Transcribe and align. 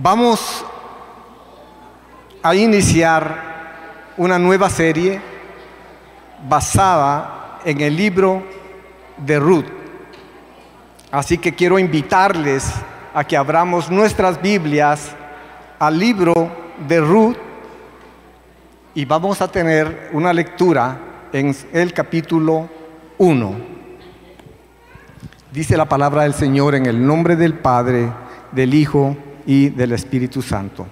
Vamos 0.00 0.64
a 2.40 2.54
iniciar 2.54 4.12
una 4.16 4.38
nueva 4.38 4.70
serie 4.70 5.20
basada 6.48 7.58
en 7.64 7.80
el 7.80 7.96
libro 7.96 8.44
de 9.16 9.40
Ruth. 9.40 9.66
Así 11.10 11.36
que 11.36 11.52
quiero 11.52 11.80
invitarles 11.80 12.72
a 13.12 13.24
que 13.24 13.36
abramos 13.36 13.90
nuestras 13.90 14.40
Biblias 14.40 15.16
al 15.80 15.98
libro 15.98 16.48
de 16.86 17.00
Ruth 17.00 17.36
y 18.94 19.04
vamos 19.04 19.42
a 19.42 19.50
tener 19.50 20.10
una 20.12 20.32
lectura 20.32 20.96
en 21.32 21.52
el 21.72 21.92
capítulo 21.92 22.68
1. 23.18 23.54
Dice 25.50 25.76
la 25.76 25.88
palabra 25.88 26.22
del 26.22 26.34
Señor 26.34 26.76
en 26.76 26.86
el 26.86 27.04
nombre 27.04 27.34
del 27.34 27.54
Padre, 27.54 28.12
del 28.52 28.74
Hijo 28.74 29.16
y 29.48 29.70
del 29.70 29.92
Espíritu 29.92 30.42
Santo. 30.42 30.86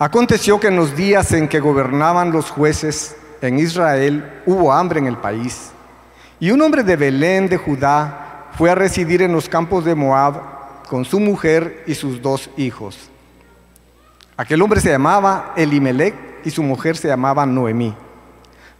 Aconteció 0.00 0.58
que 0.58 0.66
en 0.66 0.74
los 0.74 0.96
días 0.96 1.30
en 1.30 1.46
que 1.46 1.60
gobernaban 1.60 2.32
los 2.32 2.50
jueces 2.50 3.16
en 3.40 3.60
Israel 3.60 4.42
hubo 4.46 4.72
hambre 4.72 4.98
en 4.98 5.06
el 5.06 5.16
país. 5.16 5.70
Y 6.40 6.50
un 6.50 6.60
hombre 6.60 6.82
de 6.82 6.96
Belén 6.96 7.48
de 7.48 7.56
Judá 7.56 8.48
fue 8.58 8.68
a 8.68 8.74
residir 8.74 9.22
en 9.22 9.32
los 9.32 9.48
campos 9.48 9.84
de 9.84 9.94
Moab 9.94 10.86
con 10.88 11.04
su 11.04 11.20
mujer 11.20 11.84
y 11.86 11.94
sus 11.94 12.20
dos 12.20 12.50
hijos. 12.56 13.08
Aquel 14.36 14.60
hombre 14.60 14.80
se 14.80 14.90
llamaba 14.90 15.52
Elimelech 15.56 16.16
y 16.44 16.50
su 16.50 16.64
mujer 16.64 16.96
se 16.96 17.06
llamaba 17.06 17.46
Noemí. 17.46 17.94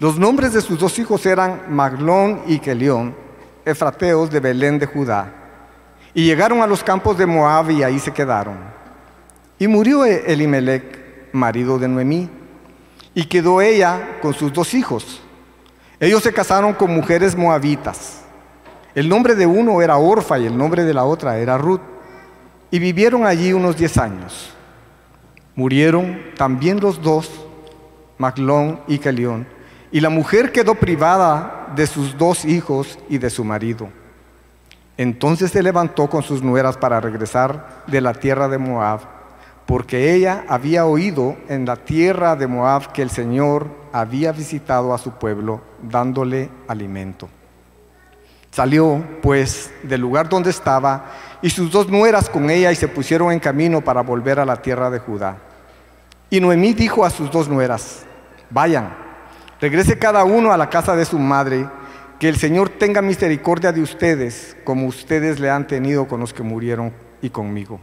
Los 0.00 0.18
nombres 0.18 0.52
de 0.52 0.60
sus 0.60 0.80
dos 0.80 0.98
hijos 0.98 1.24
eran 1.24 1.72
Maglón 1.72 2.42
y 2.48 2.58
Kelión, 2.58 3.14
efrateos 3.64 4.28
de 4.28 4.40
Belén 4.40 4.80
de 4.80 4.86
Judá. 4.86 5.43
Y 6.14 6.24
llegaron 6.24 6.62
a 6.62 6.66
los 6.66 6.82
campos 6.84 7.18
de 7.18 7.26
Moab 7.26 7.70
y 7.70 7.82
ahí 7.82 7.98
se 7.98 8.12
quedaron. 8.12 8.56
Y 9.58 9.66
murió 9.66 10.04
Elimelech, 10.04 11.32
marido 11.32 11.78
de 11.78 11.88
Noemí, 11.88 12.30
y 13.14 13.24
quedó 13.24 13.60
ella 13.60 14.18
con 14.22 14.32
sus 14.32 14.52
dos 14.52 14.74
hijos. 14.74 15.20
Ellos 15.98 16.22
se 16.22 16.32
casaron 16.32 16.72
con 16.74 16.94
mujeres 16.94 17.36
moabitas. 17.36 18.22
El 18.94 19.08
nombre 19.08 19.34
de 19.34 19.46
uno 19.46 19.82
era 19.82 19.96
Orfa 19.96 20.38
y 20.38 20.46
el 20.46 20.56
nombre 20.56 20.84
de 20.84 20.94
la 20.94 21.04
otra 21.04 21.38
era 21.38 21.58
Ruth. 21.58 21.80
Y 22.70 22.78
vivieron 22.78 23.26
allí 23.26 23.52
unos 23.52 23.76
diez 23.76 23.98
años. 23.98 24.52
Murieron 25.56 26.20
también 26.36 26.80
los 26.80 27.00
dos, 27.00 27.30
Maglón 28.18 28.80
y 28.88 28.98
Calión, 28.98 29.46
y 29.92 30.00
la 30.00 30.10
mujer 30.10 30.50
quedó 30.50 30.74
privada 30.74 31.72
de 31.76 31.86
sus 31.86 32.18
dos 32.18 32.44
hijos 32.44 32.98
y 33.08 33.18
de 33.18 33.30
su 33.30 33.44
marido. 33.44 33.88
Entonces 34.96 35.50
se 35.50 35.62
levantó 35.62 36.08
con 36.08 36.22
sus 36.22 36.42
nueras 36.42 36.76
para 36.76 37.00
regresar 37.00 37.82
de 37.86 38.00
la 38.00 38.14
tierra 38.14 38.48
de 38.48 38.58
Moab, 38.58 39.00
porque 39.66 40.14
ella 40.14 40.44
había 40.48 40.86
oído 40.86 41.36
en 41.48 41.66
la 41.66 41.76
tierra 41.76 42.36
de 42.36 42.46
Moab 42.46 42.92
que 42.92 43.02
el 43.02 43.10
Señor 43.10 43.66
había 43.92 44.32
visitado 44.32 44.94
a 44.94 44.98
su 44.98 45.12
pueblo 45.12 45.62
dándole 45.82 46.50
alimento. 46.68 47.28
Salió, 48.50 49.02
pues, 49.20 49.72
del 49.82 50.00
lugar 50.00 50.28
donde 50.28 50.50
estaba 50.50 51.06
y 51.42 51.50
sus 51.50 51.72
dos 51.72 51.88
nueras 51.88 52.30
con 52.30 52.48
ella 52.50 52.70
y 52.70 52.76
se 52.76 52.86
pusieron 52.86 53.32
en 53.32 53.40
camino 53.40 53.80
para 53.80 54.00
volver 54.02 54.38
a 54.38 54.44
la 54.44 54.62
tierra 54.62 54.90
de 54.90 55.00
Judá. 55.00 55.38
Y 56.30 56.40
Noemí 56.40 56.72
dijo 56.72 57.04
a 57.04 57.10
sus 57.10 57.32
dos 57.32 57.48
nueras, 57.48 58.04
vayan, 58.50 58.94
regrese 59.60 59.98
cada 59.98 60.22
uno 60.22 60.52
a 60.52 60.56
la 60.56 60.70
casa 60.70 60.94
de 60.94 61.04
su 61.04 61.18
madre, 61.18 61.66
que 62.24 62.30
el 62.30 62.36
Señor 62.36 62.70
tenga 62.70 63.02
misericordia 63.02 63.70
de 63.70 63.82
ustedes, 63.82 64.56
como 64.64 64.86
ustedes 64.86 65.38
le 65.40 65.50
han 65.50 65.66
tenido 65.66 66.08
con 66.08 66.20
los 66.20 66.32
que 66.32 66.42
murieron 66.42 66.90
y 67.20 67.28
conmigo. 67.28 67.78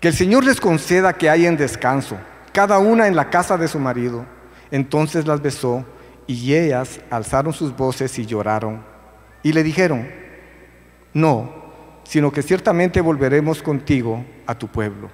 Que 0.00 0.08
el 0.08 0.14
Señor 0.14 0.42
les 0.42 0.58
conceda 0.58 1.12
que 1.12 1.28
hayan 1.28 1.58
descanso, 1.58 2.16
cada 2.54 2.78
una 2.78 3.08
en 3.08 3.14
la 3.14 3.28
casa 3.28 3.58
de 3.58 3.68
su 3.68 3.78
marido. 3.78 4.24
Entonces 4.70 5.26
las 5.26 5.42
besó 5.42 5.84
y 6.26 6.54
ellas 6.54 7.00
alzaron 7.10 7.52
sus 7.52 7.76
voces 7.76 8.18
y 8.18 8.24
lloraron. 8.24 8.82
Y 9.42 9.52
le 9.52 9.62
dijeron, 9.62 10.08
no, 11.12 11.52
sino 12.04 12.32
que 12.32 12.40
ciertamente 12.40 13.02
volveremos 13.02 13.62
contigo 13.62 14.24
a 14.46 14.54
tu 14.54 14.66
pueblo. 14.68 15.10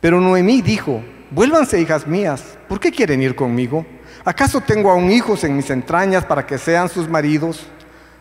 Pero 0.00 0.20
Noemí 0.20 0.62
dijo, 0.62 1.00
vuélvanse 1.30 1.80
hijas 1.80 2.08
mías, 2.08 2.58
¿por 2.68 2.80
qué 2.80 2.90
quieren 2.90 3.22
ir 3.22 3.36
conmigo? 3.36 3.86
¿Acaso 4.28 4.60
tengo 4.60 4.90
aún 4.90 5.10
hijos 5.10 5.42
en 5.44 5.56
mis 5.56 5.70
entrañas 5.70 6.22
para 6.22 6.44
que 6.44 6.58
sean 6.58 6.90
sus 6.90 7.08
maridos? 7.08 7.66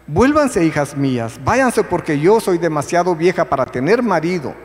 Vuélvanse 0.07 0.63
hijas 0.63 0.95
mías, 0.95 1.37
váyanse 1.43 1.83
porque 1.83 2.17
yo 2.17 2.39
soy 2.39 2.57
demasiado 2.57 3.13
vieja 3.13 3.43
para 3.43 3.65
tener 3.65 4.01
marido. 4.01 4.55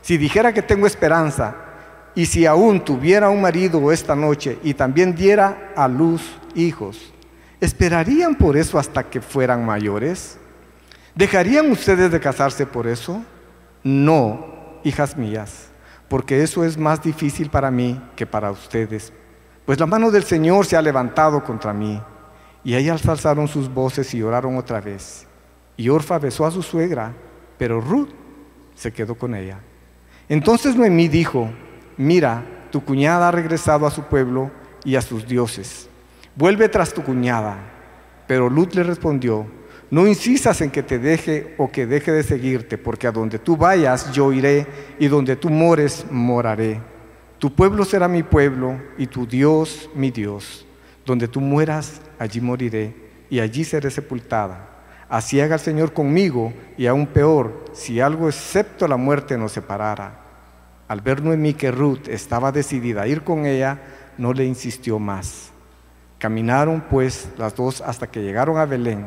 Si 0.00 0.16
dijera 0.16 0.52
que 0.52 0.62
tengo 0.62 0.86
esperanza, 0.86 1.56
y 2.14 2.26
si 2.26 2.46
aún 2.46 2.84
tuviera 2.84 3.30
un 3.30 3.42
marido 3.42 3.90
esta 3.90 4.14
noche 4.14 4.60
y 4.62 4.74
también 4.74 5.16
diera 5.16 5.72
a 5.74 5.88
luz 5.88 6.22
hijos, 6.54 7.12
¿Esperarían 7.60 8.36
por 8.36 8.56
eso 8.56 8.78
hasta 8.78 9.02
que 9.02 9.20
fueran 9.20 9.66
mayores? 9.66 10.38
¿Dejarían 11.16 11.68
ustedes 11.72 12.12
de 12.12 12.20
casarse 12.20 12.64
por 12.64 12.86
eso? 12.86 13.24
No, 13.82 14.78
hijas 14.84 15.16
mías, 15.16 15.66
porque 16.08 16.44
eso 16.44 16.64
es 16.64 16.78
más 16.78 17.02
difícil 17.02 17.50
para 17.50 17.72
mí 17.72 18.00
que 18.14 18.24
para 18.24 18.52
ustedes, 18.52 19.12
pues 19.66 19.78
la 19.78 19.84
mano 19.84 20.10
del 20.10 20.24
Señor 20.24 20.64
se 20.64 20.76
ha 20.76 20.82
levantado 20.82 21.44
contra 21.44 21.74
mí. 21.74 22.00
Y 22.64 22.74
ellas 22.74 23.06
alzaron 23.06 23.46
sus 23.46 23.72
voces 23.72 24.14
y 24.14 24.22
oraron 24.22 24.56
otra 24.56 24.80
vez. 24.80 25.26
Y 25.76 25.90
Orfa 25.90 26.18
besó 26.18 26.46
a 26.46 26.50
su 26.50 26.62
suegra, 26.62 27.12
pero 27.58 27.80
Ruth 27.80 28.08
se 28.74 28.92
quedó 28.92 29.14
con 29.14 29.34
ella. 29.34 29.60
Entonces 30.28 30.74
Noemí 30.74 31.08
dijo, 31.08 31.50
mira, 31.98 32.42
tu 32.70 32.82
cuñada 32.82 33.28
ha 33.28 33.32
regresado 33.32 33.86
a 33.86 33.90
su 33.90 34.04
pueblo 34.04 34.50
y 34.84 34.96
a 34.96 35.02
sus 35.02 35.26
dioses 35.26 35.90
vuelve 36.36 36.68
tras 36.68 36.92
tu 36.92 37.02
cuñada. 37.02 37.56
Pero 38.28 38.48
Lut 38.48 38.74
le 38.74 38.82
respondió, 38.82 39.46
no 39.90 40.06
insistas 40.06 40.60
en 40.60 40.70
que 40.70 40.82
te 40.82 40.98
deje 40.98 41.54
o 41.58 41.70
que 41.70 41.86
deje 41.86 42.12
de 42.12 42.22
seguirte, 42.22 42.78
porque 42.78 43.06
a 43.06 43.12
donde 43.12 43.38
tú 43.38 43.56
vayas 43.56 44.12
yo 44.12 44.32
iré 44.32 44.66
y 44.98 45.08
donde 45.08 45.36
tú 45.36 45.48
mores 45.48 46.06
moraré. 46.10 46.80
Tu 47.38 47.52
pueblo 47.52 47.84
será 47.84 48.08
mi 48.08 48.22
pueblo 48.22 48.80
y 48.96 49.06
tu 49.06 49.26
Dios 49.26 49.90
mi 49.94 50.10
Dios. 50.10 50.66
Donde 51.04 51.28
tú 51.28 51.40
mueras, 51.40 52.00
allí 52.18 52.40
moriré 52.40 52.94
y 53.30 53.40
allí 53.40 53.64
seré 53.64 53.90
sepultada. 53.90 54.68
Así 55.08 55.40
haga 55.40 55.54
el 55.54 55.60
Señor 55.60 55.92
conmigo 55.92 56.52
y 56.76 56.86
aún 56.86 57.06
peor, 57.06 57.64
si 57.72 58.00
algo 58.00 58.28
excepto 58.28 58.88
la 58.88 58.96
muerte 58.96 59.38
nos 59.38 59.52
separara. 59.52 60.20
Al 60.88 61.00
ver 61.00 61.22
Noemí 61.22 61.54
que 61.54 61.70
Ruth 61.70 62.08
estaba 62.08 62.52
decidida 62.52 63.02
a 63.02 63.06
ir 63.06 63.22
con 63.22 63.46
ella, 63.46 63.78
no 64.18 64.32
le 64.32 64.44
insistió 64.44 64.98
más. 64.98 65.50
Caminaron 66.18 66.84
pues 66.90 67.28
las 67.38 67.54
dos 67.54 67.80
hasta 67.80 68.06
que 68.06 68.22
llegaron 68.22 68.56
a 68.58 68.66
Belén. 68.66 69.06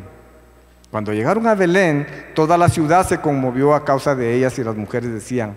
Cuando 0.91 1.13
llegaron 1.13 1.47
a 1.47 1.56
Belén, 1.56 2.07
toda 2.34 2.57
la 2.57 2.69
ciudad 2.69 3.06
se 3.06 3.19
conmovió 3.19 3.73
a 3.73 3.84
causa 3.84 4.16
de 4.16 4.35
ellas 4.35 4.57
y 4.57 4.63
las 4.63 4.75
mujeres 4.75 5.12
decían, 5.12 5.56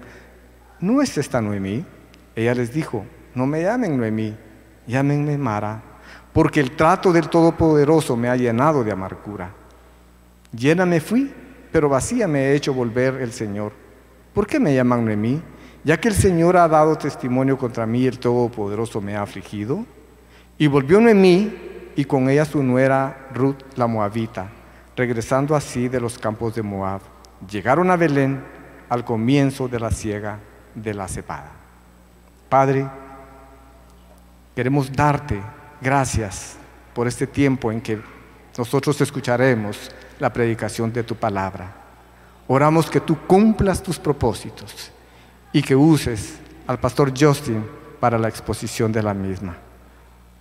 ¿no 0.81 1.03
es 1.03 1.17
esta 1.19 1.41
Noemí? 1.41 1.85
Ella 2.35 2.55
les 2.55 2.73
dijo, 2.73 3.05
no 3.35 3.47
me 3.47 3.63
llamen 3.63 3.97
Noemí, 3.97 4.37
llámenme 4.87 5.37
Mara, 5.39 5.83
porque 6.33 6.61
el 6.61 6.73
trato 6.73 7.13
del 7.13 7.29
Todopoderoso 7.29 8.17
me 8.17 8.29
ha 8.29 8.37
llenado 8.37 8.85
de 8.85 8.93
amargura. 8.93 9.51
Llena 10.55 10.87
me 10.87 11.01
fui, 11.01 11.33
pero 11.71 11.89
vacía 11.89 12.27
me 12.27 12.41
he 12.41 12.55
hecho 12.55 12.73
volver 12.75 13.17
el 13.17 13.33
Señor. 13.33 13.73
¿Por 14.33 14.47
qué 14.47 14.59
me 14.59 14.75
llaman 14.75 15.05
Noemí? 15.05 15.43
Ya 15.85 15.99
que 15.99 16.09
el 16.09 16.15
Señor 16.15 16.57
ha 16.57 16.69
dado 16.69 16.97
testimonio 16.97 17.59
contra 17.59 17.87
mí, 17.87 18.07
el 18.07 18.19
Todopoderoso 18.19 19.01
me 19.01 19.17
ha 19.17 19.23
afligido. 19.23 19.85
Y 20.59 20.67
volvió 20.67 21.01
Noemí 21.01 21.53
y 21.97 22.05
con 22.05 22.29
ella 22.31 22.45
su 22.45 22.63
nuera 22.63 23.29
Ruth 23.35 23.63
la 23.77 23.87
Moabita, 23.87 24.49
regresando 24.97 25.57
así 25.57 25.89
de 25.89 26.01
los 26.01 26.19
campos 26.19 26.55
de 26.55 26.63
Moab. 26.63 27.01
Llegaron 27.51 27.91
a 27.91 27.97
Belén 27.97 28.43
al 28.89 29.05
comienzo 29.05 29.69
de 29.69 29.81
la 29.81 29.91
siega 29.91 30.39
de 30.75 30.95
la 30.95 31.09
cepada. 31.09 31.62
Padre, 32.53 32.87
queremos 34.55 34.93
darte 34.93 35.41
gracias 35.81 36.59
por 36.93 37.09
este 37.09 37.27
tiempo 37.27 37.73
en 37.73 37.81
que 37.81 37.99
nosotros 38.59 39.01
escucharemos 39.01 39.91
la 40.19 40.31
predicación 40.31 40.93
de 40.93 41.03
tu 41.03 41.17
palabra. 41.17 41.73
Oramos 42.47 42.91
que 42.91 43.01
tú 43.01 43.17
cumplas 43.27 43.83
tus 43.83 43.99
propósitos 43.99 44.93
y 45.51 45.63
que 45.63 45.75
uses 45.75 46.41
al 46.67 46.79
pastor 46.79 47.15
Justin 47.19 47.65
para 47.99 48.19
la 48.19 48.29
exposición 48.29 48.93
de 48.93 49.03
la 49.03 49.15
misma. 49.15 49.57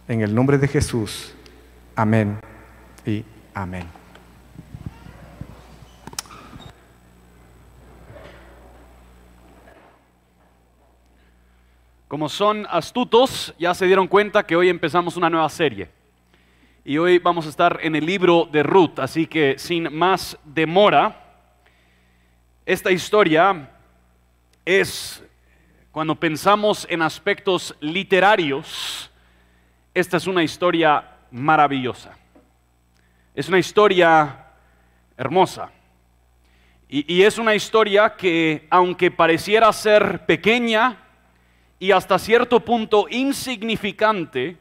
En 0.06 0.20
el 0.20 0.36
nombre 0.36 0.58
de 0.58 0.68
Jesús. 0.68 1.34
Amén 1.96 2.42
y 3.06 3.24
amén. 3.54 4.01
Como 12.12 12.28
son 12.28 12.68
astutos, 12.70 13.54
ya 13.58 13.74
se 13.74 13.86
dieron 13.86 14.06
cuenta 14.06 14.46
que 14.46 14.58
hoy 14.58 14.68
empezamos 14.68 15.16
una 15.16 15.30
nueva 15.30 15.48
serie. 15.48 15.88
Y 16.84 16.98
hoy 16.98 17.20
vamos 17.20 17.46
a 17.46 17.50
estar 17.50 17.80
en 17.82 17.96
el 17.96 18.06
libro 18.06 18.50
de 18.52 18.64
Ruth, 18.64 19.00
así 19.00 19.28
que 19.28 19.58
sin 19.58 19.96
más 19.96 20.38
demora, 20.44 21.38
esta 22.66 22.92
historia 22.92 23.70
es 24.66 25.24
cuando 25.94 26.14
pensamos 26.14 26.86
en 26.90 27.02
aspectos 27.02 27.78
literarios, 27.80 29.10
esta 29.94 30.18
es 30.18 30.28
una 30.28 30.44
historia 30.44 31.12
maravillosa. 31.32 32.18
Es 33.34 33.48
una 33.48 33.60
historia 33.60 34.48
hermosa. 35.16 35.72
Y, 36.90 37.22
es 37.22 37.38
una 37.38 37.56
historia 37.56 38.18
que, 38.18 38.68
aunque 38.70 39.12
pareciera 39.12 39.72
ser 39.72 40.26
pequeña 40.26 41.01
y 41.82 41.92
hasta 41.92 42.20
cierto 42.20 42.60
punto 42.60 43.08
insignificante 43.10 44.56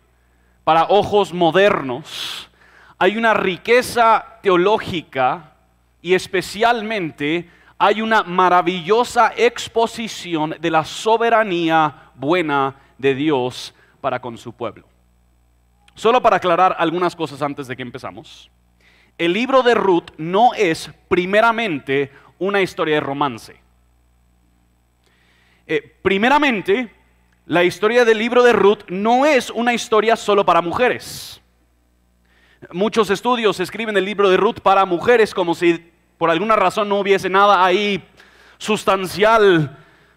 para 0.65 0.85
ojos 0.85 1.35
modernos, 1.35 2.49
hay 2.97 3.19
una 3.19 3.35
riqueza 3.35 4.39
teológica 4.43 5.53
y 6.01 6.15
especialmente 6.15 7.51
hay 7.77 8.01
una 8.01 8.23
maravillosa 8.23 9.35
exposición 9.37 10.57
de 10.59 10.71
la 10.71 10.83
soberanía 10.83 12.11
buena 12.15 12.77
de 12.97 13.15
Dios 13.15 13.75
para 14.01 14.19
con 14.19 14.39
su 14.39 14.55
pueblo. 14.55 14.89
Solo 15.95 16.23
para 16.23 16.37
aclarar 16.39 16.75
algunas 16.79 17.15
cosas 17.15 17.43
antes 17.43 17.67
de 17.67 17.77
que 17.77 17.83
empezamos 17.83 18.51
el 19.19 19.35
libro 19.35 19.63
de 19.63 19.75
Ruth 19.75 20.13
no 20.17 20.55
es 20.55 20.91
primeramente 21.09 22.11
una 22.39 22.63
historia 22.63 22.95
de 22.95 23.01
romance. 23.01 23.55
Eh, 25.67 25.97
primeramente, 26.01 27.00
la 27.50 27.64
historia 27.64 28.05
del 28.05 28.17
libro 28.17 28.44
de 28.44 28.52
Ruth 28.52 28.82
no 28.87 29.26
es 29.26 29.50
una 29.50 29.75
historia 29.75 30.14
solo 30.14 30.47
para 30.47 30.62
mujeres. 30.62 31.41
Muchos 32.70 33.11
estudios 33.11 33.58
escriben 33.58 33.97
el 33.97 34.05
libro 34.05 34.31
de 34.31 34.37
Ruth 34.37 34.61
para 34.62 34.87
mujeres 34.87 35.35
como 35.35 35.56
si 35.56 35.93
por 36.17 36.31
alguna 36.31 36.55
razón 36.55 36.88
no 36.88 37.00
hubiese 37.00 37.29
nada 37.29 37.64
ahí 37.64 38.05
sustancial 38.56 39.76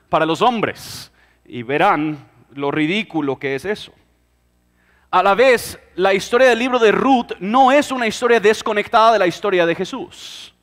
para 0.10 0.28
los 0.28 0.44
hombres. 0.44 1.12
Y 1.44 1.64
verán 1.64 2.30
lo 2.54 2.70
ridículo 2.70 3.40
que 3.40 3.56
es 3.56 3.66
eso 3.66 3.92
a 5.10 5.24
la 5.24 5.34
vez, 5.34 5.80
la 5.96 6.14
historia 6.14 6.50
del 6.50 6.60
libro 6.60 6.78
de 6.78 6.92
Ruth 6.92 7.32
no 7.40 7.72
es 7.72 7.92
una 7.92 8.06
historia 8.06 8.40
desconectada 8.40 9.14
de 9.14 9.20
la 9.20 9.28
historia 9.28 9.66
de 9.66 9.74
Jesús. 9.74 10.54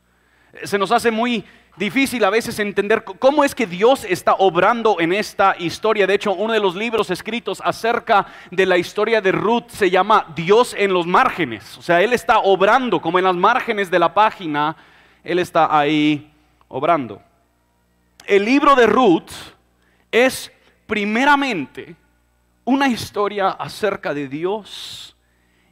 Se 0.62 0.78
nos 0.78 0.92
hace 0.92 1.10
muy 1.10 1.44
difícil 1.76 2.24
a 2.24 2.30
veces 2.30 2.58
entender 2.58 3.04
cómo 3.04 3.44
es 3.44 3.54
que 3.54 3.66
Dios 3.66 4.04
está 4.04 4.34
obrando 4.34 4.96
en 5.00 5.12
esta 5.12 5.54
historia. 5.58 6.06
De 6.06 6.14
hecho, 6.14 6.32
uno 6.32 6.52
de 6.52 6.60
los 6.60 6.74
libros 6.74 7.10
escritos 7.10 7.62
acerca 7.64 8.26
de 8.50 8.66
la 8.66 8.76
historia 8.76 9.20
de 9.20 9.32
Ruth 9.32 9.68
se 9.68 9.90
llama 9.90 10.26
Dios 10.34 10.74
en 10.76 10.92
los 10.92 11.06
márgenes. 11.06 11.78
O 11.78 11.82
sea, 11.82 12.00
Él 12.02 12.12
está 12.12 12.40
obrando 12.40 13.00
como 13.00 13.18
en 13.18 13.24
las 13.24 13.36
márgenes 13.36 13.90
de 13.90 13.98
la 13.98 14.12
página, 14.12 14.76
Él 15.24 15.38
está 15.38 15.76
ahí 15.76 16.32
obrando. 16.68 17.22
El 18.26 18.44
libro 18.44 18.74
de 18.74 18.86
Ruth 18.86 19.30
es 20.10 20.52
primeramente 20.86 21.96
una 22.64 22.88
historia 22.88 23.50
acerca 23.50 24.12
de 24.14 24.28
Dios 24.28 25.16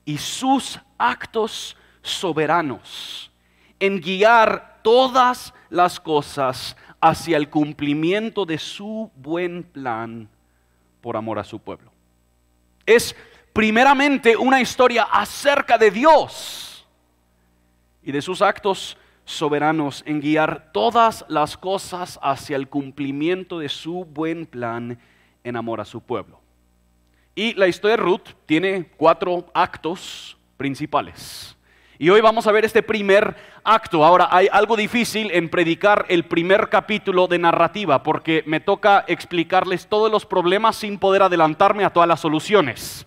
y 0.04 0.18
sus 0.18 0.80
actos 0.96 1.76
soberanos 2.02 3.30
en 3.78 4.00
guiar 4.00 4.80
todas 4.82 5.52
las 5.70 6.00
cosas 6.00 6.76
hacia 7.00 7.36
el 7.36 7.50
cumplimiento 7.50 8.44
de 8.46 8.58
su 8.58 9.10
buen 9.16 9.62
plan 9.62 10.28
por 11.00 11.16
amor 11.16 11.38
a 11.38 11.44
su 11.44 11.58
pueblo. 11.58 11.90
Es 12.86 13.14
primeramente 13.52 14.36
una 14.36 14.60
historia 14.60 15.04
acerca 15.04 15.76
de 15.78 15.90
Dios 15.90 16.86
y 18.02 18.12
de 18.12 18.22
sus 18.22 18.40
actos 18.40 18.96
soberanos 19.24 20.02
en 20.06 20.20
guiar 20.20 20.72
todas 20.72 21.24
las 21.28 21.56
cosas 21.58 22.18
hacia 22.22 22.56
el 22.56 22.68
cumplimiento 22.68 23.58
de 23.58 23.68
su 23.68 24.06
buen 24.06 24.46
plan 24.46 24.98
en 25.44 25.56
amor 25.56 25.80
a 25.80 25.84
su 25.84 26.00
pueblo. 26.00 26.40
Y 27.34 27.52
la 27.54 27.68
historia 27.68 27.96
de 27.96 28.02
Ruth 28.02 28.30
tiene 28.46 28.90
cuatro 28.96 29.46
actos 29.52 30.38
principales. 30.56 31.57
Y 32.00 32.10
hoy 32.10 32.20
vamos 32.20 32.46
a 32.46 32.52
ver 32.52 32.64
este 32.64 32.84
primer 32.84 33.34
acto. 33.64 34.04
Ahora, 34.04 34.28
hay 34.30 34.46
algo 34.52 34.76
difícil 34.76 35.32
en 35.32 35.48
predicar 35.48 36.06
el 36.08 36.26
primer 36.26 36.68
capítulo 36.68 37.26
de 37.26 37.40
narrativa, 37.40 38.04
porque 38.04 38.44
me 38.46 38.60
toca 38.60 39.04
explicarles 39.08 39.88
todos 39.88 40.08
los 40.08 40.24
problemas 40.24 40.76
sin 40.76 41.00
poder 41.00 41.22
adelantarme 41.22 41.84
a 41.84 41.90
todas 41.90 42.08
las 42.08 42.20
soluciones. 42.20 43.04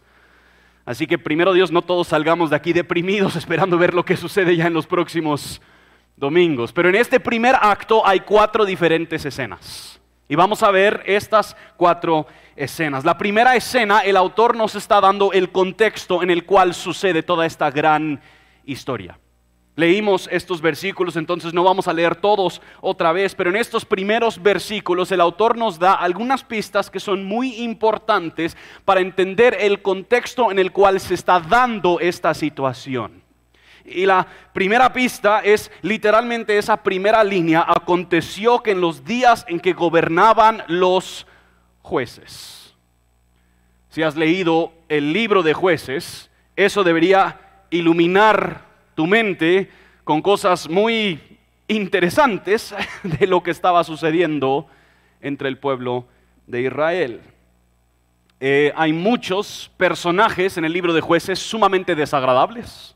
Así 0.83 1.07
que 1.07 1.17
primero 1.17 1.53
Dios, 1.53 1.71
no 1.71 1.83
todos 1.83 2.09
salgamos 2.09 2.49
de 2.49 2.57
aquí 2.57 2.73
deprimidos 2.73 3.35
esperando 3.37 3.77
ver 3.77 3.93
lo 3.93 4.03
que 4.03 4.17
sucede 4.17 4.57
ya 4.57 4.67
en 4.67 4.73
los 4.73 4.87
próximos 4.87 5.61
domingos. 6.17 6.73
Pero 6.73 6.89
en 6.89 6.95
este 6.95 7.21
primer 7.21 7.55
acto 7.61 8.05
hay 8.05 8.19
cuatro 8.19 8.65
diferentes 8.65 9.23
escenas. 9.23 10.01
Y 10.27 10.35
vamos 10.35 10.63
a 10.63 10.71
ver 10.71 11.01
estas 11.05 11.55
cuatro 11.77 12.27
escenas. 12.57 13.05
La 13.05 13.17
primera 13.17 13.55
escena, 13.55 13.99
el 13.99 14.17
autor 14.17 14.57
nos 14.57 14.75
está 14.75 14.99
dando 14.99 15.31
el 15.31 15.49
contexto 15.49 16.23
en 16.23 16.29
el 16.29 16.45
cual 16.45 16.73
sucede 16.73 17.23
toda 17.23 17.45
esta 17.45 17.71
gran 17.71 18.19
historia. 18.65 19.19
Leímos 19.75 20.27
estos 20.31 20.61
versículos, 20.61 21.15
entonces 21.15 21.53
no 21.53 21.63
vamos 21.63 21.87
a 21.87 21.93
leer 21.93 22.15
todos 22.17 22.61
otra 22.81 23.13
vez, 23.13 23.35
pero 23.35 23.49
en 23.49 23.55
estos 23.55 23.85
primeros 23.85 24.41
versículos 24.41 25.11
el 25.11 25.21
autor 25.21 25.57
nos 25.57 25.79
da 25.79 25.93
algunas 25.93 26.43
pistas 26.43 26.89
que 26.89 26.99
son 26.99 27.23
muy 27.23 27.55
importantes 27.63 28.57
para 28.83 28.99
entender 28.99 29.55
el 29.59 29.81
contexto 29.81 30.51
en 30.51 30.59
el 30.59 30.73
cual 30.73 30.99
se 30.99 31.13
está 31.13 31.39
dando 31.39 32.01
esta 32.01 32.33
situación. 32.33 33.23
Y 33.85 34.05
la 34.05 34.27
primera 34.53 34.91
pista 34.91 35.39
es 35.39 35.71
literalmente 35.81 36.57
esa 36.57 36.77
primera 36.77 37.23
línea. 37.23 37.65
Aconteció 37.67 38.59
que 38.59 38.71
en 38.71 38.81
los 38.81 39.05
días 39.05 39.45
en 39.47 39.59
que 39.59 39.73
gobernaban 39.73 40.63
los 40.67 41.25
jueces. 41.81 42.75
Si 43.89 44.03
has 44.03 44.15
leído 44.15 44.73
el 44.89 45.13
libro 45.13 45.43
de 45.43 45.53
jueces, 45.53 46.29
eso 46.55 46.83
debería 46.83 47.50
iluminar 47.71 48.65
tu 48.93 49.07
mente 49.07 49.71
con 50.03 50.21
cosas 50.21 50.69
muy 50.69 51.19
interesantes 51.67 52.75
de 53.03 53.25
lo 53.25 53.41
que 53.41 53.49
estaba 53.49 53.83
sucediendo 53.83 54.67
entre 55.19 55.49
el 55.49 55.57
pueblo 55.57 56.05
de 56.45 56.61
Israel. 56.61 57.21
Eh, 58.39 58.71
hay 58.75 58.93
muchos 58.93 59.71
personajes 59.77 60.57
en 60.57 60.65
el 60.65 60.73
libro 60.73 60.93
de 60.93 61.01
jueces 61.01 61.39
sumamente 61.39 61.95
desagradables 61.95 62.95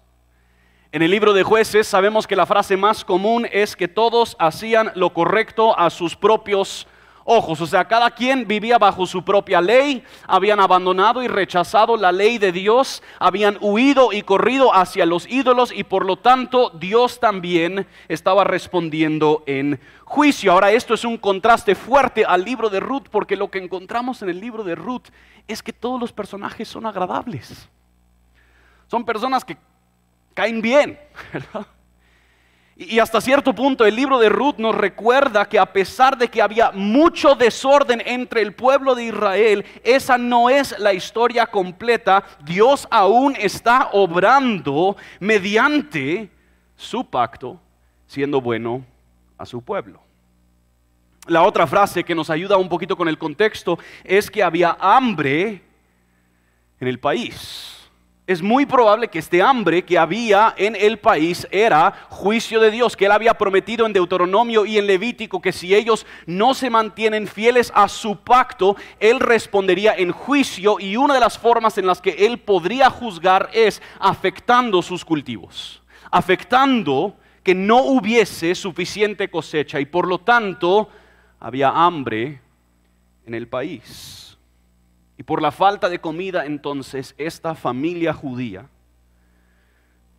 en 0.95 1.01
el 1.01 1.11
libro 1.11 1.33
de 1.33 1.43
jueces 1.43 1.87
sabemos 1.87 2.25
que 2.25 2.37
la 2.37 2.45
frase 2.45 2.77
más 2.77 3.03
común 3.03 3.45
es 3.51 3.75
que 3.75 3.89
todos 3.89 4.37
hacían 4.39 4.93
lo 4.95 5.09
correcto 5.09 5.77
a 5.77 5.89
sus 5.89 6.15
propios 6.15 6.87
ojos. 7.25 7.59
O 7.59 7.67
sea, 7.67 7.85
cada 7.85 8.11
quien 8.11 8.47
vivía 8.47 8.77
bajo 8.77 9.05
su 9.05 9.25
propia 9.25 9.59
ley, 9.59 10.03
habían 10.25 10.61
abandonado 10.61 11.21
y 11.21 11.27
rechazado 11.27 11.97
la 11.97 12.13
ley 12.13 12.37
de 12.37 12.53
Dios, 12.53 13.03
habían 13.19 13.57
huido 13.59 14.13
y 14.13 14.21
corrido 14.21 14.73
hacia 14.73 15.05
los 15.05 15.27
ídolos 15.27 15.73
y 15.75 15.83
por 15.83 16.05
lo 16.05 16.15
tanto 16.15 16.69
Dios 16.69 17.19
también 17.19 17.85
estaba 18.07 18.45
respondiendo 18.45 19.43
en 19.47 19.81
juicio. 20.05 20.53
Ahora 20.53 20.71
esto 20.71 20.93
es 20.93 21.03
un 21.03 21.17
contraste 21.17 21.75
fuerte 21.75 22.23
al 22.23 22.45
libro 22.45 22.69
de 22.69 22.79
Ruth 22.79 23.07
porque 23.11 23.35
lo 23.35 23.49
que 23.51 23.57
encontramos 23.57 24.21
en 24.21 24.29
el 24.29 24.39
libro 24.39 24.63
de 24.63 24.75
Ruth 24.75 25.07
es 25.47 25.61
que 25.61 25.73
todos 25.73 25.99
los 25.99 26.13
personajes 26.13 26.67
son 26.67 26.85
agradables. 26.85 27.67
Son 28.87 29.03
personas 29.03 29.43
que 29.43 29.57
caen 30.33 30.61
bien. 30.61 30.99
Y 32.77 32.99
hasta 32.99 33.21
cierto 33.21 33.55
punto 33.55 33.85
el 33.85 33.95
libro 33.95 34.19
de 34.19 34.27
Ruth 34.27 34.55
nos 34.57 34.75
recuerda 34.75 35.47
que 35.47 35.57
a 35.57 35.71
pesar 35.71 36.17
de 36.17 36.27
que 36.27 36.41
había 36.41 36.71
mucho 36.71 37.33
desorden 37.33 38.01
entre 38.05 38.41
el 38.41 38.53
pueblo 38.53 38.95
de 38.95 39.05
Israel, 39.05 39.65
esa 39.81 40.17
no 40.17 40.49
es 40.49 40.77
la 40.77 40.93
historia 40.93 41.47
completa. 41.47 42.25
Dios 42.43 42.85
aún 42.91 43.33
está 43.39 43.91
obrando 43.93 44.97
mediante 45.21 46.29
su 46.75 47.09
pacto, 47.09 47.61
siendo 48.07 48.41
bueno 48.41 48.85
a 49.37 49.45
su 49.45 49.61
pueblo. 49.61 50.01
La 51.27 51.43
otra 51.43 51.65
frase 51.67 52.03
que 52.03 52.13
nos 52.13 52.29
ayuda 52.29 52.57
un 52.57 52.67
poquito 52.67 52.97
con 52.97 53.07
el 53.07 53.17
contexto 53.17 53.79
es 54.03 54.29
que 54.29 54.43
había 54.43 54.75
hambre 54.81 55.63
en 56.81 56.87
el 56.89 56.99
país 56.99 57.74
es 58.27 58.41
muy 58.41 58.65
probable 58.65 59.07
que 59.07 59.19
este 59.19 59.41
hambre 59.41 59.85
que 59.85 59.99
había 59.99 60.55
en 60.57 60.75
el 60.75 60.97
país 60.97 61.47
era 61.51 61.93
juicio 62.09 62.59
de 62.59 62.71
Dios, 62.71 62.97
que 62.97 63.05
él 63.05 63.11
había 63.11 63.35
prometido 63.35 63.85
en 63.85 63.93
Deuteronomio 63.93 64.65
y 64.65 64.79
en 64.79 64.87
Levítico 64.87 65.41
que 65.41 65.51
si 65.51 65.75
ellos 65.75 66.07
no 66.25 66.55
se 66.55 66.71
mantienen 66.71 67.27
fieles 67.27 67.71
a 67.75 67.87
su 67.87 68.17
pacto, 68.17 68.75
él 68.99 69.19
respondería 69.19 69.93
en 69.95 70.11
juicio 70.11 70.79
y 70.79 70.97
una 70.97 71.13
de 71.13 71.19
las 71.19 71.37
formas 71.37 71.77
en 71.77 71.85
las 71.85 72.01
que 72.01 72.25
él 72.25 72.39
podría 72.39 72.89
juzgar 72.89 73.49
es 73.53 73.79
afectando 73.99 74.81
sus 74.81 75.05
cultivos, 75.05 75.83
afectando 76.09 77.15
que 77.43 77.53
no 77.53 77.83
hubiese 77.83 78.55
suficiente 78.55 79.29
cosecha 79.29 79.79
y 79.79 79.85
por 79.85 80.07
lo 80.07 80.17
tanto 80.17 80.89
había 81.39 81.69
hambre 81.69 82.41
en 83.27 83.35
el 83.35 83.47
país. 83.47 84.24
Y 85.17 85.23
por 85.23 85.41
la 85.41 85.51
falta 85.51 85.89
de 85.89 85.99
comida, 85.99 86.45
entonces, 86.45 87.15
esta 87.17 87.55
familia 87.55 88.13
judía, 88.13 88.67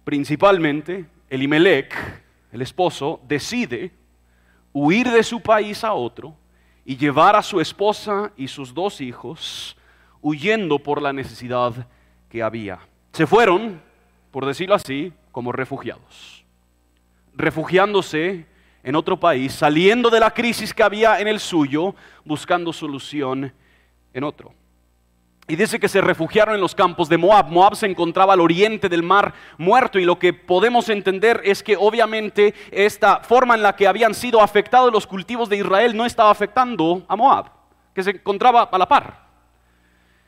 principalmente 0.05 1.07
Elimelech, 1.29 1.95
el 2.53 2.63
esposo, 2.63 3.21
decide 3.27 3.93
huir 4.73 5.11
de 5.11 5.23
su 5.23 5.41
país 5.41 5.85
a 5.85 5.93
otro 5.93 6.37
y 6.85 6.97
llevar 6.97 7.37
a 7.37 7.43
su 7.43 7.61
esposa 7.61 8.33
y 8.37 8.49
sus 8.49 8.73
dos 8.73 9.01
hijos, 9.01 9.77
huyendo 10.23 10.79
por 10.79 11.03
la 11.03 11.13
necesidad 11.13 11.87
que 12.29 12.43
había. 12.43 12.79
Se 13.13 13.27
fueron, 13.27 13.83
por 14.31 14.47
decirlo 14.47 14.75
así, 14.75 15.13
como 15.33 15.53
refugiados, 15.53 16.45
refugiándose 17.35 18.47
en 18.83 18.95
otro 18.95 19.19
país, 19.19 19.53
saliendo 19.53 20.11
de 20.11 20.21
la 20.21 20.31
crisis 20.31 20.73
que 20.73 20.83
había 20.83 21.21
en 21.21 21.29
el 21.29 21.41
suyo, 21.41 21.95
buscando 22.25 22.73
solución 22.73 23.53
en 24.15 24.25
otro. 24.25 24.55
Y 25.49 25.55
dice 25.55 25.79
que 25.79 25.89
se 25.89 26.01
refugiaron 26.01 26.57
en 26.57 26.61
los 26.61 26.75
campos 26.75 27.09
de 27.09 27.19
Moab. 27.19 27.51
Moab 27.51 27.77
se 27.77 27.87
encontraba 27.87 28.33
al 28.33 28.41
oriente 28.41 28.89
del 28.89 29.05
mar 29.05 29.33
muerto 29.59 29.99
y 29.99 30.05
lo 30.05 30.19
que 30.19 30.33
podemos 30.33 30.89
entender 30.89 31.41
es 31.45 31.63
que 31.63 31.77
obviamente 31.77 32.53
esta 32.73 33.21
forma 33.21 33.55
en 33.55 33.63
la 33.63 33.77
que 33.77 33.87
habían 33.87 34.13
sido 34.13 34.41
afectados 34.41 34.93
los 34.93 35.07
cultivos 35.07 35.49
de 35.49 35.59
Israel 35.59 35.97
no 35.97 36.05
estaba 36.05 36.31
afectando 36.31 37.05
a 37.07 37.15
Moab, 37.15 37.47
que 37.95 38.03
se 38.03 38.11
encontraba 38.11 38.65
a 38.65 38.79
la 38.79 38.89
par. 38.89 39.27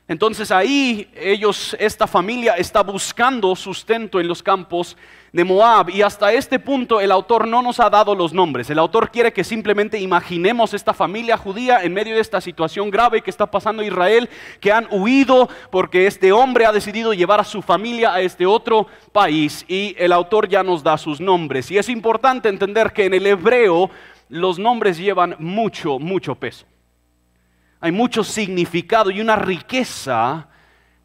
Entonces 0.07 0.51
ahí 0.53 1.11
ellos, 1.17 1.77
esta 1.81 2.07
familia 2.07 2.55
está 2.55 2.83
buscando 2.83 3.55
sustento 3.57 4.21
en 4.21 4.29
los 4.29 4.43
campos 4.43 4.97
de 5.33 5.45
Moab 5.45 5.91
y 5.91 6.03
hasta 6.03 6.33
este 6.33 6.59
punto 6.59 7.01
el 7.01 7.13
autor 7.13 7.47
no 7.47 7.63
nos 7.63 7.81
ha 7.81 7.91
dado 7.91 8.15
los 8.15 8.33
nombres. 8.33 8.71
El 8.71 8.79
autor 8.79 9.11
quiere 9.11 9.33
que 9.33 9.45
simplemente 9.45 9.99
imaginemos 9.99 10.75
esta 10.75 10.95
familia 10.95 11.37
judía 11.37 11.83
en 11.83 11.93
medio 11.93 12.15
de 12.15 12.21
esta 12.21 12.41
situación 12.41 12.91
grave 12.91 13.21
que 13.21 13.31
está 13.31 13.51
pasando 13.51 13.83
Israel, 13.83 14.29
que 14.61 14.73
han 14.73 14.89
huido 14.91 15.49
porque 15.71 16.07
este 16.07 16.33
hombre 16.33 16.67
ha 16.67 16.73
decidido 16.73 17.13
llevar 17.13 17.41
a 17.41 17.45
su 17.45 17.63
familia 17.63 18.15
a 18.15 18.21
este 18.21 18.47
otro 18.47 18.87
país 19.13 19.65
y 19.69 19.95
el 19.99 20.13
autor 20.13 20.49
ya 20.49 20.63
nos 20.63 20.83
da 20.83 20.97
sus 20.97 21.21
nombres. 21.21 21.71
Y 21.71 21.79
es 21.79 21.89
importante 21.89 22.49
entender 22.49 22.93
que 22.93 23.07
en 23.07 23.15
el 23.15 23.27
hebreo 23.27 23.91
los 24.29 24.59
nombres 24.59 24.99
llevan 24.99 25.37
mucho, 25.39 25.99
mucho 25.99 26.35
peso. 26.35 26.67
Hay 27.81 27.93
mucho 27.93 28.25
significado 28.25 29.11
y 29.11 29.21
una 29.21 29.37
riqueza 29.37 30.48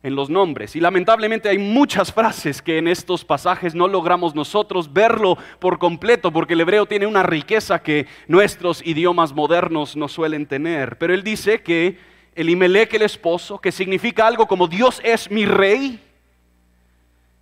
en 0.03 0.15
los 0.15 0.29
nombres. 0.29 0.75
Y 0.75 0.81
lamentablemente 0.81 1.48
hay 1.48 1.57
muchas 1.57 2.12
frases 2.12 2.62
que 2.62 2.77
en 2.77 2.89
estos 2.89 3.24
pasajes 3.24 3.74
no 3.74 3.88
logramos 3.88 4.36
nosotros 4.36 4.91
verlo 4.91 5.38
por 5.60 5.79
completo, 5.79 6.31
porque 6.31 6.53
el 6.53 6.62
hebreo 6.62 6.86
tiene 6.86 7.07
una 7.07 7.24
riqueza 7.24 7.81
que 7.81 8.05
nuestros 8.27 8.86
idiomas 8.86 9.33
modernos 9.33 9.95
no 9.95 10.10
suelen 10.10 10.45
tener. 10.45 10.98
Pero 10.98 11.13
él 11.13 11.24
dice 11.24 11.63
que 11.63 11.98
el 12.36 12.50
Imelec, 12.50 12.93
el 12.93 13.03
esposo, 13.03 13.60
que 13.60 13.72
significa 13.72 14.27
algo 14.27 14.45
como 14.45 14.67
Dios 14.67 15.00
es 15.05 15.31
mi 15.31 15.45
rey, 15.45 16.00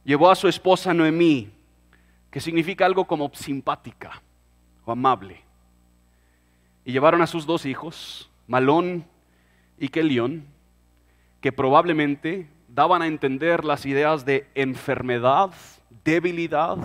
llevó 0.03 0.29
a 0.29 0.35
su 0.35 0.47
esposa 0.47 0.93
Noemí, 0.93 1.49
que 2.29 2.39
significa 2.39 2.85
algo 2.85 3.05
como 3.05 3.31
simpática 3.33 4.21
o 4.85 4.91
amable. 4.91 5.41
Y 6.85 6.91
llevaron 6.91 7.23
a 7.23 7.27
sus 7.27 7.45
dos 7.45 7.65
hijos, 7.65 8.29
Malón 8.47 9.05
y 9.79 9.87
que 9.87 10.03
león, 10.03 10.45
que 11.41 11.51
probablemente 11.51 12.47
daban 12.67 13.01
a 13.01 13.07
entender 13.07 13.65
las 13.65 13.85
ideas 13.85 14.23
de 14.23 14.47
enfermedad, 14.53 15.49
debilidad 16.05 16.77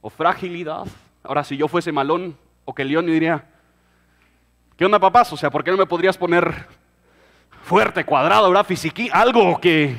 o 0.00 0.08
fragilidad. 0.08 0.86
Ahora, 1.22 1.44
si 1.44 1.56
yo 1.56 1.68
fuese 1.68 1.92
malón 1.92 2.36
o 2.64 2.74
que 2.74 2.84
león, 2.84 3.06
yo 3.06 3.12
diría, 3.12 3.44
¿qué 4.76 4.84
onda 4.84 4.98
papás? 4.98 5.32
O 5.32 5.36
sea, 5.36 5.50
¿por 5.50 5.64
qué 5.64 5.72
no 5.72 5.76
me 5.76 5.86
podrías 5.86 6.16
poner 6.16 6.66
fuerte, 7.64 8.04
cuadrado, 8.04 8.48
¿verdad? 8.48 8.64
Fisiquí, 8.64 9.10
algo 9.12 9.60
que... 9.60 9.96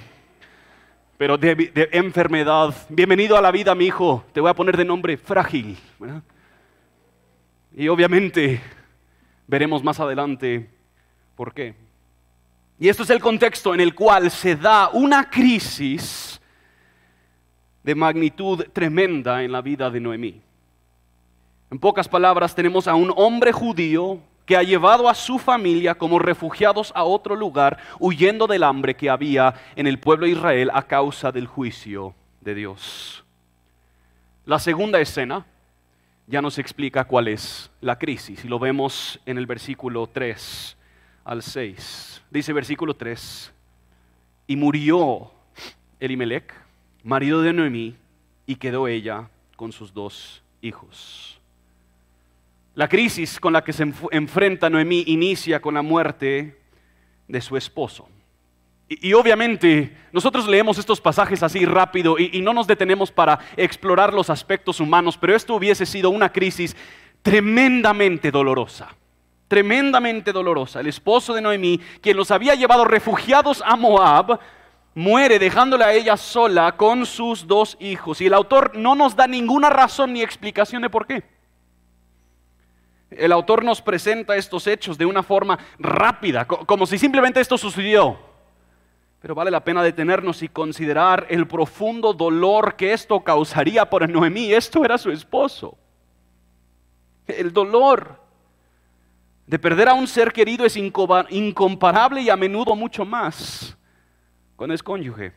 Pero 1.18 1.38
de, 1.38 1.90
enfermedad. 1.92 2.74
Bienvenido 2.90 3.38
a 3.38 3.42
la 3.42 3.52
vida, 3.52 3.76
mi 3.76 3.86
hijo. 3.86 4.26
Te 4.34 4.42
voy 4.42 4.50
a 4.50 4.56
poner 4.56 4.76
de 4.76 4.86
nombre 4.86 5.18
frágil. 5.18 5.78
Y 7.76 7.88
obviamente 7.90 8.60
veremos 9.46 9.84
más 9.84 10.00
adelante 10.00 10.68
por 11.36 11.54
qué. 11.54 11.76
Y 12.82 12.90
esto 12.90 13.04
es 13.04 13.12
el 13.12 13.20
contexto 13.20 13.76
en 13.76 13.80
el 13.80 13.94
cual 13.94 14.32
se 14.32 14.56
da 14.56 14.90
una 14.90 15.30
crisis 15.30 16.42
de 17.84 17.94
magnitud 17.94 18.66
tremenda 18.74 19.44
en 19.44 19.52
la 19.52 19.62
vida 19.62 19.92
de 19.92 20.00
Noemí. 20.00 20.42
En 21.70 21.78
pocas 21.78 22.10
palabras, 22.10 22.56
tenemos 22.56 22.88
a 22.88 22.96
un 22.96 23.14
hombre 23.16 23.52
judío 23.52 24.18
que 24.48 24.58
ha 24.58 24.64
llevado 24.64 25.08
a 25.08 25.14
su 25.14 25.38
familia 25.38 25.94
como 25.94 26.18
refugiados 26.18 26.92
a 26.96 27.04
otro 27.04 27.36
lugar, 27.36 27.78
huyendo 28.00 28.48
del 28.48 28.64
hambre 28.64 28.96
que 28.96 29.12
había 29.12 29.54
en 29.76 29.86
el 29.86 30.00
pueblo 30.00 30.26
de 30.26 30.32
Israel 30.32 30.72
a 30.74 30.82
causa 30.82 31.32
del 31.32 31.46
juicio 31.46 32.16
de 32.40 32.56
Dios. 32.56 33.24
La 34.44 34.58
segunda 34.58 35.00
escena 35.00 35.46
ya 36.26 36.42
nos 36.42 36.58
explica 36.58 37.04
cuál 37.04 37.28
es 37.28 37.70
la 37.80 38.00
crisis 38.00 38.44
y 38.44 38.48
lo 38.48 38.58
vemos 38.58 39.20
en 39.28 39.38
el 39.38 39.46
versículo 39.46 40.08
3 40.08 40.78
al 41.26 41.44
6. 41.44 42.11
Dice 42.32 42.54
versículo 42.54 42.94
3, 42.94 43.52
y 44.48 44.56
murió 44.56 45.34
Elimelech, 46.00 46.54
marido 47.04 47.42
de 47.42 47.52
Noemí, 47.52 47.94
y 48.46 48.56
quedó 48.56 48.88
ella 48.88 49.30
con 49.58 49.74
sus 49.74 49.94
dos 49.94 50.42
hijos. 50.62 51.38
La 52.74 52.88
crisis 52.88 53.38
con 53.38 53.52
la 53.52 53.66
que 53.66 53.74
se 53.74 53.84
enfrenta 54.12 54.70
Noemí 54.70 55.04
inicia 55.08 55.62
con 55.62 55.74
la 55.74 55.82
muerte 55.82 56.58
de 57.28 57.42
su 57.42 57.58
esposo. 57.58 58.08
Y, 58.88 59.12
obviamente 59.12 59.98
nosotros 60.14 60.48
leemos 60.48 60.78
estos 60.78 61.02
pasajes 61.02 61.44
así 61.44 61.66
rápido 61.66 62.18
y, 62.18 62.30
y 62.32 62.42
no 62.42 62.54
nos 62.54 62.68
detenemos 62.68 63.12
para 63.12 63.40
explorar 63.58 64.14
los 64.14 64.30
aspectos 64.30 64.80
humanos, 64.80 65.18
pero 65.18 65.36
esto 65.36 65.56
hubiese 65.56 65.86
sido 65.86 66.10
una 66.10 66.32
crisis 66.32 66.78
tremendamente 67.24 68.32
dolorosa 68.32 68.96
tremendamente 69.52 70.32
dolorosa. 70.32 70.80
El 70.80 70.88
esposo 70.88 71.34
de 71.34 71.42
Noemí, 71.42 71.78
quien 72.00 72.16
los 72.16 72.32
había 72.32 72.56
llevado 72.56 72.86
refugiados 72.86 73.62
a 73.66 73.76
Moab, 73.76 74.40
muere 74.96 75.40
dejándola 75.40 75.88
a 75.88 75.94
ella 75.94 76.16
sola 76.16 76.78
con 76.78 77.06
sus 77.06 77.46
dos 77.46 77.76
hijos. 77.82 78.22
Y 78.22 78.28
el 78.28 78.34
autor 78.34 78.78
no 78.78 78.96
nos 78.96 79.14
da 79.14 79.28
ninguna 79.28 79.70
razón 79.70 80.14
ni 80.14 80.22
explicación 80.22 80.84
de 80.84 80.90
por 80.90 81.06
qué. 81.06 81.26
El 83.10 83.34
autor 83.34 83.66
nos 83.66 83.82
presenta 83.82 84.38
estos 84.38 84.66
hechos 84.68 84.98
de 84.98 85.06
una 85.06 85.22
forma 85.22 85.60
rápida, 85.78 86.46
como 86.46 86.86
si 86.86 86.98
simplemente 86.98 87.42
esto 87.42 87.58
sucedió. 87.58 88.20
Pero 89.20 89.36
vale 89.36 89.52
la 89.52 89.66
pena 89.66 89.84
detenernos 89.84 90.44
y 90.44 90.48
considerar 90.48 91.28
el 91.30 91.46
profundo 91.46 92.14
dolor 92.14 92.78
que 92.78 92.94
esto 92.94 93.20
causaría 93.20 93.90
por 93.90 94.10
Noemí. 94.10 94.54
Esto 94.54 94.86
era 94.86 94.98
su 94.98 95.12
esposo. 95.12 95.78
El 97.28 97.52
dolor 97.52 98.21
de 99.46 99.60
perder 99.60 99.90
a 99.90 99.94
un 99.94 100.08
ser 100.08 100.32
querido 100.32 100.66
es 100.66 100.78
incomparable 100.78 102.22
y 102.22 102.30
a 102.30 102.36
menudo 102.36 102.76
mucho 102.76 103.06
más 103.06 103.78
con 104.56 104.72
el 104.72 104.84
cónyuge. 104.84 105.34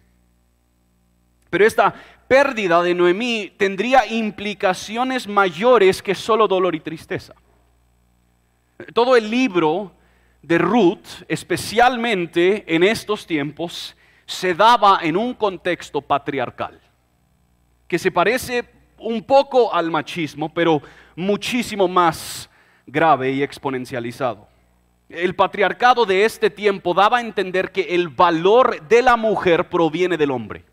Pero 1.50 1.66
esta 1.66 1.94
pérdida 2.26 2.82
de 2.82 2.94
Noemí 2.94 3.52
tendría 3.56 4.06
implicaciones 4.06 5.26
mayores 5.26 6.02
que 6.02 6.14
solo 6.14 6.48
dolor 6.48 6.74
y 6.74 6.80
tristeza. 6.80 7.34
Todo 8.92 9.16
el 9.16 9.30
libro 9.30 9.92
de 10.42 10.58
Ruth, 10.58 11.22
especialmente 11.28 12.64
en 12.74 12.82
estos 12.82 13.26
tiempos, 13.26 13.96
se 14.26 14.54
daba 14.54 14.98
en 15.02 15.16
un 15.16 15.34
contexto 15.34 16.00
patriarcal, 16.00 16.80
que 17.86 17.98
se 17.98 18.10
parece 18.10 18.64
un 18.98 19.22
poco 19.22 19.72
al 19.72 19.90
machismo, 19.90 20.52
pero 20.52 20.82
muchísimo 21.14 21.86
más 21.86 22.50
grave 22.86 23.32
y 23.32 23.42
exponencializado. 23.42 24.48
El 25.08 25.34
patriarcado 25.34 26.06
de 26.06 26.24
este 26.24 26.50
tiempo 26.50 26.94
daba 26.94 27.18
a 27.18 27.20
entender 27.20 27.72
que 27.72 27.94
el 27.94 28.08
valor 28.08 28.86
de 28.88 29.02
la 29.02 29.16
mujer 29.16 29.68
proviene 29.68 30.16
del 30.16 30.30
hombre. 30.30 30.64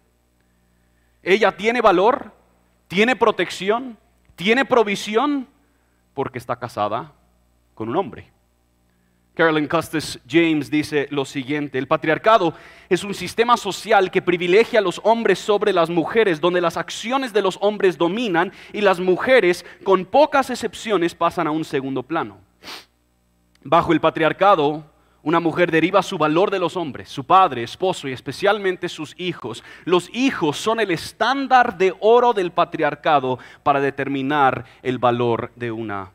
Ella 1.21 1.55
tiene 1.55 1.81
valor, 1.81 2.31
tiene 2.87 3.15
protección, 3.15 3.97
tiene 4.35 4.65
provisión 4.65 5.47
porque 6.13 6.39
está 6.39 6.57
casada 6.57 7.13
con 7.75 7.89
un 7.89 7.97
hombre. 7.97 8.31
Carolyn 9.33 9.67
Custis 9.67 10.19
James 10.27 10.69
dice 10.69 11.07
lo 11.09 11.23
siguiente, 11.23 11.77
el 11.77 11.87
patriarcado 11.87 12.53
es 12.89 13.03
un 13.05 13.13
sistema 13.13 13.55
social 13.55 14.11
que 14.11 14.21
privilegia 14.21 14.79
a 14.79 14.83
los 14.83 14.99
hombres 15.05 15.39
sobre 15.39 15.71
las 15.71 15.89
mujeres, 15.89 16.41
donde 16.41 16.59
las 16.59 16.75
acciones 16.75 17.31
de 17.31 17.41
los 17.41 17.57
hombres 17.61 17.97
dominan 17.97 18.51
y 18.73 18.81
las 18.81 18.99
mujeres, 18.99 19.65
con 19.83 20.03
pocas 20.03 20.49
excepciones, 20.49 21.15
pasan 21.15 21.47
a 21.47 21.51
un 21.51 21.63
segundo 21.63 22.03
plano. 22.03 22.39
Bajo 23.63 23.93
el 23.93 24.01
patriarcado, 24.01 24.83
una 25.23 25.39
mujer 25.39 25.71
deriva 25.71 26.03
su 26.03 26.17
valor 26.17 26.51
de 26.51 26.59
los 26.59 26.75
hombres, 26.75 27.07
su 27.07 27.23
padre, 27.23 27.63
esposo 27.63 28.09
y 28.09 28.11
especialmente 28.11 28.89
sus 28.89 29.13
hijos. 29.17 29.63
Los 29.85 30.09
hijos 30.13 30.57
son 30.57 30.81
el 30.81 30.91
estándar 30.91 31.77
de 31.77 31.93
oro 32.01 32.33
del 32.33 32.51
patriarcado 32.51 33.39
para 33.63 33.79
determinar 33.79 34.65
el 34.81 34.97
valor 34.97 35.51
de 35.55 35.71
una 35.71 36.11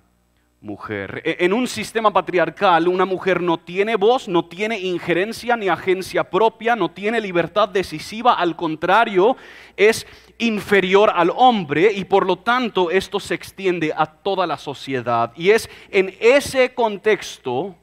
mujer. 0.67 1.23
E, 1.25 1.37
en 1.41 1.53
un 1.55 1.67
sistema 1.67 2.13
patriarcal, 2.13 2.89
una 2.89 3.07
mujer 3.07 3.41
no 3.41 3.59
tiene 3.59 3.97
voz, 3.97 4.29
no 4.29 4.45
tiene 4.45 4.79
injerencia 4.79 5.57
ni 5.57 5.69
agencia 5.69 6.25
propia, 6.25 6.77
no 6.77 6.91
tiene 6.91 7.21
libertad 7.21 7.69
decisiva, 7.69 8.35
al 8.35 8.57
contrario, 8.57 9.37
es 9.77 10.07
inferior 10.39 11.11
al 11.15 11.33
hombre 11.35 11.93
y 11.93 12.05
por 12.05 12.27
lo 12.27 12.37
tanto 12.37 12.91
esto 12.91 13.19
se 13.21 13.35
extiende 13.35 13.95
a 13.97 14.05
toda 14.05 14.47
la 14.47 14.59
sociedad. 14.59 15.33
Y 15.37 15.51
es 15.51 15.71
en 15.91 16.15
ese 16.21 16.75
contexto 16.75 17.75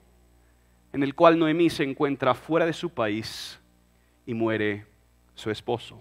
en 0.92 1.02
el 1.02 1.16
cual 1.16 1.40
Noemí 1.40 1.72
se 1.72 1.84
encuentra 1.84 2.36
fuera 2.36 2.68
de 2.68 2.74
su 2.74 2.92
país 2.92 3.60
y 4.28 4.36
muere 4.36 4.86
su 5.34 5.50
esposo. 5.50 6.00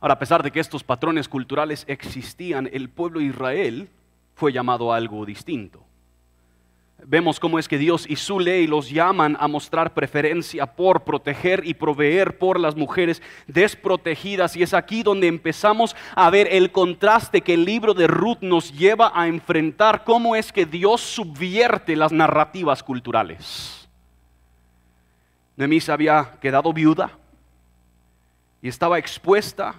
Ahora, 0.00 0.14
a 0.14 0.18
pesar 0.18 0.42
de 0.42 0.52
que 0.52 0.60
estos 0.60 0.84
patrones 0.84 1.28
culturales 1.28 1.84
existían, 1.88 2.70
el 2.72 2.88
pueblo 2.88 3.18
de 3.18 3.26
Israel 3.26 3.88
fue 4.38 4.52
llamado 4.52 4.92
a 4.92 4.96
algo 4.96 5.26
distinto. 5.26 5.84
Vemos 7.04 7.40
cómo 7.40 7.58
es 7.58 7.66
que 7.66 7.76
Dios 7.76 8.06
y 8.08 8.14
su 8.14 8.38
ley 8.38 8.68
los 8.68 8.88
llaman 8.88 9.36
a 9.40 9.48
mostrar 9.48 9.94
preferencia 9.94 10.64
por 10.64 11.02
proteger 11.02 11.66
y 11.66 11.74
proveer 11.74 12.38
por 12.38 12.60
las 12.60 12.76
mujeres 12.76 13.20
desprotegidas. 13.48 14.56
Y 14.56 14.62
es 14.62 14.74
aquí 14.74 15.02
donde 15.02 15.26
empezamos 15.26 15.96
a 16.14 16.30
ver 16.30 16.48
el 16.52 16.70
contraste 16.70 17.40
que 17.40 17.54
el 17.54 17.64
libro 17.64 17.94
de 17.94 18.06
Ruth 18.06 18.38
nos 18.40 18.72
lleva 18.72 19.10
a 19.12 19.26
enfrentar, 19.26 20.04
cómo 20.04 20.36
es 20.36 20.52
que 20.52 20.66
Dios 20.66 21.00
subvierte 21.00 21.96
las 21.96 22.12
narrativas 22.12 22.82
culturales. 22.82 23.88
Noemí 25.56 25.80
había 25.88 26.38
quedado 26.40 26.72
viuda 26.72 27.10
y 28.62 28.68
estaba 28.68 28.98
expuesta 28.98 29.74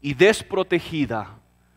y 0.00 0.14
desprotegida 0.14 1.28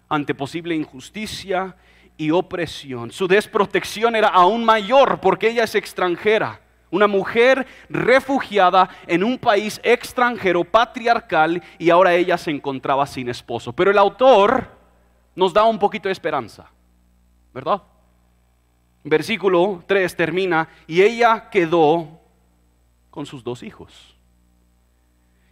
ante 0.07 0.33
posible 0.33 0.75
injusticia 0.75 1.75
y 2.17 2.31
opresión. 2.31 3.11
Su 3.11 3.27
desprotección 3.27 4.15
era 4.15 4.27
aún 4.27 4.63
mayor 4.63 5.19
porque 5.19 5.49
ella 5.49 5.63
es 5.63 5.75
extranjera. 5.75 6.61
Una 6.89 7.07
mujer 7.07 7.65
refugiada 7.89 8.89
en 9.07 9.23
un 9.23 9.37
país 9.37 9.79
extranjero, 9.83 10.63
patriarcal, 10.63 11.63
y 11.79 11.89
ahora 11.89 12.13
ella 12.13 12.37
se 12.37 12.51
encontraba 12.51 13.07
sin 13.07 13.29
esposo. 13.29 13.71
Pero 13.71 13.91
el 13.91 13.97
autor 13.97 14.69
nos 15.33 15.53
da 15.53 15.63
un 15.63 15.79
poquito 15.79 16.09
de 16.09 16.13
esperanza, 16.13 16.69
¿verdad? 17.53 17.81
Versículo 19.03 19.83
3 19.87 20.15
termina, 20.15 20.67
y 20.85 21.01
ella 21.01 21.49
quedó 21.49 22.19
con 23.09 23.25
sus 23.25 23.43
dos 23.43 23.63
hijos. 23.63 24.17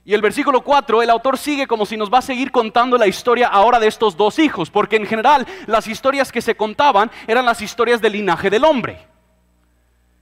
Y 0.10 0.16
el 0.16 0.24
versículo 0.24 0.62
4, 0.62 1.04
el 1.04 1.10
autor 1.12 1.38
sigue 1.38 1.68
como 1.68 1.86
si 1.86 1.96
nos 1.96 2.12
va 2.12 2.18
a 2.18 2.24
seguir 2.24 2.52
contando 2.52 2.98
la 2.98 3.06
historia 3.06 3.48
ahora 3.48 3.80
de 3.80 3.86
estos 3.86 4.18
dos 4.18 4.40
hijos, 4.40 4.72
porque 4.72 4.96
en 4.96 5.06
general 5.06 5.46
las 5.68 5.88
historias 5.88 6.32
que 6.32 6.42
se 6.42 6.56
contaban 6.56 7.12
eran 7.28 7.46
las 7.46 7.62
historias 7.62 8.02
del 8.02 8.14
linaje 8.14 8.50
del 8.50 8.66
hombre. 8.66 9.06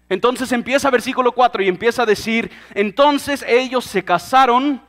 Entonces 0.10 0.51
empieza 0.51 0.89
versículo 0.89 1.32
4 1.32 1.63
y 1.63 1.70
empieza 1.70 2.03
a 2.03 2.06
decir, 2.06 2.51
entonces 2.75 3.46
ellos 3.48 3.86
se 3.86 4.03
casaron 4.03 4.82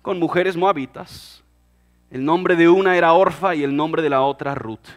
con 0.00 0.18
mujeres 0.18 0.56
moabitas. 0.56 1.44
El 2.10 2.24
nombre 2.24 2.56
de 2.56 2.70
una 2.70 2.96
era 2.96 3.12
Orfa 3.12 3.54
y 3.54 3.62
el 3.62 3.76
nombre 3.76 4.00
de 4.00 4.08
la 4.08 4.22
otra 4.22 4.54
Ruth. 4.54 4.88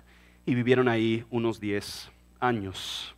Y 0.45 0.55
vivieron 0.55 0.87
ahí 0.87 1.25
unos 1.29 1.59
10 1.59 2.09
años. 2.39 3.13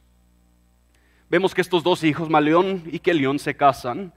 Vemos 1.30 1.54
que 1.54 1.62
estos 1.62 1.84
dos 1.84 2.04
hijos, 2.04 2.32
Maleón 2.32 2.82
y 2.92 2.98
Kelión, 2.98 3.38
se 3.38 3.56
casan 3.56 4.12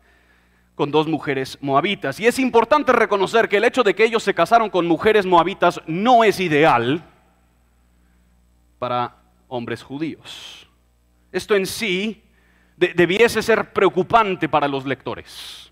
con 0.75 0.91
dos 0.91 1.07
mujeres 1.07 1.59
moabitas. 1.61 2.19
Y 2.19 2.27
es 2.27 2.39
importante 2.39 2.93
reconocer 2.93 3.49
que 3.49 3.59
el 3.59 3.65
hecho 3.65 3.83
de 3.83 3.95
que 3.95 4.05
ellos 4.05 4.23
se 4.23 4.35
casaron 4.35 4.71
con 4.71 4.87
mujeres 4.87 5.25
moabitas 5.25 5.81
no 5.87 6.25
es 6.25 6.41
ideal 6.41 7.03
para 8.79 9.17
hombres 9.49 9.83
judíos. 9.83 10.69
Esto 11.31 11.55
en 11.55 11.67
sí 11.67 12.23
debiese 12.77 13.41
ser 13.41 13.73
preocupante 13.73 14.49
para 14.49 14.69
los 14.69 14.85
lectores. 14.85 15.64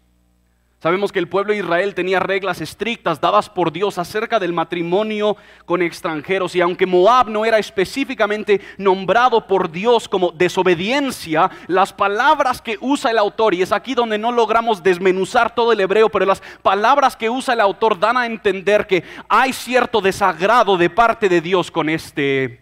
Sabemos 0.82 1.12
que 1.12 1.20
el 1.20 1.28
pueblo 1.28 1.52
de 1.52 1.60
Israel 1.60 1.94
tenía 1.94 2.18
reglas 2.18 2.60
estrictas 2.60 3.20
dadas 3.20 3.48
por 3.48 3.70
Dios 3.70 3.98
acerca 3.98 4.40
del 4.40 4.52
matrimonio 4.52 5.36
con 5.64 5.80
extranjeros 5.80 6.56
y 6.56 6.60
aunque 6.60 6.86
Moab 6.86 7.28
no 7.28 7.44
era 7.44 7.60
específicamente 7.60 8.60
nombrado 8.78 9.46
por 9.46 9.70
Dios 9.70 10.08
como 10.08 10.32
desobediencia, 10.32 11.48
las 11.68 11.92
palabras 11.92 12.60
que 12.60 12.78
usa 12.80 13.12
el 13.12 13.18
autor, 13.18 13.54
y 13.54 13.62
es 13.62 13.70
aquí 13.70 13.94
donde 13.94 14.18
no 14.18 14.32
logramos 14.32 14.82
desmenuzar 14.82 15.54
todo 15.54 15.70
el 15.70 15.78
hebreo, 15.78 16.08
pero 16.08 16.26
las 16.26 16.42
palabras 16.62 17.14
que 17.14 17.30
usa 17.30 17.54
el 17.54 17.60
autor 17.60 18.00
dan 18.00 18.16
a 18.16 18.26
entender 18.26 18.88
que 18.88 19.04
hay 19.28 19.52
cierto 19.52 20.00
desagrado 20.00 20.76
de 20.76 20.90
parte 20.90 21.28
de 21.28 21.40
Dios 21.40 21.70
con 21.70 21.88
este 21.88 22.60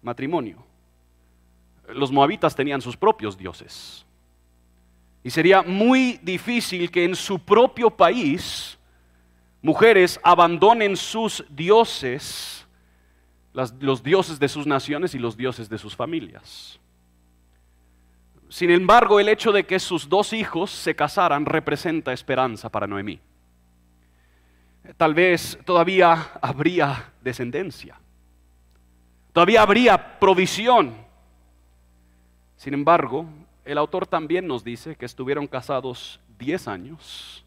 matrimonio. 0.00 0.64
Los 1.88 2.10
moabitas 2.10 2.56
tenían 2.56 2.80
sus 2.80 2.96
propios 2.96 3.36
dioses. 3.36 4.05
Y 5.26 5.30
sería 5.30 5.60
muy 5.62 6.20
difícil 6.22 6.88
que 6.88 7.02
en 7.02 7.16
su 7.16 7.40
propio 7.40 7.90
país 7.90 8.78
mujeres 9.60 10.20
abandonen 10.22 10.96
sus 10.96 11.44
dioses, 11.50 12.64
los 13.52 14.04
dioses 14.04 14.38
de 14.38 14.46
sus 14.46 14.68
naciones 14.68 15.16
y 15.16 15.18
los 15.18 15.36
dioses 15.36 15.68
de 15.68 15.78
sus 15.78 15.96
familias. 15.96 16.78
Sin 18.48 18.70
embargo, 18.70 19.18
el 19.18 19.28
hecho 19.28 19.50
de 19.50 19.66
que 19.66 19.80
sus 19.80 20.08
dos 20.08 20.32
hijos 20.32 20.70
se 20.70 20.94
casaran 20.94 21.44
representa 21.44 22.12
esperanza 22.12 22.68
para 22.68 22.86
Noemí. 22.86 23.18
Tal 24.96 25.12
vez 25.12 25.58
todavía 25.64 26.38
habría 26.40 27.12
descendencia, 27.20 27.98
todavía 29.32 29.62
habría 29.62 30.20
provisión. 30.20 30.94
Sin 32.56 32.74
embargo, 32.74 33.26
el 33.66 33.78
autor 33.78 34.06
también 34.06 34.46
nos 34.46 34.62
dice 34.62 34.94
que 34.94 35.04
estuvieron 35.04 35.48
casados 35.48 36.20
10 36.38 36.68
años 36.68 37.44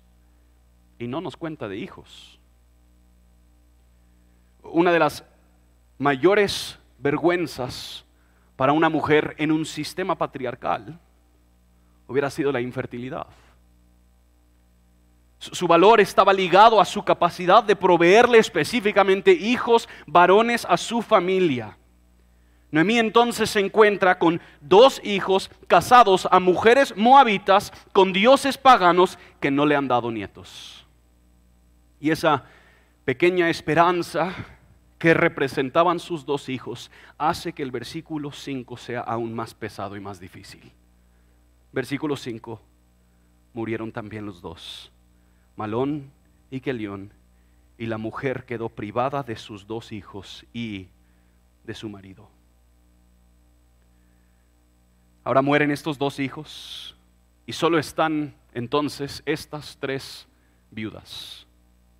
y 0.99 1.07
no 1.07 1.21
nos 1.21 1.37
cuenta 1.37 1.69
de 1.69 1.77
hijos. 1.77 2.39
Una 4.61 4.91
de 4.91 4.99
las 4.99 5.23
mayores 5.97 6.77
vergüenzas 6.97 8.05
para 8.57 8.73
una 8.73 8.89
mujer 8.89 9.33
en 9.37 9.51
un 9.53 9.65
sistema 9.65 10.15
patriarcal 10.15 10.99
hubiera 12.05 12.29
sido 12.29 12.51
la 12.51 12.59
infertilidad. 12.59 13.27
Su 15.39 15.67
valor 15.67 16.01
estaba 16.01 16.33
ligado 16.33 16.81
a 16.81 16.85
su 16.85 17.01
capacidad 17.01 17.63
de 17.63 17.77
proveerle 17.77 18.39
específicamente 18.39 19.31
hijos 19.31 19.87
varones 20.05 20.67
a 20.69 20.75
su 20.75 21.01
familia. 21.01 21.78
Noemí 22.71 22.99
entonces 22.99 23.49
se 23.49 23.59
encuentra 23.59 24.19
con 24.19 24.39
dos 24.61 25.01
hijos 25.03 25.49
casados 25.67 26.27
a 26.31 26.39
mujeres 26.39 26.95
moabitas 26.95 27.73
con 27.93 28.13
dioses 28.13 28.57
paganos 28.57 29.17
que 29.39 29.49
no 29.49 29.65
le 29.65 29.75
han 29.75 29.87
dado 29.87 30.11
nietos. 30.11 30.85
Y 31.99 32.11
esa 32.11 32.45
pequeña 33.05 33.49
esperanza 33.49 34.35
que 34.99 35.13
representaban 35.13 35.99
sus 35.99 36.25
dos 36.25 36.49
hijos 36.49 36.91
hace 37.17 37.53
que 37.53 37.63
el 37.63 37.71
versículo 37.71 38.31
5 38.31 38.77
sea 38.77 38.99
aún 38.99 39.33
más 39.33 39.55
pesado 39.55 39.95
y 39.95 39.99
más 39.99 40.19
difícil. 40.19 40.71
Versículo 41.71 42.15
5, 42.15 42.61
murieron 43.53 43.91
también 43.91 44.25
los 44.25 44.41
dos, 44.41 44.91
Malón 45.55 46.11
y 46.51 46.59
Kelión, 46.59 47.13
y 47.77 47.85
la 47.85 47.97
mujer 47.97 48.45
quedó 48.45 48.69
privada 48.69 49.23
de 49.23 49.37
sus 49.37 49.65
dos 49.65 49.91
hijos 49.91 50.45
y 50.53 50.89
de 51.63 51.73
su 51.73 51.87
marido. 51.87 52.29
Ahora 55.23 55.41
mueren 55.41 55.71
estos 55.71 55.97
dos 55.97 56.19
hijos 56.19 56.95
y 57.45 57.53
solo 57.53 57.77
están 57.77 58.35
entonces 58.53 59.21
estas 59.25 59.77
tres 59.79 60.27
viudas. 60.71 61.45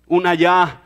Una 0.06 0.34
ya 0.34 0.82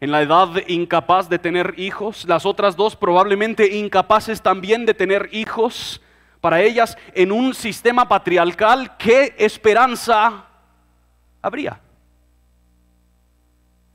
en 0.00 0.10
la 0.10 0.22
edad 0.22 0.48
incapaz 0.68 1.28
de 1.28 1.38
tener 1.38 1.74
hijos, 1.76 2.24
las 2.26 2.46
otras 2.46 2.76
dos 2.76 2.94
probablemente 2.94 3.76
incapaces 3.76 4.42
también 4.42 4.86
de 4.86 4.94
tener 4.94 5.28
hijos. 5.32 6.00
Para 6.40 6.60
ellas, 6.60 6.96
en 7.14 7.32
un 7.32 7.52
sistema 7.54 8.06
patriarcal, 8.06 8.96
¿qué 8.96 9.34
esperanza 9.38 10.44
habría? 11.42 11.80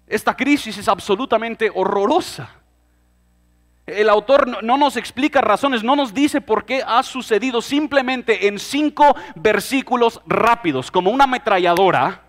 Esta 0.07 0.35
crisis 0.35 0.77
es 0.77 0.87
absolutamente 0.87 1.71
horrorosa. 1.73 2.49
El 3.85 4.09
autor 4.09 4.63
no 4.63 4.77
nos 4.77 4.95
explica 4.95 5.41
razones, 5.41 5.83
no 5.83 5.95
nos 5.95 6.13
dice 6.13 6.39
por 6.39 6.65
qué 6.65 6.81
ha 6.85 7.03
sucedido, 7.03 7.61
simplemente 7.61 8.47
en 8.47 8.57
cinco 8.57 9.15
versículos 9.35 10.21
rápidos, 10.25 10.89
como 10.89 11.11
una 11.11 11.25
ametralladora, 11.25 12.21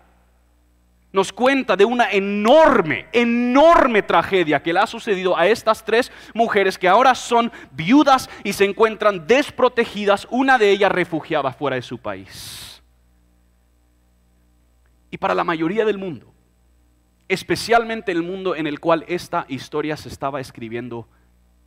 nos 1.13 1.31
cuenta 1.31 1.77
de 1.77 1.85
una 1.85 2.11
enorme, 2.11 3.07
enorme 3.13 4.01
tragedia 4.01 4.61
que 4.61 4.73
le 4.73 4.81
ha 4.81 4.87
sucedido 4.87 5.37
a 5.37 5.47
estas 5.47 5.85
tres 5.85 6.11
mujeres 6.33 6.77
que 6.77 6.89
ahora 6.89 7.15
son 7.15 7.53
viudas 7.71 8.29
y 8.43 8.51
se 8.51 8.65
encuentran 8.65 9.25
desprotegidas, 9.25 10.27
una 10.29 10.57
de 10.57 10.71
ellas 10.71 10.91
refugiada 10.91 11.53
fuera 11.53 11.77
de 11.77 11.83
su 11.83 11.97
país. 11.97 12.83
Y 15.09 15.17
para 15.17 15.33
la 15.33 15.45
mayoría 15.45 15.85
del 15.85 15.97
mundo, 15.97 16.33
especialmente 17.29 18.11
el 18.11 18.21
mundo 18.21 18.53
en 18.53 18.67
el 18.67 18.81
cual 18.81 19.05
esta 19.07 19.45
historia 19.47 19.95
se 19.95 20.09
estaba 20.09 20.41
escribiendo, 20.41 21.07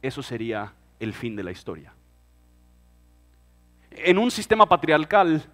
eso 0.02 0.22
sería 0.22 0.72
el 1.00 1.12
fin 1.12 1.36
de 1.36 1.42
la 1.42 1.50
historia. 1.50 1.92
En 3.90 4.18
un 4.18 4.30
sistema 4.30 4.66
patriarcal 4.66 5.44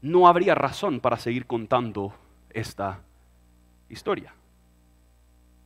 no 0.00 0.26
habría 0.26 0.54
razón 0.54 1.00
para 1.00 1.16
seguir 1.16 1.46
contando 1.46 2.14
esta 2.50 3.00
historia. 3.88 4.34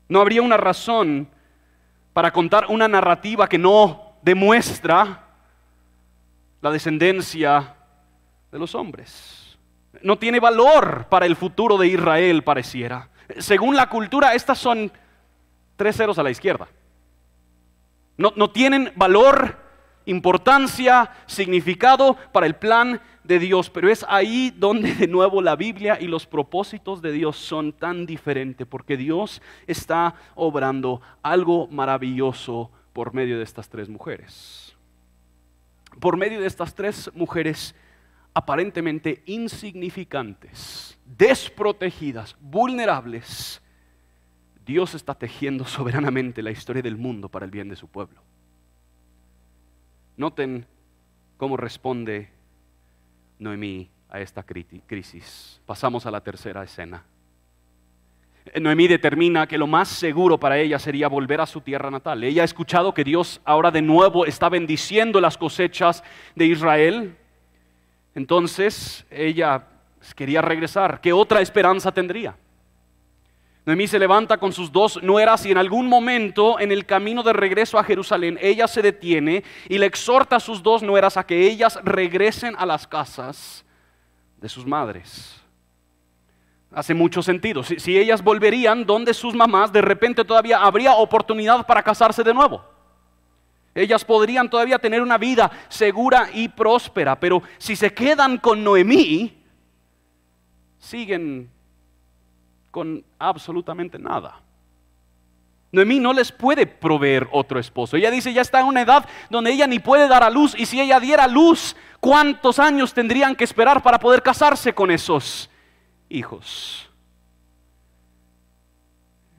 No 0.09 0.21
habría 0.21 0.43
una 0.43 0.57
razón 0.57 1.29
para 2.13 2.33
contar 2.33 2.67
una 2.69 2.89
narrativa 2.89 3.49
que 3.49 3.59
no 3.59 4.15
demuestra 4.23 5.25
la 6.61 6.71
descendencia 6.71 7.77
de 8.51 8.59
los 8.59 8.75
hombres. 8.75 9.59
No 10.03 10.19
tiene 10.19 10.41
valor 10.41 11.07
para 11.09 11.27
el 11.27 11.37
futuro 11.37 11.77
de 11.79 11.89
Israel, 11.89 12.43
pareciera. 12.43 13.09
Según 13.39 13.77
la 13.77 13.89
cultura, 13.89 14.35
estas 14.35 14.59
son 14.59 14.91
tres 15.77 15.97
ceros 15.97 16.19
a 16.19 16.23
la 16.23 16.31
izquierda. 16.31 16.69
No, 18.17 18.51
tienen 18.51 18.93
valor, 18.97 19.59
importancia, 20.07 21.11
significado 21.27 22.17
para 22.33 22.47
el 22.47 22.57
plan 22.57 23.01
de 23.25 23.39
Dios, 23.39 23.69
pero 23.69 23.91
es 23.91 24.07
ahí 24.09 24.55
donde 24.57 24.95
de 24.95 25.07
nuevo 25.07 25.43
la 25.43 25.57
Biblia 25.57 25.99
y 26.01 26.07
los 26.07 26.27
propósitos 26.27 27.03
de 27.03 27.13
Dios 27.13 27.37
son 27.37 27.73
tan 27.73 28.07
diferentes, 28.07 28.67
porque 28.67 28.97
Dios 28.97 29.43
está 29.67 30.15
obrando 30.35 31.03
algo 31.23 31.67
maravilloso 31.69 32.71
por 32.93 33.13
medio 33.13 33.37
de 33.37 33.45
estas 33.45 33.69
tres 33.69 33.89
mujeres. 33.89 34.75
Por 36.01 36.17
medio 36.17 36.41
de 36.41 36.47
estas 36.47 36.75
tres 36.75 37.11
mujeres 37.15 37.75
aparentemente 38.33 39.23
insignificantes, 39.27 40.99
desprotegidas, 41.05 42.37
vulnerables, 42.41 43.63
Dios 44.67 44.95
está 44.95 45.15
tejiendo 45.15 45.65
soberanamente 45.67 46.43
la 46.43 46.51
historia 46.51 46.83
del 46.83 46.97
mundo 46.97 47.29
para 47.29 47.45
el 47.45 47.51
bien 47.51 47.69
de 47.69 47.77
su 47.77 47.89
pueblo. 47.89 48.21
Noten 50.17 50.67
cómo 51.37 51.57
responde 51.57 52.31
Noemí 53.39 53.89
a 54.09 54.21
esta 54.21 54.43
crisis. 54.43 55.61
Pasamos 55.67 56.07
a 56.07 56.11
la 56.11 56.21
tercera 56.21 56.63
escena. 56.63 57.05
Noemí 58.61 58.87
determina 58.87 59.47
que 59.47 59.59
lo 59.59 59.67
más 59.67 59.89
seguro 59.89 60.39
para 60.39 60.59
ella 60.59 60.79
sería 60.79 61.09
volver 61.09 61.41
a 61.41 61.47
su 61.47 61.61
tierra 61.61 61.91
natal. 61.91 62.23
Ella 62.25 62.43
ha 62.43 62.45
escuchado 62.45 62.95
que 62.95 63.05
Dios 63.05 63.41
ahora 63.45 63.71
de 63.71 63.83
nuevo 63.83 64.25
está 64.25 64.49
bendiciendo 64.49 65.21
las 65.21 65.37
cosechas 65.37 66.03
de 66.35 66.47
Israel. 66.47 67.17
Entonces 68.15 69.05
ella 69.11 69.67
quería 70.15 70.41
regresar. 70.43 71.01
¿Qué 71.01 71.13
otra 71.13 71.41
esperanza 71.41 71.93
tendría? 71.93 72.37
Noemí 73.67 73.89
se 73.89 73.99
levanta 73.99 74.39
con 74.39 74.53
sus 74.53 74.71
dos 74.71 75.03
nueras 75.03 75.45
y 75.45 75.51
en 75.51 75.59
algún 75.59 75.89
momento 75.89 76.61
en 76.61 76.71
el 76.71 76.87
camino 76.87 77.25
de 77.25 77.33
regreso 77.33 77.81
a 77.81 77.83
Jerusalén 77.83 78.39
ella 78.41 78.69
se 78.69 78.81
detiene 78.81 79.43
y 79.69 79.79
le 79.79 79.87
exhorta 79.87 80.37
a 80.37 80.41
sus 80.41 80.63
dos 80.63 80.85
nueras 80.85 81.17
a 81.17 81.27
que 81.27 81.49
ellas 81.49 81.77
regresen 81.83 82.55
a 82.57 82.65
las 82.65 82.87
casas 82.87 83.65
de 84.41 84.49
sus 84.49 84.65
madres. 84.65 85.43
Hace 86.73 86.95
mucho 86.95 87.23
sentido. 87.23 87.65
Si, 87.65 87.99
ellas 87.99 88.23
volverían 88.23 88.87
donde 88.87 89.13
sus 89.13 89.35
mamás, 89.35 89.73
de 89.73 89.83
repente 89.83 90.25
todavía 90.25 90.63
habría 90.63 90.95
oportunidad 90.95 91.67
para 91.67 91.83
casarse 91.83 92.23
de 92.23 92.35
nuevo. 92.35 92.65
Ellas 93.75 94.05
podrían 94.05 94.49
todavía 94.49 94.79
tener 94.79 95.03
una 95.03 95.19
vida 95.19 95.51
segura 95.69 96.29
y 96.33 96.49
próspera, 96.49 97.19
pero 97.19 97.43
si 97.59 97.75
se 97.75 97.93
quedan 97.93 98.39
con 98.39 98.63
Noemí, 98.63 99.43
siguen 100.79 101.51
con 102.77 103.03
absolutamente 103.19 103.99
nada. 103.99 104.43
Noemí 105.73 105.99
no 105.99 106.13
les 106.13 106.31
puede 106.31 106.67
proveer 106.67 107.27
otro 107.33 107.59
esposo. 107.59 107.97
Ella 107.97 108.11
dice, 108.11 108.35
ya 108.35 108.43
está 108.43 108.61
en 108.61 108.67
una 108.67 108.83
edad 108.83 109.09
donde 109.31 109.51
ella 109.51 109.67
ni 109.67 109.79
puede 109.79 110.07
dar 110.07 110.23
a 110.23 110.29
luz. 110.29 110.55
Y 110.59 110.67
si 110.67 110.79
ella 110.79 111.01
diera 111.01 111.27
luz, 111.27 111.75
¿cuántos 112.01 112.59
años 112.59 112.93
tendrían 112.93 113.35
que 113.35 113.45
esperar 113.45 113.83
para 113.83 113.99
poder 113.99 114.23
casarse 114.23 114.75
con 114.75 114.91
esos 114.91 115.49
hijos? 116.11 116.91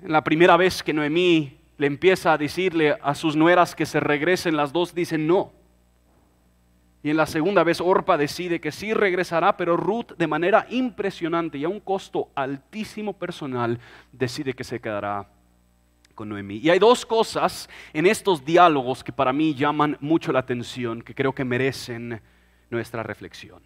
En 0.01 0.11
la 0.11 0.23
primera 0.23 0.57
vez 0.57 0.81
que 0.81 0.91
Noemí 0.91 1.59
le 1.77 1.85
empieza 1.85 2.33
a 2.33 2.39
decirle 2.39 2.97
a 3.03 3.13
sus 3.13 3.35
nueras 3.35 3.75
que 3.75 3.85
se 3.85 3.99
regresen, 3.99 4.57
las 4.57 4.73
dos 4.73 4.95
dicen 4.95 5.27
no. 5.27 5.51
Y 7.03 7.09
en 7.09 7.17
la 7.17 7.25
segunda 7.25 7.63
vez 7.63 7.79
Orpa 7.79 8.17
decide 8.17 8.59
que 8.59 8.71
sí 8.71 8.93
regresará, 8.93 9.55
pero 9.55 9.77
Ruth 9.77 10.13
de 10.17 10.27
manera 10.27 10.65
impresionante 10.69 11.57
y 11.57 11.63
a 11.63 11.69
un 11.69 11.79
costo 11.79 12.29
altísimo 12.35 13.13
personal 13.13 13.79
decide 14.11 14.53
que 14.53 14.63
se 14.63 14.81
quedará 14.81 15.29
con 16.15 16.29
Noemí. 16.29 16.57
Y 16.57 16.69
hay 16.69 16.79
dos 16.79 17.05
cosas 17.05 17.69
en 17.93 18.07
estos 18.07 18.43
diálogos 18.43 19.03
que 19.03 19.13
para 19.13 19.31
mí 19.31 19.53
llaman 19.53 19.97
mucho 20.01 20.31
la 20.31 20.39
atención, 20.39 21.01
que 21.01 21.13
creo 21.13 21.33
que 21.33 21.45
merecen 21.45 22.19
nuestra 22.69 23.03
reflexión. 23.03 23.61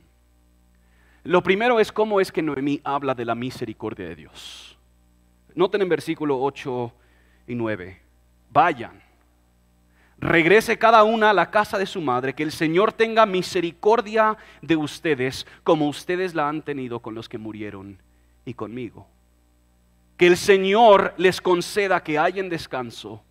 Lo 1.23 1.41
primero 1.41 1.79
es 1.79 1.91
cómo 1.91 2.19
es 2.19 2.31
que 2.31 2.41
Noemí 2.41 2.81
habla 2.83 3.15
de 3.15 3.25
la 3.25 3.35
misericordia 3.35 4.07
de 4.07 4.15
Dios. 4.15 4.77
Noten 5.55 5.81
en 5.81 5.89
versículo 5.89 6.41
8 6.41 6.93
y 7.47 7.55
9. 7.55 8.01
Vayan 8.49 9.01
regrese 10.21 10.77
cada 10.77 11.03
una 11.03 11.31
a 11.31 11.33
la 11.33 11.49
casa 11.49 11.77
de 11.77 11.87
su 11.87 11.99
madre, 11.99 12.33
que 12.33 12.43
el 12.43 12.51
Señor 12.51 12.93
tenga 12.93 13.25
misericordia 13.25 14.37
de 14.61 14.75
ustedes 14.75 15.47
como 15.63 15.89
ustedes 15.89 16.35
la 16.35 16.47
han 16.47 16.61
tenido 16.61 16.99
con 16.99 17.15
los 17.15 17.27
que 17.27 17.39
murieron 17.39 17.97
y 18.45 18.53
conmigo. 18.53 19.07
Que 20.17 20.27
el 20.27 20.37
Señor 20.37 21.15
les 21.17 21.41
conceda 21.41 22.03
que 22.03 22.19
hayan 22.19 22.49
descanso 22.49 23.23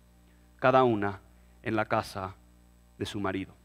cada 0.59 0.83
una 0.83 1.21
en 1.63 1.77
la 1.77 1.85
casa 1.85 2.35
de 2.99 3.05
su 3.05 3.19
marido. 3.19 3.60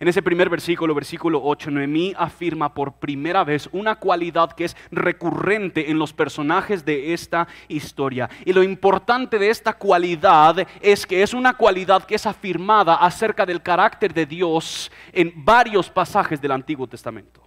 En 0.00 0.08
ese 0.08 0.22
primer 0.22 0.50
versículo, 0.50 0.94
versículo 0.94 1.40
8, 1.42 1.70
Noemí 1.70 2.14
afirma 2.16 2.74
por 2.74 2.94
primera 2.94 3.44
vez 3.44 3.68
una 3.72 3.94
cualidad 3.96 4.52
que 4.52 4.64
es 4.64 4.76
recurrente 4.90 5.90
en 5.90 5.98
los 5.98 6.12
personajes 6.12 6.84
de 6.84 7.12
esta 7.12 7.46
historia. 7.68 8.28
Y 8.44 8.52
lo 8.52 8.62
importante 8.62 9.38
de 9.38 9.50
esta 9.50 9.74
cualidad 9.74 10.66
es 10.80 11.06
que 11.06 11.22
es 11.22 11.32
una 11.32 11.54
cualidad 11.54 12.04
que 12.04 12.16
es 12.16 12.26
afirmada 12.26 12.96
acerca 12.96 13.46
del 13.46 13.62
carácter 13.62 14.12
de 14.12 14.26
Dios 14.26 14.90
en 15.12 15.32
varios 15.44 15.88
pasajes 15.90 16.40
del 16.40 16.52
Antiguo 16.52 16.86
Testamento. 16.86 17.42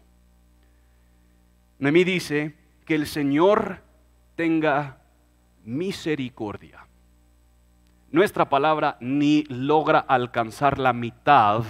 Noemí 1.80 2.04
dice 2.04 2.56
que 2.86 2.96
el 2.96 3.06
Señor 3.06 3.82
tenga 4.36 5.02
misericordia. 5.64 6.88
Nuestra 8.10 8.48
palabra 8.50 8.98
ni 9.02 9.44
logra 9.50 10.00
alcanzar 10.00 10.80
la 10.80 10.94
mitad 10.94 11.66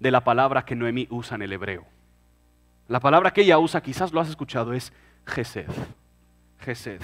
de 0.00 0.10
la 0.10 0.24
palabra 0.24 0.64
que 0.64 0.74
Noemí 0.74 1.06
usa 1.10 1.34
en 1.34 1.42
el 1.42 1.52
hebreo. 1.52 1.86
La 2.88 3.00
palabra 3.00 3.32
que 3.32 3.42
ella 3.42 3.58
usa, 3.58 3.82
quizás 3.82 4.12
lo 4.12 4.20
has 4.20 4.28
escuchado, 4.28 4.72
es 4.72 4.92
Gesed. 5.26 5.70
Gesed. 6.60 7.02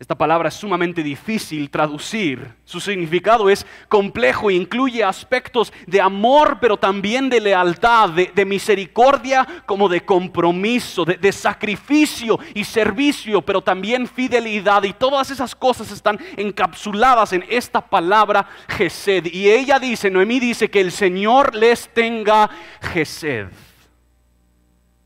Esta 0.00 0.16
palabra 0.16 0.48
es 0.48 0.54
sumamente 0.54 1.02
difícil 1.02 1.68
traducir. 1.68 2.54
Su 2.64 2.80
significado 2.80 3.50
es 3.50 3.66
complejo 3.86 4.48
e 4.48 4.54
incluye 4.54 5.04
aspectos 5.04 5.74
de 5.86 6.00
amor, 6.00 6.56
pero 6.58 6.78
también 6.78 7.28
de 7.28 7.38
lealtad, 7.38 8.08
de, 8.08 8.44
misericordia, 8.46 9.46
como 9.66 9.90
de 9.90 10.00
compromiso, 10.02 11.04
de, 11.04 11.18
de, 11.18 11.30
sacrificio 11.32 12.38
y 12.54 12.64
servicio, 12.64 13.42
pero 13.42 13.60
también 13.60 14.06
fidelidad. 14.06 14.84
Y 14.84 14.94
todas 14.94 15.30
esas 15.30 15.54
cosas 15.54 15.90
están 15.90 16.18
encapsuladas 16.38 17.34
en 17.34 17.44
esta 17.50 17.82
palabra 17.86 18.48
Gesed. 18.68 19.26
Y 19.26 19.50
ella 19.50 19.78
dice, 19.78 20.10
Noemí 20.10 20.40
dice 20.40 20.70
que 20.70 20.80
el 20.80 20.92
Señor 20.92 21.54
les 21.54 21.92
tenga 21.92 22.48
Gesed, 22.80 23.48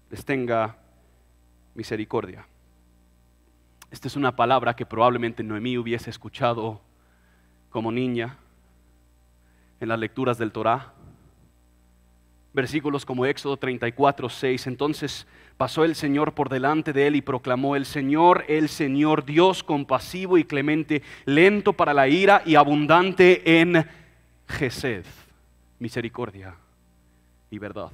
les 0.09 0.25
tenga 0.25 0.79
misericordia. 1.75 2.47
Esta 3.95 4.09
es 4.09 4.17
una 4.17 4.35
palabra 4.35 4.75
que 4.75 4.85
probablemente 4.85 5.45
Noemí 5.45 5.79
hubiese 5.79 6.11
escuchado 6.11 6.81
como 7.71 7.93
niña 7.93 8.39
en 9.79 9.89
las 9.89 10.01
lecturas 10.01 10.37
del 10.37 10.51
Torá. 10.51 10.95
Versículos 12.53 13.07
como 13.07 13.25
Éxodo 13.25 13.57
34, 13.57 14.29
6. 14.29 14.67
Entonces 14.67 15.29
pasó 15.57 15.85
el 15.85 15.95
Señor 15.95 16.35
por 16.35 16.49
delante 16.49 16.93
de 16.93 17.07
él 17.07 17.15
y 17.15 17.23
proclamó, 17.23 17.77
el 17.77 17.87
Señor, 17.87 18.45
el 18.49 18.69
Señor, 18.69 19.25
Dios 19.25 19.63
compasivo 19.63 20.39
y 20.39 20.45
clemente, 20.45 21.05
lento 21.25 21.73
para 21.73 21.95
la 21.95 22.09
ira 22.09 22.43
y 22.45 22.57
abundante 22.57 23.61
en 23.61 23.87
Gesed, 24.49 25.05
misericordia 25.79 26.57
y 27.49 27.61
verdad 27.61 27.93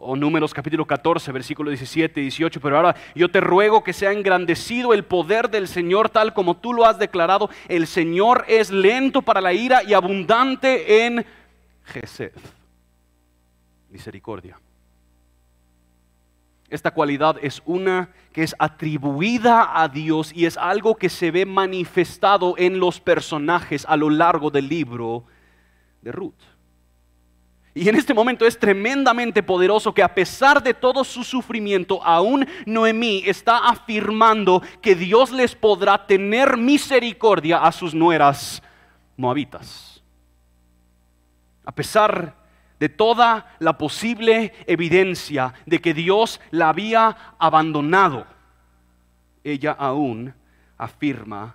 o 0.00 0.16
Números 0.16 0.54
capítulo 0.54 0.86
14, 0.86 1.30
versículo 1.32 1.70
17 1.70 2.20
y 2.20 2.22
18, 2.24 2.60
pero 2.60 2.76
ahora 2.76 2.96
yo 3.14 3.30
te 3.30 3.40
ruego 3.40 3.84
que 3.84 3.92
sea 3.92 4.12
engrandecido 4.12 4.94
el 4.94 5.04
poder 5.04 5.50
del 5.50 5.68
Señor 5.68 6.08
tal 6.08 6.32
como 6.32 6.56
tú 6.56 6.72
lo 6.72 6.86
has 6.86 6.98
declarado. 6.98 7.50
El 7.68 7.86
Señor 7.86 8.44
es 8.48 8.70
lento 8.70 9.22
para 9.22 9.40
la 9.40 9.52
ira 9.52 9.82
y 9.82 9.92
abundante 9.92 11.04
en 11.04 11.24
Gesed. 11.84 12.32
Misericordia. 13.90 14.58
Esta 16.70 16.92
cualidad 16.92 17.36
es 17.42 17.60
una 17.66 18.10
que 18.32 18.44
es 18.44 18.54
atribuida 18.58 19.82
a 19.82 19.88
Dios 19.88 20.32
y 20.32 20.46
es 20.46 20.56
algo 20.56 20.94
que 20.94 21.08
se 21.08 21.32
ve 21.32 21.44
manifestado 21.44 22.54
en 22.56 22.78
los 22.78 23.00
personajes 23.00 23.84
a 23.88 23.96
lo 23.96 24.08
largo 24.08 24.50
del 24.50 24.68
libro 24.68 25.24
de 26.00 26.12
Ruth. 26.12 26.49
Y 27.72 27.88
en 27.88 27.94
este 27.94 28.14
momento 28.14 28.44
es 28.44 28.58
tremendamente 28.58 29.42
poderoso 29.42 29.94
que 29.94 30.02
a 30.02 30.12
pesar 30.12 30.62
de 30.62 30.74
todo 30.74 31.04
su 31.04 31.22
sufrimiento, 31.22 32.02
aún 32.04 32.46
Noemí 32.66 33.22
está 33.26 33.68
afirmando 33.68 34.60
que 34.82 34.96
Dios 34.96 35.30
les 35.30 35.54
podrá 35.54 36.06
tener 36.06 36.56
misericordia 36.56 37.58
a 37.58 37.70
sus 37.70 37.94
nueras 37.94 38.62
moabitas. 39.16 40.02
a 41.64 41.72
pesar 41.72 42.34
de 42.80 42.88
toda 42.88 43.54
la 43.60 43.78
posible 43.78 44.52
evidencia 44.66 45.54
de 45.66 45.80
que 45.80 45.94
Dios 45.94 46.40
la 46.50 46.70
había 46.70 47.34
abandonado, 47.38 48.26
ella 49.44 49.72
aún 49.78 50.34
afirma 50.76 51.54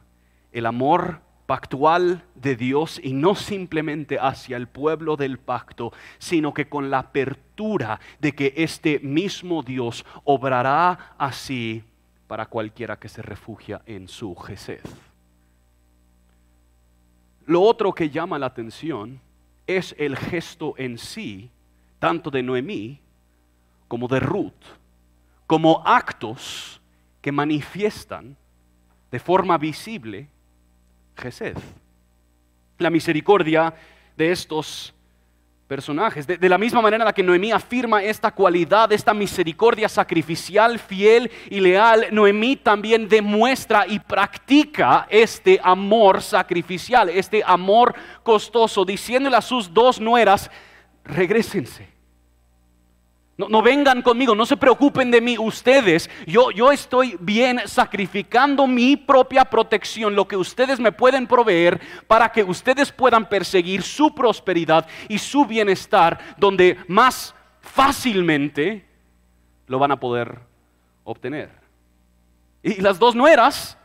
el 0.53 0.67
amor 0.67 1.19
pactual 1.45 2.23
de 2.35 2.55
Dios 2.55 2.99
y 3.03 3.13
no 3.13 3.35
simplemente 3.35 4.17
hacia 4.19 4.57
el 4.57 4.67
pueblo 4.67 5.15
del 5.15 5.37
pacto, 5.37 5.93
sino 6.17 6.53
que 6.53 6.67
con 6.67 6.89
la 6.89 6.99
apertura 6.99 7.99
de 8.19 8.33
que 8.33 8.53
este 8.57 8.99
mismo 8.99 9.61
Dios 9.61 10.05
obrará 10.23 11.15
así 11.17 11.83
para 12.27 12.47
cualquiera 12.47 12.97
que 12.97 13.09
se 13.09 13.21
refugia 13.21 13.81
en 13.85 14.07
su 14.07 14.35
Gesed. 14.35 14.81
Lo 17.45 17.61
otro 17.61 17.93
que 17.93 18.09
llama 18.09 18.39
la 18.39 18.47
atención 18.47 19.21
es 19.67 19.95
el 19.99 20.17
gesto 20.17 20.73
en 20.77 20.97
sí, 20.97 21.51
tanto 21.99 22.31
de 22.31 22.41
Noemí 22.41 22.99
como 23.87 24.07
de 24.07 24.19
Ruth, 24.19 24.53
como 25.45 25.83
actos 25.85 26.81
que 27.21 27.31
manifiestan 27.31 28.35
de 29.11 29.19
forma 29.19 29.59
visible 29.59 30.27
Gesed. 31.15 31.57
La 32.77 32.89
misericordia 32.89 33.73
de 34.17 34.31
estos 34.31 34.93
personajes. 35.67 36.27
De, 36.27 36.49
la 36.49 36.57
misma 36.57 36.81
manera 36.81 37.03
en 37.03 37.05
la 37.05 37.13
que 37.13 37.23
Noemí 37.23 37.51
afirma 37.51 38.03
esta 38.03 38.31
cualidad, 38.31 38.91
esta 38.91 39.13
misericordia 39.13 39.89
sacrificial, 39.89 40.77
fiel 40.77 41.31
y 41.49 41.59
leal, 41.59 42.07
Noemí 42.11 42.55
también 42.55 43.09
demuestra 43.09 43.87
y 43.87 43.99
practica 43.99 45.07
este 45.09 45.59
amor 45.63 46.21
sacrificial, 46.21 47.09
este 47.09 47.41
amor 47.43 47.95
costoso, 48.21 48.85
diciéndole 48.85 49.37
a 49.37 49.41
sus 49.41 49.73
dos 49.73 49.99
nueras, 49.99 50.51
regresense 51.03 51.94
no, 53.37 53.61
vengan 53.61 54.01
conmigo, 54.01 54.33
no 54.33 54.45
se 54.45 54.55
preocupen 54.55 55.11
de 55.11 55.19
mí 55.19 55.37
ustedes. 55.37 56.09
Yo, 56.25 56.51
yo 56.51 56.71
estoy 56.71 57.17
bien 57.19 57.59
sacrificando 57.65 58.65
mi 58.65 58.95
propia 58.95 59.43
protección, 59.43 60.15
lo 60.15 60.25
que 60.25 60.37
ustedes 60.37 60.79
me 60.79 60.93
pueden 60.93 61.27
proveer 61.27 61.81
para 62.07 62.31
que 62.31 62.43
ustedes 62.43 62.93
puedan 62.93 63.27
perseguir 63.27 63.83
su 63.83 64.15
prosperidad 64.15 64.87
y 65.09 65.17
su 65.17 65.45
bienestar, 65.45 66.35
donde 66.37 66.77
más 66.87 67.35
fácilmente 67.59 68.85
lo 69.67 69.79
van 69.79 69.91
a 69.91 69.99
poder 69.99 70.39
obtener. 71.03 71.49
Y 72.63 72.79
las 72.79 72.97
dos 72.99 73.15
nueras 73.15 73.77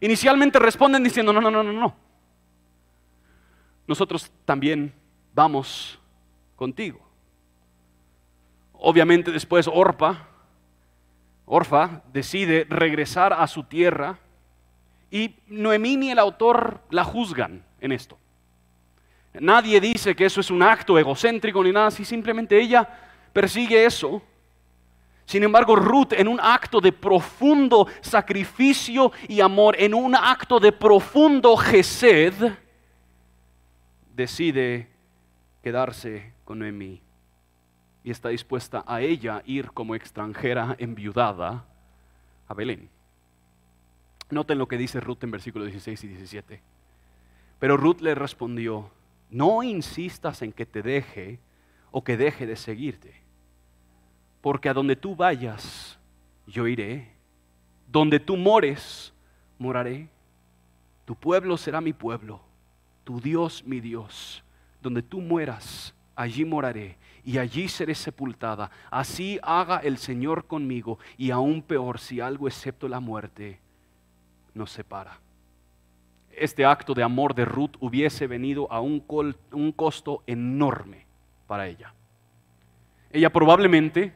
inicialmente 0.00 0.60
responden 0.60 1.02
diciendo, 1.02 1.32
no, 1.32 1.40
no, 1.40 1.50
no, 1.50 1.64
no, 1.64 1.72
no. 1.72 1.96
Nosotros 3.88 4.30
también 4.44 4.94
vamos 5.34 5.98
contigo. 6.54 7.11
Obviamente 8.84 9.30
después 9.30 9.68
Orpa, 9.72 10.26
Orfa 11.46 12.02
decide 12.12 12.66
regresar 12.68 13.32
a 13.32 13.46
su 13.46 13.62
tierra 13.62 14.18
y 15.08 15.36
Noemí 15.46 15.96
ni 15.96 16.10
el 16.10 16.18
autor 16.18 16.80
la 16.90 17.04
juzgan 17.04 17.64
en 17.80 17.92
esto. 17.92 18.18
Nadie 19.34 19.80
dice 19.80 20.16
que 20.16 20.24
eso 20.24 20.40
es 20.40 20.50
un 20.50 20.64
acto 20.64 20.98
egocéntrico 20.98 21.62
ni 21.62 21.70
nada 21.70 21.92
si 21.92 22.04
simplemente 22.04 22.60
ella 22.60 22.88
persigue 23.32 23.84
eso. 23.84 24.20
Sin 25.26 25.44
embargo, 25.44 25.76
Ruth 25.76 26.14
en 26.14 26.26
un 26.26 26.40
acto 26.40 26.80
de 26.80 26.90
profundo 26.90 27.86
sacrificio 28.00 29.12
y 29.28 29.40
amor, 29.40 29.76
en 29.78 29.94
un 29.94 30.16
acto 30.16 30.58
de 30.58 30.72
profundo 30.72 31.56
gesed, 31.56 32.34
decide 34.12 34.88
quedarse 35.62 36.32
con 36.44 36.58
Noemí 36.58 37.00
y 38.04 38.10
está 38.10 38.30
dispuesta 38.30 38.84
a 38.86 39.00
ella 39.00 39.42
ir 39.46 39.70
como 39.72 39.94
extranjera 39.94 40.76
enviudada 40.78 41.64
a 42.48 42.54
Belén. 42.54 42.88
Noten 44.30 44.58
lo 44.58 44.66
que 44.66 44.78
dice 44.78 45.00
Ruth 45.00 45.22
en 45.22 45.30
versículos 45.30 45.68
16 45.68 46.04
y 46.04 46.08
17. 46.08 46.62
Pero 47.58 47.76
Ruth 47.76 48.00
le 48.00 48.14
respondió, 48.14 48.90
no 49.30 49.62
insistas 49.62 50.42
en 50.42 50.52
que 50.52 50.66
te 50.66 50.82
deje 50.82 51.38
o 51.90 52.02
que 52.02 52.16
deje 52.16 52.46
de 52.46 52.56
seguirte, 52.56 53.14
porque 54.40 54.68
a 54.68 54.74
donde 54.74 54.96
tú 54.96 55.14
vayas, 55.14 55.98
yo 56.46 56.66
iré, 56.66 57.12
donde 57.86 58.18
tú 58.18 58.36
mores, 58.36 59.12
moraré, 59.58 60.08
tu 61.04 61.14
pueblo 61.14 61.56
será 61.56 61.80
mi 61.80 61.92
pueblo, 61.92 62.40
tu 63.04 63.20
Dios 63.20 63.62
mi 63.64 63.80
Dios, 63.80 64.42
donde 64.80 65.02
tú 65.02 65.20
mueras, 65.20 65.94
allí 66.16 66.44
moraré 66.44 66.96
y 67.24 67.38
allí 67.38 67.68
seré 67.68 67.94
sepultada. 67.94 68.70
Así 68.90 69.38
haga 69.42 69.78
el 69.78 69.98
Señor 69.98 70.46
conmigo 70.46 70.98
y 71.16 71.30
aún 71.30 71.62
peor 71.62 71.98
si 71.98 72.20
algo 72.20 72.48
excepto 72.48 72.88
la 72.88 73.00
muerte 73.00 73.60
nos 74.54 74.70
separa. 74.70 75.18
Este 76.30 76.64
acto 76.64 76.94
de 76.94 77.02
amor 77.02 77.34
de 77.34 77.44
Ruth 77.44 77.76
hubiese 77.80 78.26
venido 78.26 78.70
a 78.72 78.80
un, 78.80 79.04
un 79.52 79.72
costo 79.72 80.22
enorme 80.26 81.06
para 81.46 81.66
ella. 81.68 81.94
Ella 83.10 83.30
probablemente 83.30 84.14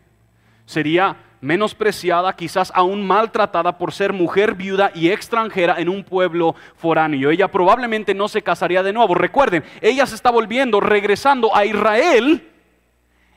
sería 0.64 1.16
menospreciada, 1.42 2.34
quizás 2.34 2.72
aún 2.74 3.06
maltratada 3.06 3.76
por 3.76 3.92
ser 3.92 4.14
mujer 4.14 4.54
viuda 4.54 4.90
y 4.94 5.10
extranjera 5.10 5.76
en 5.78 5.90
un 5.90 6.02
pueblo 6.02 6.56
foráneo. 6.76 7.30
Ella 7.30 7.48
probablemente 7.48 8.14
no 8.14 8.26
se 8.26 8.42
casaría 8.42 8.82
de 8.82 8.94
nuevo. 8.94 9.14
Recuerden, 9.14 9.62
ella 9.82 10.06
se 10.06 10.14
está 10.14 10.30
volviendo, 10.30 10.80
regresando 10.80 11.54
a 11.54 11.66
Israel 11.66 12.55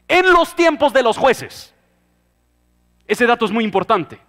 en 0.10 0.34
los 0.34 0.54
tiempos 0.54 0.91
de 0.91 1.04
los 1.04 1.17
jueces. 1.17 1.74
Ese 3.08 3.26
dato 3.26 3.45
es 3.45 3.52
muy 3.52 3.63
importante. 3.63 4.19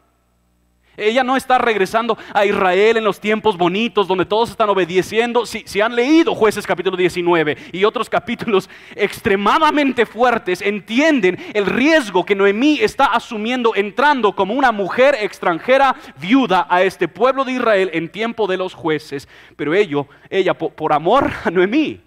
Ella 0.97 1.25
no 1.25 1.37
está 1.37 1.57
regresando 1.57 2.19
a 2.35 2.45
Israel 2.45 2.99
en 2.99 3.05
los 3.05 3.21
tiempos 3.21 3.57
bonitos 3.57 4.07
donde 4.07 4.27
todos 4.27 4.51
están 4.51 4.69
obedeciendo. 4.69 5.47
Si, 5.47 5.81
han 5.81 5.97
leído 5.97 6.35
jueces 6.35 6.66
capítulo 6.66 6.97
19 6.97 7.57
y 7.73 7.85
otros 7.85 8.11
capítulos 8.11 8.69
extremadamente 8.95 10.05
fuertes, 10.05 10.61
entienden 10.61 11.38
el 11.55 11.64
riesgo 11.64 12.25
que 12.25 12.35
Noemí 12.35 12.81
está 12.81 13.07
asumiendo 13.07 13.75
entrando 13.75 14.35
como 14.37 14.53
una 14.53 14.73
mujer 14.73 15.16
extranjera 15.19 15.97
viuda 16.21 16.66
a 16.69 16.83
este 16.83 17.09
pueblo 17.09 17.45
de 17.45 17.53
Israel 17.53 17.90
en 17.95 18.11
tiempo 18.11 18.47
de 18.47 18.59
los 18.59 18.75
jueces. 18.75 19.27
Pero 19.57 19.73
ello, 19.73 20.07
ella 20.29 20.53
por 20.53 20.93
amor 20.93 21.31
a 21.45 21.51
Noemí 21.51 22.01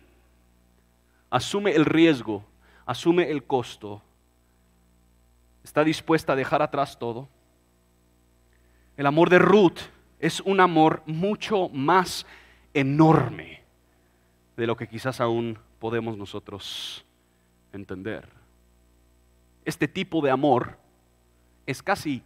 asume 1.31 1.71
el 1.71 1.85
riesgo, 1.85 2.45
asume 2.85 3.29
el 3.29 3.43
costo, 3.43 4.01
está 5.63 5.83
dispuesta 5.83 6.33
a 6.33 6.35
dejar 6.35 6.61
atrás 6.61 6.97
todo 6.97 7.29
el 8.95 9.05
amor 9.07 9.29
de 9.29 9.39
Ruth 9.39 9.79
es 10.19 10.39
un 10.41 10.59
amor 10.59 11.01
mucho 11.05 11.69
más 11.69 12.25
enorme 12.73 13.63
de 14.55 14.67
lo 14.67 14.77
que 14.77 14.87
quizás 14.87 15.19
aún 15.19 15.57
podemos 15.79 16.15
nosotros 16.15 17.03
entender. 17.71 18.29
Este 19.65 19.87
tipo 19.87 20.21
de 20.21 20.29
amor 20.29 20.77
es 21.65 21.81
casi 21.81 22.21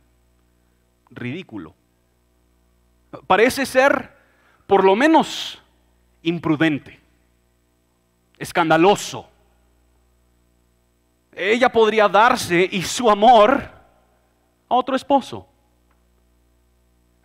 ridículo. 1.09 1.73
Parece 3.27 3.65
ser, 3.65 4.11
por 4.67 4.83
lo 4.83 4.95
menos, 4.95 5.61
imprudente, 6.21 6.99
escandaloso. 8.37 9.29
Ella 11.39 11.69
podría 11.71 12.09
darse 12.09 12.67
y 12.71 12.81
su 12.81 13.07
amor 13.11 13.69
a 14.67 14.75
otro 14.75 14.95
esposo. 14.95 15.47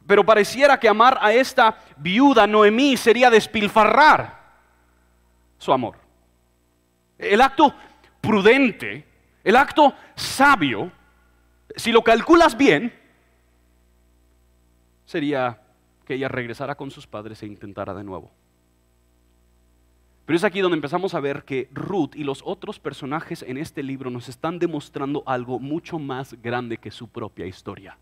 Pero 0.06 0.22
pareciera 0.22 0.78
que 0.78 0.86
amar 0.86 1.16
a 1.18 1.32
esta 1.32 1.78
viuda 1.96 2.46
Noemí 2.46 2.98
sería 2.98 3.30
despilfarrar 3.30 4.38
su 5.56 5.72
amor. 5.72 5.96
El 7.16 7.40
acto 7.40 7.74
prudente, 8.20 9.06
el 9.42 9.56
acto 9.56 9.94
sabio, 10.14 10.92
si 11.74 11.90
lo 11.90 12.02
calculas 12.02 12.54
bien, 12.54 12.92
sería 15.06 15.58
que 16.04 16.14
ella 16.14 16.28
regresara 16.28 16.74
con 16.74 16.90
sus 16.90 17.06
padres 17.06 17.42
e 17.42 17.46
intentara 17.46 17.94
de 17.94 18.04
nuevo. 18.04 18.30
Pero 20.32 20.38
es 20.38 20.44
aquí 20.44 20.60
donde 20.62 20.76
empezamos 20.76 21.12
a 21.12 21.20
ver 21.20 21.44
que 21.44 21.68
Ruth 21.74 22.14
y 22.14 22.24
los 22.24 22.40
otros 22.46 22.78
personajes 22.78 23.42
en 23.42 23.58
este 23.58 23.82
libro 23.82 24.08
nos 24.08 24.30
están 24.30 24.58
demostrando 24.58 25.22
algo 25.26 25.58
mucho 25.58 25.98
más 25.98 26.32
grande 26.40 26.78
que 26.78 26.90
su 26.90 27.06
propia 27.06 27.44
historia 27.44 27.98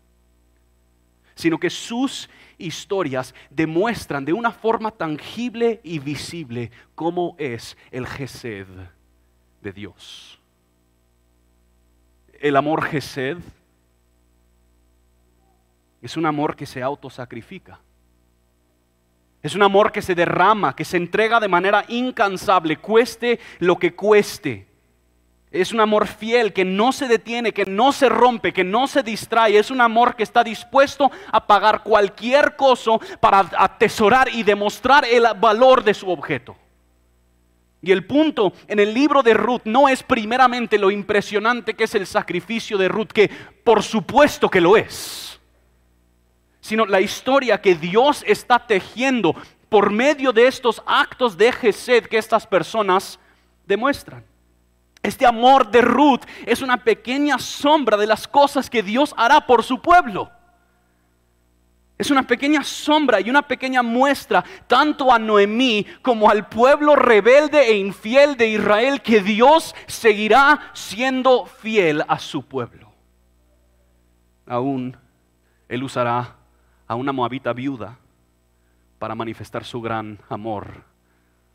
sino 1.35 1.59
que 1.59 1.69
sus 1.69 2.29
historias 2.57 3.35
demuestran 3.49 4.23
de 4.23 4.31
una 4.31 4.53
forma 4.53 4.91
tangible 4.91 5.81
y 5.83 5.99
visible 5.99 6.71
cómo 6.95 7.35
es 7.37 7.75
el 7.91 8.07
Gesed 8.07 8.67
de 9.61 9.73
Dios. 9.73 10.39
El 12.39 12.55
amor 12.55 12.81
Gesed 12.85 13.39
es 16.01 16.15
un 16.15 16.25
amor 16.25 16.55
que 16.55 16.65
se 16.65 16.81
autosacrifica. 16.81 17.81
Es 19.43 19.55
un 19.55 19.63
amor 19.63 19.91
que 19.91 20.01
se 20.01 20.15
derrama, 20.15 20.75
que 20.75 20.85
se 20.85 20.97
entrega 20.97 21.39
de 21.39 21.47
manera 21.47 21.83
incansable, 21.87 22.77
cueste 22.77 23.39
lo 23.59 23.77
que 23.77 23.95
cueste. 23.95 24.67
Es 25.51 25.73
un 25.73 25.81
amor 25.81 26.07
fiel 26.07 26.53
que 26.53 26.63
no 26.63 26.93
se 26.93 27.07
detiene, 27.07 27.51
que 27.51 27.65
no 27.65 27.91
se 27.91 28.07
rompe, 28.07 28.53
que 28.53 28.63
no 28.63 28.87
se 28.87 29.03
distrae. 29.03 29.57
Es 29.57 29.69
un 29.69 29.81
amor 29.81 30.15
que 30.15 30.23
está 30.23 30.43
dispuesto 30.43 31.11
a 31.29 31.45
pagar 31.45 31.83
cualquier 31.83 32.55
cosa 32.55 32.91
para 33.19 33.49
atesorar 33.57 34.29
y 34.29 34.43
demostrar 34.43 35.03
el 35.03 35.25
valor 35.39 35.83
de 35.83 35.93
su 35.93 36.09
objeto. 36.09 36.55
Y 37.81 37.91
el 37.91 38.05
punto 38.05 38.53
en 38.67 38.79
el 38.79 38.93
libro 38.93 39.23
de 39.23 39.33
Ruth 39.33 39.63
no 39.65 39.89
es 39.89 40.03
primeramente 40.03 40.77
lo 40.77 40.91
impresionante 40.91 41.73
que 41.73 41.85
es 41.85 41.95
el 41.95 42.05
sacrificio 42.05 42.77
de 42.77 42.87
Ruth, 42.87 43.07
que 43.07 43.29
por 43.63 43.81
supuesto 43.81 44.49
que 44.49 44.61
lo 44.61 44.77
es, 44.77 45.30
sino 46.61 46.85
la 46.85 47.01
historia 47.01 47.59
que 47.59 47.75
Dios 47.75 48.23
está 48.25 48.59
tejiendo 48.65 49.35
por 49.67 49.89
medio 49.89 50.31
de 50.31 50.47
estos 50.47 50.81
actos 50.85 51.37
de 51.37 51.51
Gesed 51.51 52.05
que 52.05 52.17
estas 52.17 52.45
personas 52.45 53.19
demuestran. 53.65 54.23
Este 55.03 55.25
amor 55.25 55.69
de 55.71 55.81
Ruth 55.81 56.21
es 56.45 56.61
una 56.61 56.77
pequeña 56.77 57.39
sombra 57.39 57.97
de 57.97 58.05
las 58.05 58.27
cosas 58.27 58.69
que 58.69 58.83
Dios 58.83 59.13
hará 59.17 59.45
por 59.47 59.63
su 59.63 59.81
pueblo. 59.81 60.29
Es 61.97 62.09
una 62.09 62.23
pequeña 62.23 62.63
sombra 62.63 63.21
y 63.21 63.29
una 63.29 63.43
pequeña 63.43 63.83
muestra 63.83 64.43
tanto 64.67 65.11
a 65.11 65.19
Noemí 65.19 65.85
como 66.01 66.29
al 66.29 66.47
pueblo 66.47 66.95
rebelde 66.95 67.61
e 67.61 67.77
infiel 67.77 68.35
de 68.37 68.47
Israel 68.47 69.01
que 69.01 69.21
Dios 69.21 69.75
seguirá 69.87 70.71
siendo 70.73 71.45
fiel 71.45 72.03
a 72.07 72.17
su 72.17 72.43
pueblo. 72.43 72.91
Aún 74.47 74.97
Él 75.69 75.83
usará 75.83 76.40
a 76.91 76.95
una 76.95 77.13
moabita 77.13 77.53
viuda 77.53 77.97
para 78.99 79.15
manifestar 79.15 79.63
su 79.63 79.79
gran 79.79 80.19
amor 80.27 80.83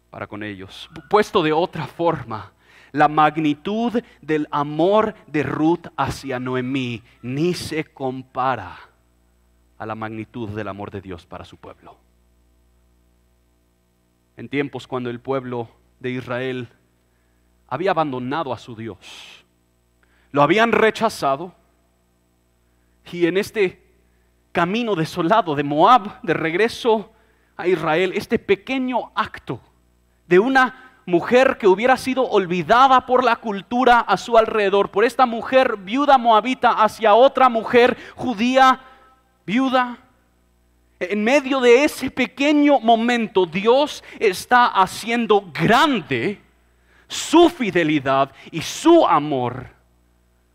para 0.08 0.26
con 0.26 0.42
ellos. 0.42 0.88
Puesto 1.10 1.42
de 1.42 1.52
otra 1.52 1.86
forma, 1.86 2.54
la 2.90 3.06
magnitud 3.06 4.02
del 4.22 4.48
amor 4.50 5.14
de 5.26 5.42
Ruth 5.42 5.88
hacia 5.94 6.40
Noemí 6.40 7.02
ni 7.20 7.52
se 7.52 7.84
compara 7.84 8.78
a 9.76 9.84
la 9.84 9.94
magnitud 9.94 10.48
del 10.56 10.68
amor 10.68 10.90
de 10.90 11.02
Dios 11.02 11.26
para 11.26 11.44
su 11.44 11.58
pueblo. 11.58 11.98
En 14.38 14.48
tiempos 14.48 14.86
cuando 14.86 15.10
el 15.10 15.20
pueblo 15.20 15.68
de 16.00 16.12
Israel 16.12 16.66
había 17.68 17.90
abandonado 17.90 18.54
a 18.54 18.58
su 18.58 18.74
Dios, 18.74 19.44
lo 20.32 20.40
habían 20.40 20.72
rechazado 20.72 21.52
y 23.12 23.26
en 23.26 23.36
este 23.36 23.85
camino 24.56 24.94
desolado 24.94 25.54
de 25.54 25.62
Moab 25.62 26.18
de 26.22 26.32
regreso 26.32 27.12
a 27.58 27.68
Israel, 27.68 28.12
este 28.14 28.38
pequeño 28.38 29.12
acto 29.14 29.60
de 30.26 30.38
una 30.38 30.94
mujer 31.04 31.58
que 31.58 31.66
hubiera 31.66 31.98
sido 31.98 32.22
olvidada 32.22 33.04
por 33.04 33.22
la 33.22 33.36
cultura 33.36 34.00
a 34.00 34.16
su 34.16 34.38
alrededor, 34.38 34.90
por 34.90 35.04
esta 35.04 35.26
mujer 35.26 35.76
viuda 35.76 36.16
moabita 36.16 36.70
hacia 36.70 37.14
otra 37.14 37.50
mujer 37.50 37.98
judía 38.14 38.80
viuda. 39.44 39.98
En 41.00 41.22
medio 41.22 41.60
de 41.60 41.84
ese 41.84 42.10
pequeño 42.10 42.80
momento, 42.80 43.44
Dios 43.44 44.02
está 44.18 44.68
haciendo 44.68 45.50
grande 45.52 46.40
su 47.08 47.50
fidelidad 47.50 48.32
y 48.50 48.62
su 48.62 49.06
amor 49.06 49.66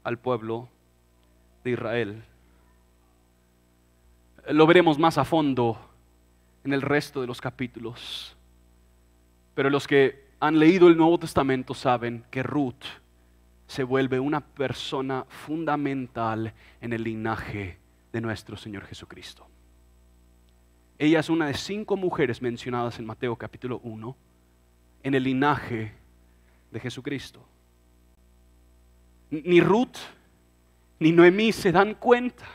al 0.04 0.18
pueblo 0.18 0.68
de 1.64 1.70
Israel. 1.70 2.31
Lo 4.50 4.66
veremos 4.66 4.98
más 4.98 5.18
a 5.18 5.26
fondo 5.26 5.78
en 6.64 6.74
el 6.74 6.82
resto 6.82 7.22
de 7.22 7.28
los 7.28 7.40
capítulos. 7.40 8.36
Pero 9.54 9.70
los 9.70 9.88
que 9.88 10.26
han 10.40 10.58
leído 10.58 10.88
el 10.88 10.98
Nuevo 10.98 11.20
Testamento 11.20 11.74
saben 11.74 12.26
que 12.32 12.42
Ruth 12.42 12.84
se 13.68 13.84
vuelve 13.84 14.20
una 14.20 14.42
persona 14.42 15.26
fundamental 15.30 16.54
en 16.82 16.94
el 16.94 17.04
linaje 17.04 17.78
de 18.12 18.22
nuestro 18.22 18.58
Señor 18.58 18.86
Jesucristo. 18.86 19.48
Ella 20.98 21.20
es 21.20 21.30
una 21.30 21.48
de 21.48 21.54
cinco 21.54 21.96
mujeres 21.96 22.42
mencionadas 22.42 23.00
en 23.00 23.06
Mateo 23.06 23.36
capítulo 23.36 23.80
1 23.84 24.16
en 25.04 25.14
el 25.14 25.24
linaje 25.24 25.94
de 26.72 26.80
Jesucristo. 26.80 27.46
Ni 29.30 29.62
Ruth 29.62 29.98
ni 31.00 31.12
Noemí 31.12 31.52
se 31.52 31.72
dan 31.72 31.96
cuenta 31.96 32.46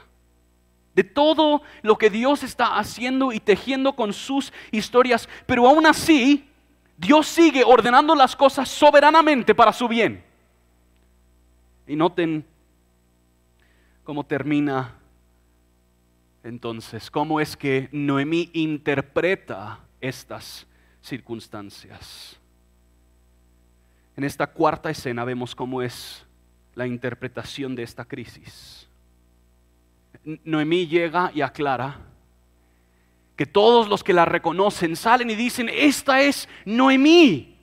de 0.96 1.04
todo 1.04 1.61
lo 1.82 1.98
que 1.98 2.09
Dios 2.09 2.42
está 2.42 2.78
haciendo 2.78 3.30
y 3.30 3.38
tejiendo 3.38 3.92
con 3.92 4.14
sus 4.14 4.50
historias, 4.72 5.28
pero 5.44 5.68
aún 5.68 5.85
así 5.87 6.48
Dios 6.96 7.26
sigue 7.26 7.62
ordenando 7.62 8.14
las 8.14 8.35
cosas 8.35 8.66
soberanamente 8.70 9.54
para 9.54 9.74
su 9.74 9.88
bien. 9.88 10.24
Y 11.87 11.96
noten 11.96 12.46
cómo 14.04 14.24
termina 14.24 14.94
entonces, 16.42 17.11
cómo 17.11 17.40
es 17.40 17.59
que 17.59 17.90
Noemí 17.92 18.48
interpreta 18.54 19.80
estas 20.00 20.66
circunstancias. 21.02 22.40
En 24.16 24.24
esta 24.24 24.46
cuarta 24.46 24.88
escena 24.88 25.24
vemos 25.24 25.54
cómo 25.54 25.82
es 25.82 26.24
la 26.74 26.87
interpretación 26.87 27.74
de 27.74 27.82
esta 27.82 28.06
crisis. 28.06 28.86
Noemí 30.26 30.88
llega 30.88 31.30
y 31.32 31.40
aclara 31.40 32.00
que 33.36 33.46
todos 33.46 33.88
los 33.88 34.02
que 34.02 34.12
la 34.12 34.24
reconocen 34.24 34.96
salen 34.96 35.30
y 35.30 35.36
dicen, 35.36 35.68
esta 35.72 36.20
es 36.20 36.48
Noemí. 36.64 37.56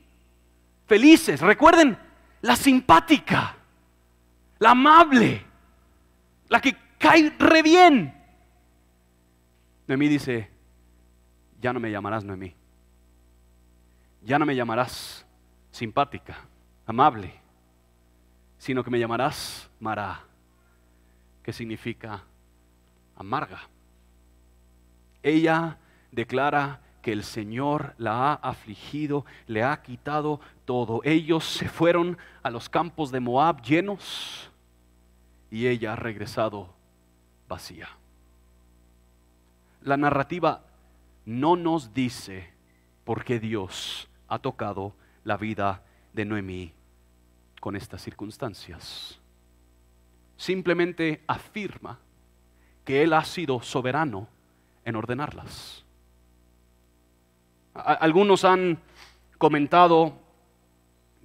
Felices, 0.85 1.41
recuerden, 1.41 1.97
la 2.41 2.55
simpática, 2.55 3.57
la 4.59 4.71
amable, 4.71 5.45
la 6.47 6.61
que 6.61 6.75
cae 6.97 7.35
re 7.37 7.61
bien. 7.61 8.13
Noemí 9.87 10.07
dice, 10.07 10.49
ya 11.59 11.73
no 11.73 11.81
me 11.81 11.91
llamarás 11.91 12.23
Noemí, 12.23 12.55
ya 14.21 14.39
no 14.39 14.45
me 14.45 14.55
llamarás 14.55 15.25
simpática, 15.69 16.37
amable, 16.85 17.33
sino 18.57 18.85
que 18.85 18.91
me 18.91 18.99
llamarás 18.99 19.69
Mara, 19.81 20.23
que 21.41 21.51
significa 21.51 22.23
amarga 23.15 23.69
ella 25.23 25.77
declara 26.11 26.81
que 27.01 27.13
el 27.13 27.23
Señor 27.23 27.95
la 27.97 28.31
ha 28.31 28.33
afligido, 28.35 29.25
le 29.47 29.63
ha 29.63 29.81
quitado 29.81 30.39
todo. 30.65 31.01
Ellos 31.03 31.45
se 31.45 31.67
fueron 31.67 32.17
a 32.43 32.49
los 32.49 32.69
campos 32.69 33.11
de 33.11 33.21
Moab 33.21 33.61
llenos 33.61 34.51
y 35.49 35.67
ella 35.67 35.93
ha 35.93 35.95
regresado 35.95 36.73
vacía. 37.47 37.87
La 39.81 39.97
narrativa 39.97 40.63
no 41.25 41.55
nos 41.55 41.93
dice 41.93 42.51
por 43.05 43.23
qué 43.23 43.39
Dios 43.39 44.07
ha 44.27 44.39
tocado 44.39 44.93
la 45.23 45.37
vida 45.37 45.83
de 46.13 46.25
Noemí 46.25 46.73
con 47.59 47.75
estas 47.75 48.01
circunstancias. 48.01 49.19
Simplemente 50.37 51.21
afirma 51.27 51.99
que 52.83 53.03
Él 53.03 53.13
ha 53.13 53.23
sido 53.23 53.61
soberano 53.61 54.27
en 54.85 54.95
ordenarlas. 54.95 55.83
Algunos 57.73 58.45
han 58.45 58.79
comentado 59.37 60.13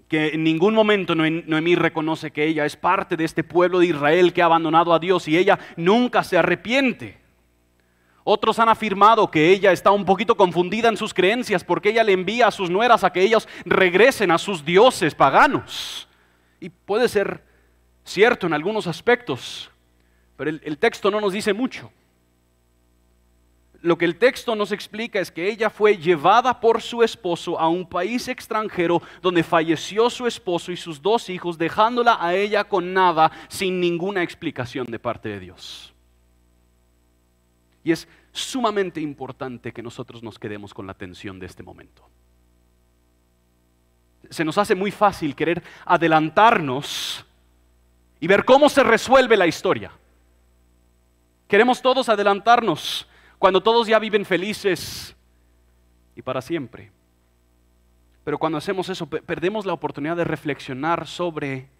que 0.08 0.28
en 0.28 0.42
ningún 0.42 0.74
momento 0.74 1.14
Noemí 1.14 1.74
reconoce 1.74 2.30
que 2.30 2.46
ella 2.46 2.64
es 2.64 2.76
parte 2.76 3.16
de 3.16 3.24
este 3.24 3.44
pueblo 3.44 3.78
de 3.78 3.86
Israel 3.86 4.32
que 4.32 4.40
ha 4.40 4.46
abandonado 4.46 4.94
a 4.94 4.98
Dios 4.98 5.28
y 5.28 5.36
ella 5.36 5.58
nunca 5.76 6.24
se 6.24 6.38
arrepiente. 6.38 7.18
Otros 8.24 8.58
han 8.58 8.68
afirmado 8.68 9.30
que 9.30 9.50
ella 9.50 9.72
está 9.72 9.90
un 9.90 10.04
poquito 10.04 10.36
confundida 10.36 10.88
en 10.88 10.96
sus 10.96 11.12
creencias 11.12 11.62
porque 11.62 11.90
ella 11.90 12.04
le 12.04 12.12
envía 12.12 12.46
a 12.46 12.50
sus 12.50 12.70
nueras 12.70 13.04
a 13.04 13.10
que 13.10 13.22
ellos 13.22 13.48
regresen 13.64 14.30
a 14.30 14.38
sus 14.38 14.64
dioses 14.64 15.14
paganos. 15.14 16.08
Y 16.60 16.70
puede 16.70 17.08
ser 17.08 17.42
cierto 18.04 18.46
en 18.46 18.54
algunos 18.54 18.86
aspectos, 18.86 19.70
pero 20.38 20.50
el, 20.50 20.78
texto 20.78 21.10
no 21.10 21.20
nos 21.20 21.32
dice 21.32 21.52
mucho. 21.52 21.90
Lo 23.80 23.98
que 23.98 24.04
el 24.04 24.18
texto 24.18 24.54
nos 24.54 24.70
explica 24.70 25.18
es 25.18 25.32
que 25.32 25.50
ella 25.50 25.68
fue 25.68 25.96
llevada 25.96 26.60
por 26.60 26.80
su 26.80 27.02
esposo 27.02 27.58
a 27.58 27.68
un 27.68 27.84
país 27.84 28.28
extranjero 28.28 29.02
donde 29.20 29.42
falleció 29.42 30.08
su 30.08 30.28
esposo 30.28 30.70
y 30.70 30.76
sus 30.76 31.02
dos 31.02 31.28
hijos, 31.28 31.58
dejándola 31.58 32.18
a 32.20 32.36
ella 32.36 32.62
con 32.62 32.94
nada, 32.94 33.32
sin 33.48 33.80
ninguna 33.80 34.22
explicación 34.22 34.86
de 34.86 35.00
parte 35.00 35.28
de 35.28 35.40
Dios. 35.40 35.92
Y 37.82 37.90
es 37.90 38.06
sumamente 38.30 39.00
importante 39.00 39.72
que 39.72 39.82
nosotros 39.82 40.22
nos 40.22 40.38
quedemos 40.38 40.72
con 40.72 40.86
la 40.86 40.92
atención 40.92 41.40
de 41.40 41.46
este 41.46 41.64
momento. 41.64 42.08
Se 44.30 44.44
nos 44.44 44.56
hace 44.56 44.76
muy 44.76 44.92
fácil 44.92 45.34
querer 45.34 45.64
adelantarnos 45.84 47.26
y 48.20 48.28
ver 48.28 48.44
cómo 48.44 48.68
se 48.68 48.84
resuelve 48.84 49.36
la 49.36 49.48
historia. 49.48 49.90
Queremos 51.48 51.80
todos 51.80 52.10
adelantarnos 52.10 53.08
cuando 53.38 53.62
todos 53.62 53.88
ya 53.88 53.98
viven 53.98 54.26
felices 54.26 55.16
y 56.14 56.20
para 56.20 56.42
siempre. 56.42 56.92
Pero 58.22 58.36
cuando 58.38 58.58
hacemos 58.58 58.90
eso, 58.90 59.06
perdemos 59.06 59.64
la 59.64 59.72
oportunidad 59.72 60.16
de 60.16 60.24
reflexionar 60.24 61.06
sobre 61.06 61.70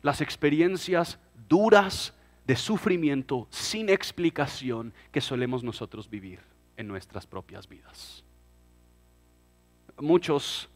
las 0.00 0.22
experiencias 0.22 1.18
duras 1.46 2.14
de 2.46 2.56
sufrimiento 2.56 3.46
sin 3.50 3.90
explicación 3.90 4.94
que 5.12 5.20
solemos 5.20 5.62
nosotros 5.62 6.08
vivir 6.08 6.40
en 6.78 6.88
nuestras 6.88 7.26
propias 7.26 7.68
vidas. 7.68 8.24
Muchos 9.98 10.70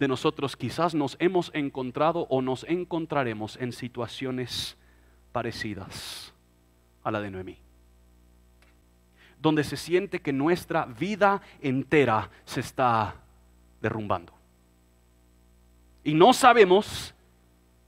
de 0.00 0.08
nosotros 0.08 0.56
quizás 0.56 0.96
nos 0.96 1.16
hemos 1.20 1.52
encontrado 1.54 2.26
o 2.28 2.42
nos 2.42 2.64
encontraremos 2.64 3.56
en 3.58 3.70
situaciones 3.70 4.76
parecidas 5.30 6.32
a 7.06 7.12
la 7.12 7.20
de 7.20 7.30
Noemí, 7.30 7.56
donde 9.40 9.62
se 9.62 9.76
siente 9.76 10.20
que 10.20 10.32
nuestra 10.32 10.86
vida 10.86 11.40
entera 11.60 12.28
se 12.44 12.58
está 12.58 13.14
derrumbando. 13.80 14.32
Y 16.02 16.14
no 16.14 16.32
sabemos 16.32 17.14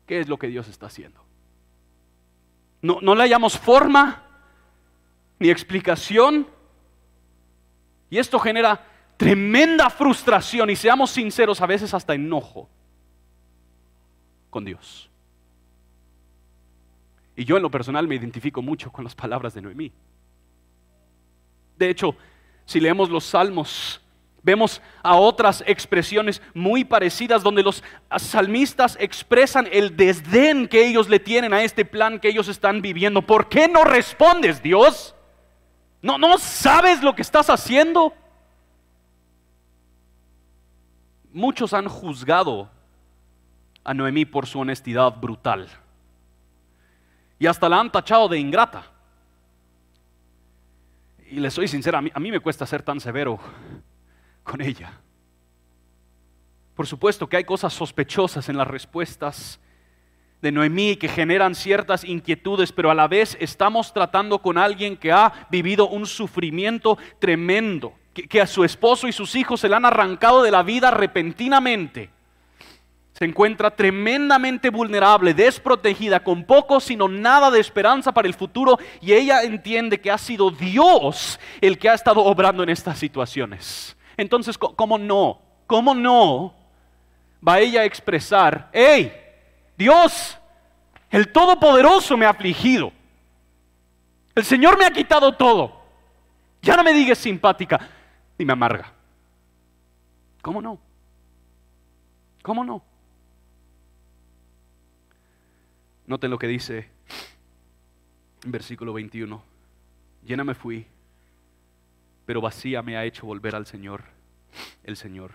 qué 0.07 0.21
es 0.21 0.29
lo 0.29 0.39
que 0.39 0.47
Dios 0.47 0.69
está 0.69 0.87
haciendo. 0.87 1.21
No, 2.81 3.01
no 3.03 3.17
le 3.17 3.23
hallamos 3.23 3.59
forma 3.59 4.23
ni 5.41 5.51
explicación. 5.51 6.47
Y 8.11 8.19
esto 8.19 8.39
genera 8.39 8.87
tremenda 9.17 9.91
frustración 9.91 10.71
y 10.71 10.77
seamos 10.77 11.11
sinceros, 11.11 11.61
a 11.61 11.67
veces 11.67 11.93
hasta 11.93 12.15
enojo 12.15 12.69
con 14.49 14.65
Dios. 14.65 15.11
Y 17.39 17.45
yo 17.45 17.57
en 17.57 17.63
lo 17.63 17.71
personal 17.71 18.09
me 18.09 18.17
identifico 18.17 18.63
mucho 18.63 18.91
con 18.91 19.05
las 19.05 19.15
palabras 19.15 19.55
de 19.55 19.63
Noemí. 19.63 19.93
De 21.77 21.89
hecho, 21.89 22.17
si 22.65 22.81
leemos 22.81 23.11
los 23.11 23.23
salmos, 23.23 24.01
vemos 24.43 24.83
a 25.05 25.15
otras 25.15 25.63
expresiones 25.65 26.43
muy 26.53 26.85
parecidas 26.85 27.45
donde 27.45 27.63
los 27.63 27.85
salmistas 28.17 28.97
expresan 28.99 29.69
el 29.71 29.97
desdén 29.97 30.67
que 30.67 30.85
ellos 30.85 31.09
le 31.09 31.21
tienen 31.21 31.55
a 31.55 31.63
este 31.63 31.85
plan 31.85 32.19
que 32.19 32.29
ellos 32.29 32.49
están 32.49 32.83
viviendo. 32.83 33.23
¿Por 33.23 33.49
qué 33.49 33.69
no 33.69 33.85
respondes, 33.85 34.61
Dios? 34.61 35.15
¿No, 36.03 36.19
no 36.19 36.39
sabes 36.39 37.05
lo 37.05 37.15
que 37.15 37.23
estás 37.23 37.51
haciendo? 37.51 38.15
Muchos 41.33 41.73
han 41.73 41.89
juzgado 41.89 42.69
a 43.85 43.95
Noemí 43.95 44.25
por 44.25 44.49
su 44.49 44.59
honestidad 44.59 45.15
brutal. 45.21 45.69
Y 47.39 47.47
hasta 47.47 47.69
la 47.69 47.81
han 47.81 47.93
tachado 47.93 48.29
de 48.29 48.39
ingrata. 48.39 48.85
Y 51.31 51.41
le 51.41 51.51
soy 51.51 51.69
sincera, 51.69 51.99
a 51.99 52.03
mí, 52.03 52.11
a 52.13 52.21
mí 52.21 52.31
me 52.31 52.41
cuesta 52.41 52.67
ser 52.67 52.83
tan 52.83 53.01
severo 53.01 53.39
con 54.43 54.61
ella. 54.61 54.93
Por 56.75 56.87
supuesto 56.87 57.29
que 57.29 57.37
hay 57.37 57.45
cosas 57.45 57.73
sospechosas 57.73 58.49
en 58.49 58.57
las 58.57 58.67
respuestas 58.67 59.61
de 60.41 60.53
Noemí 60.53 60.97
que 60.97 61.09
generan 61.09 61.55
ciertas 61.55 62.05
inquietudes, 62.05 62.73
pero 62.73 62.91
a 62.91 62.95
la 62.95 63.09
vez 63.09 63.37
estamos 63.41 63.93
tratando 63.93 64.41
con 64.41 64.57
alguien 64.57 64.97
que 64.97 65.13
ha 65.13 65.49
vivido 65.51 65.89
un 65.89 66.07
sufrimiento 66.07 66.97
tremendo 67.19 67.95
que, 68.13 68.41
a 68.41 68.47
su 68.47 68.65
esposo 68.65 69.07
y 69.07 69.13
sus 69.13 69.35
hijos 69.35 69.61
se 69.61 69.69
le 69.69 69.77
han 69.77 69.85
arrancado 69.85 70.43
de 70.43 70.51
la 70.51 70.63
vida 70.63 70.91
repentinamente. 70.91 72.11
Se 73.19 73.25
encuentra 73.25 73.71
tremendamente 73.71 74.71
vulnerable, 74.71 75.35
desprotegida, 75.35 76.21
con 76.21 76.45
poco 76.45 76.79
sino 76.79 77.09
nada 77.09 77.51
de 77.51 77.59
esperanza 77.59 78.13
para 78.13 78.29
el 78.29 78.35
futuro 78.35 78.79
y 79.01 79.13
ella 79.13 79.43
entiende 79.43 80.01
que 80.01 80.11
ha 80.11 80.19
sido 80.19 80.51
Dios 80.51 81.41
el 81.61 81.79
que 81.79 81.89
ha 81.89 81.95
estado 81.95 82.25
obrando 82.25 82.63
en 82.63 82.69
estas 82.69 82.99
situaciones. 82.99 83.97
Entonces, 84.17 84.57
¿cómo 84.57 84.99
no? 84.99 85.41
¿Cómo 85.67 85.95
no 85.95 86.55
va 87.47 87.61
ella 87.61 87.83
a 87.83 87.85
expresar, 87.85 88.69
hey, 88.73 89.13
Dios, 89.77 90.39
el 91.11 91.31
Todopoderoso 91.33 92.17
me 92.17 92.27
ha 92.27 92.31
afligido, 92.31 92.93
el 94.35 94.45
Señor 94.45 94.79
me 94.79 94.85
ha 94.85 94.91
quitado 94.91 95.33
todo, 95.35 95.81
ya 96.63 96.77
no 96.77 96.85
me 96.85 96.93
digas 96.93 97.19
simpática, 97.19 97.89
y 98.37 98.45
me 98.45 98.53
amarga. 98.53 98.93
¿Cómo 100.43 100.63
no? 100.63 100.79
¿Cómo 102.43 102.65
no? 102.65 102.83
Noten 106.09 106.31
lo 106.31 106.39
que 106.39 106.47
dice 106.47 106.89
en 108.43 108.51
versículo 108.51 108.95
21. 108.95 109.43
Llena 110.25 110.43
me 110.43 110.55
fui, 110.55 110.87
pero 112.25 112.41
vacía 112.41 112.81
me 112.81 112.97
ha 112.97 113.05
hecho 113.05 113.27
volver 113.27 113.55
al 113.55 113.67
Señor, 113.67 114.05
el 114.85 114.97
Señor. 114.97 115.33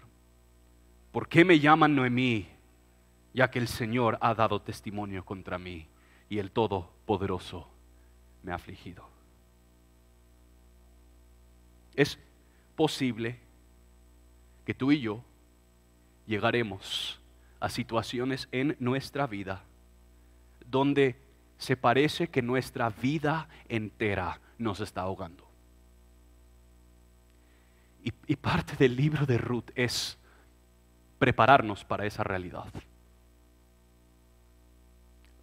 ¿Por 1.12 1.28
qué 1.28 1.46
me 1.46 1.60
llaman 1.60 1.96
Noemí? 1.96 2.48
Ya 3.36 3.52
que 3.52 3.60
el 3.60 3.68
Señor 3.68 4.18
ha 4.20 4.34
dado 4.34 4.64
testimonio 4.64 5.24
contra 5.24 5.60
mí 5.60 5.86
y 6.28 6.40
el 6.40 6.50
Todopoderoso 6.50 7.70
me 8.42 8.52
ha 8.52 8.56
afligido. 8.56 9.08
Es 11.96 12.18
posible 12.76 13.38
que 14.66 14.74
tú 14.74 14.92
y 14.92 15.02
yo 15.02 15.24
llegaremos 16.26 17.22
a 17.60 17.70
situaciones 17.70 18.48
en 18.52 18.76
nuestra 18.80 19.28
vida 19.28 19.64
donde 20.74 21.16
se 21.60 21.78
parece 21.78 22.30
que 22.30 22.42
nuestra 22.42 22.90
vida 22.90 23.48
entera 23.70 24.42
nos 24.58 24.80
está 24.80 25.02
ahogando. 25.02 25.48
Y, 28.04 28.36
parte 28.36 28.76
del 28.76 28.96
libro 28.98 29.26
de 29.26 29.38
Ruth 29.38 29.70
es 29.76 30.18
prepararnos 31.20 31.86
para 31.86 32.06
esa 32.06 32.24
realidad. 32.24 32.66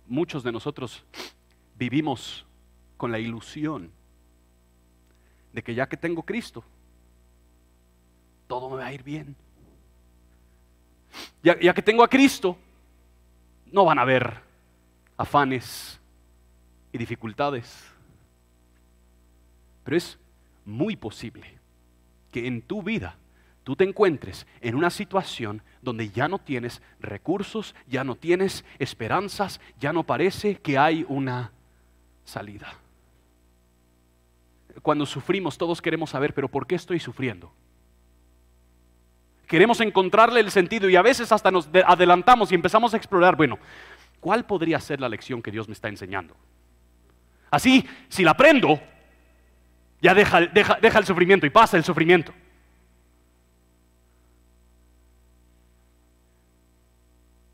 Muchos 0.08 0.42
de 0.42 0.50
nosotros 0.50 1.04
vivimos 1.76 2.44
con 2.96 3.12
la 3.12 3.20
ilusión 3.20 3.90
de 5.52 5.62
que 5.62 5.74
ya 5.74 5.88
que 5.88 5.96
tengo 5.96 6.24
Cristo, 6.24 6.64
todo 8.48 8.68
me 8.68 8.76
va 8.78 8.86
a 8.86 8.92
ir 8.92 9.04
bien. 9.04 9.36
Ya, 11.42 11.72
que 11.72 11.82
tengo 11.82 12.02
a 12.02 12.08
Cristo, 12.08 12.58
no 13.66 13.84
van 13.84 13.98
a 14.00 14.02
haber 14.02 14.49
afanes 15.20 16.00
y 16.92 16.96
dificultades. 16.98 17.84
Pero 19.84 19.96
es 19.98 20.18
muy 20.64 20.96
posible 20.96 21.58
que 22.32 22.46
en 22.46 22.62
tu 22.62 22.82
vida 22.82 23.16
tú 23.62 23.76
te 23.76 23.84
encuentres 23.84 24.46
en 24.62 24.76
una 24.76 24.88
situación 24.88 25.62
donde 25.82 26.08
ya 26.08 26.26
no 26.26 26.38
tienes 26.38 26.80
recursos, 27.00 27.74
ya 27.86 28.02
no 28.02 28.14
tienes 28.14 28.64
esperanzas, 28.78 29.60
ya 29.78 29.92
no 29.92 30.04
parece 30.04 30.56
que 30.56 30.78
hay 30.78 31.04
una 31.06 31.52
salida. 32.24 32.72
Cuando 34.80 35.04
sufrimos 35.04 35.58
todos 35.58 35.82
queremos 35.82 36.10
saber, 36.10 36.32
pero 36.32 36.48
¿por 36.48 36.66
qué 36.66 36.76
estoy 36.76 36.98
sufriendo? 36.98 37.52
queremos 39.50 39.80
encontrarle 39.80 40.38
el 40.38 40.52
sentido 40.52 40.88
y 40.88 40.94
a 40.94 41.02
veces 41.02 41.32
hasta 41.32 41.50
nos 41.50 41.68
adelantamos 41.84 42.52
y 42.52 42.54
empezamos 42.54 42.94
a 42.94 42.96
explorar, 42.96 43.34
bueno, 43.34 43.58
¿cuál 44.20 44.46
podría 44.46 44.78
ser 44.80 45.00
la 45.00 45.08
lección 45.08 45.42
que 45.42 45.50
Dios 45.50 45.68
me 45.68 45.72
está 45.72 45.88
enseñando? 45.88 46.36
Así, 47.50 47.84
si 48.08 48.22
la 48.22 48.32
aprendo, 48.32 48.80
ya 50.00 50.14
deja, 50.14 50.42
deja, 50.42 50.98
el 50.98 51.04
sufrimiento 51.04 51.46
y 51.46 51.50
pasa 51.50 51.76
el 51.76 51.84
sufrimiento. 51.84 52.32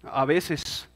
A 0.04 0.24
veces 0.24 0.88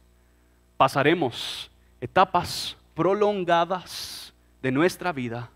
pasaremos 0.77 1.71
etapas 2.01 2.77
prolongadas 2.95 4.33
de 4.63 4.71
nuestra 4.71 5.13
vida 5.13 5.51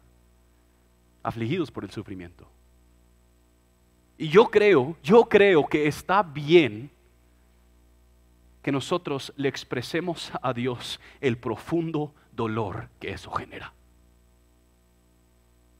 afligidos 1.22 1.70
por 1.70 1.84
el 1.84 1.90
sufrimiento. 1.90 2.48
Y 4.16 4.28
yo 4.28 4.46
creo, 4.46 4.96
yo 5.02 5.24
creo 5.24 5.66
que 5.66 5.86
está 5.86 6.22
bien 6.22 6.90
que 8.64 8.72
nosotros 8.72 9.32
le 9.36 9.48
expresemos 9.48 10.32
a 10.42 10.52
Dios 10.52 10.98
el 11.20 11.38
profundo 11.38 12.12
dolor 12.32 12.88
que 12.98 13.12
eso 13.12 13.30
genera. 13.30 13.72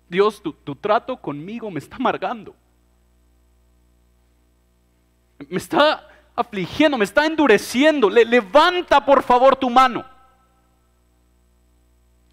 Dios, 0.09 0.41
tu, 0.41 0.53
trato 0.77 1.17
conmigo 1.17 1.71
me 1.71 1.81
está 1.81 1.97
amargando. 1.97 2.55
Me 5.49 5.57
está 5.57 6.07
afligiendo, 6.37 6.97
me 6.97 7.05
está 7.05 7.27
endureciendo. 7.27 8.09
levanta 8.09 9.05
por 9.05 9.25
favor 9.25 9.57
tu 9.57 9.69
mano. 9.69 10.05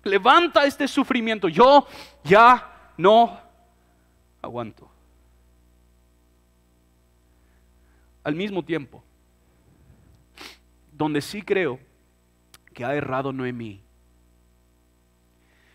Levanta 0.04 0.66
este 0.66 0.88
sufrimiento. 0.88 1.47
Yo 1.47 1.88
ya 2.24 2.93
no 2.97 3.39
aguanto. 4.41 4.91
al 8.24 8.36
mismo 8.36 8.64
tiempo, 8.64 9.04
donde 11.02 11.22
sí 11.22 11.41
creo 11.41 11.80
que 12.76 12.86
ha 12.86 12.93
errado 12.93 13.34
Noemí, 13.34 13.82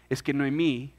es 0.09 0.22
que 0.22 0.33
Noemí, 0.33 0.95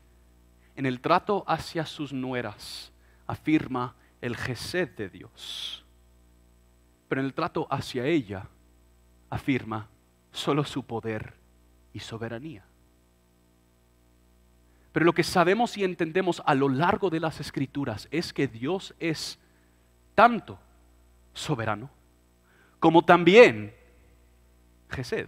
en 0.75 0.86
el 0.86 0.99
trato 0.99 1.45
hacia 1.47 1.86
sus 1.86 2.11
nueras, 2.11 2.91
afirma 3.25 3.95
el 4.19 4.36
Gesed 4.36 4.89
de 4.97 5.07
Dios. 5.07 5.86
Pero 7.07 7.21
en 7.21 7.28
el 7.28 7.34
trato 7.34 7.67
hacia 7.69 8.05
ella 8.05 8.49
afirma 9.30 9.88
solo 10.34 10.65
su 10.65 10.84
poder 10.86 11.36
y 11.93 11.99
soberanía. 11.99 12.65
Pero 14.91 15.05
lo 15.05 15.13
que 15.13 15.23
sabemos 15.23 15.78
y 15.78 15.86
entendemos 15.86 16.43
a 16.45 16.53
lo 16.53 16.67
largo 16.67 17.09
de 17.09 17.21
las 17.21 17.39
escrituras 17.39 18.09
es 18.11 18.34
que 18.34 18.49
Dios 18.49 18.93
es 18.99 19.39
tanto 20.15 20.59
soberano 21.32 21.89
como 22.82 23.05
también 23.05 23.76
Gesed. 24.89 25.27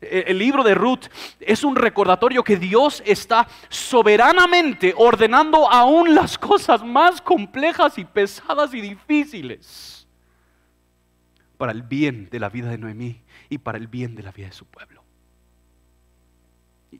E, 0.00 0.24
el 0.28 0.38
libro 0.38 0.62
de 0.62 0.74
Ruth 0.74 1.06
es 1.40 1.62
un 1.64 1.76
recordatorio 1.76 2.42
que 2.42 2.56
Dios 2.56 3.02
está 3.04 3.46
soberanamente 3.68 4.94
ordenando 4.96 5.70
aún 5.70 6.14
las 6.14 6.38
cosas 6.38 6.84
más 6.84 7.20
complejas 7.20 7.98
y 7.98 8.04
pesadas 8.04 8.72
y 8.74 8.80
difíciles 8.80 10.08
para 11.58 11.72
el 11.72 11.82
bien 11.82 12.28
de 12.30 12.40
la 12.40 12.48
vida 12.48 12.70
de 12.70 12.78
Noemí 12.78 13.20
y 13.50 13.58
para 13.58 13.76
el 13.76 13.86
bien 13.86 14.14
de 14.14 14.22
la 14.22 14.32
vida 14.32 14.46
de 14.46 14.52
su 14.52 14.64
pueblo. 14.64 15.04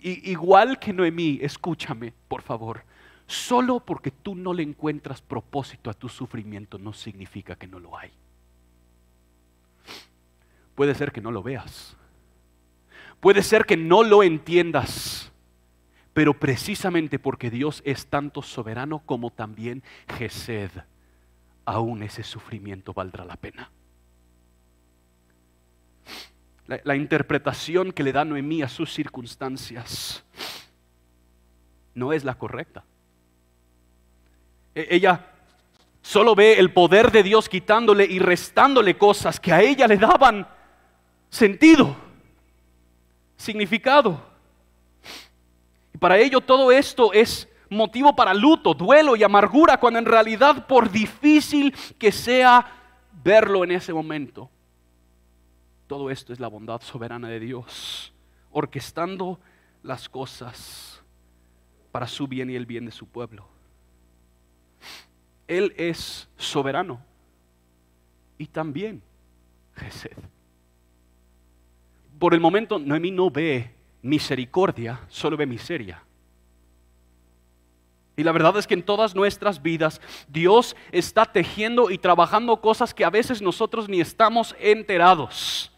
igual 0.02 0.78
que 0.78 0.92
Noemí, 0.92 1.38
escúchame, 1.40 2.12
por 2.28 2.42
favor, 2.42 2.84
solo 3.26 3.80
porque 3.80 4.10
tú 4.10 4.34
no 4.34 4.52
le 4.52 4.62
encuentras 4.62 5.22
propósito 5.22 5.88
a 5.88 5.94
tu 5.94 6.08
sufrimiento 6.08 6.78
no 6.78 6.92
significa 6.92 7.56
que 7.56 7.66
no 7.66 7.80
lo 7.80 7.96
hay. 7.96 8.10
Puede 10.74 10.94
ser 10.94 11.12
que 11.12 11.20
no 11.20 11.30
lo 11.30 11.42
veas 11.42 11.96
Puede 13.20 13.42
ser 13.42 13.66
que 13.66 13.76
no 13.76 14.02
lo 14.02 14.22
entiendas, 14.22 15.30
pero 16.14 16.34
precisamente 16.34 17.18
porque 17.18 17.50
Dios 17.50 17.82
es 17.84 18.06
tanto 18.06 18.40
soberano 18.42 19.02
como 19.04 19.30
también 19.30 19.82
Gesed, 20.16 20.70
aún 21.66 22.02
ese 22.02 22.22
sufrimiento 22.22 22.94
valdrá 22.94 23.26
la 23.26 23.36
pena. 23.36 23.70
La, 26.84 26.94
interpretación 26.94 27.92
que 27.92 28.04
le 28.04 28.12
da 28.12 28.24
Noemí 28.24 28.62
a 28.62 28.68
sus 28.68 28.94
circunstancias 28.94 30.24
no 31.94 32.12
es 32.12 32.22
la 32.24 32.36
correcta. 32.36 32.84
E, 34.76 34.86
ella 34.88 35.32
solo 36.00 36.36
ve 36.36 36.60
el 36.60 36.72
poder 36.72 37.10
de 37.10 37.24
Dios 37.24 37.48
quitándole 37.48 38.04
y 38.04 38.20
restándole 38.20 38.96
cosas 38.96 39.40
que 39.40 39.52
a 39.52 39.60
ella 39.60 39.88
le 39.88 39.96
daban 39.96 40.46
sentido 41.30 41.96
significado. 43.36 44.20
Y 45.94 45.98
para 45.98 46.18
ello 46.18 46.40
todo 46.40 46.70
esto 46.70 47.12
es 47.12 47.48
motivo 47.70 48.14
para 48.14 48.34
luto, 48.34 48.74
duelo 48.74 49.16
y 49.16 49.22
amargura, 49.22 49.78
cuando 49.78 49.98
en 49.98 50.04
realidad 50.04 50.66
por 50.66 50.90
difícil 50.90 51.74
que 51.98 52.12
sea 52.12 52.66
verlo 53.24 53.64
en 53.64 53.70
ese 53.70 53.92
momento, 53.92 54.50
todo 55.86 56.10
esto 56.10 56.32
es 56.32 56.40
la 56.40 56.48
bondad 56.48 56.80
soberana 56.82 57.28
de 57.28 57.40
Dios, 57.40 58.12
orquestando 58.50 59.40
las 59.82 60.08
cosas 60.08 61.02
para 61.92 62.06
su 62.06 62.28
bien 62.28 62.50
y 62.50 62.56
el 62.56 62.66
bien 62.66 62.84
de 62.84 62.92
su 62.92 63.06
pueblo. 63.06 63.46
Él 65.48 65.74
es 65.76 66.28
soberano 66.36 67.00
y 68.38 68.46
también 68.46 69.02
Jesús 69.74 70.10
por 72.20 72.34
el 72.34 72.40
momento 72.40 72.78
Noemí 72.78 73.10
no 73.10 73.30
ve 73.30 73.74
misericordia, 74.02 75.00
solo 75.08 75.38
ve 75.38 75.46
miseria. 75.46 76.04
Y 78.14 78.22
la 78.22 78.32
verdad 78.32 78.58
es 78.58 78.66
que 78.66 78.74
en 78.74 78.82
todas 78.82 79.14
nuestras 79.14 79.62
vidas 79.62 80.02
Dios 80.28 80.76
está 80.92 81.24
tejiendo 81.24 81.90
y 81.90 81.96
trabajando 81.96 82.60
cosas 82.60 82.92
que 82.92 83.06
a 83.06 83.10
veces 83.10 83.40
nosotros 83.40 83.88
ni 83.88 84.02
estamos 84.02 84.54
enterados. 84.60 85.72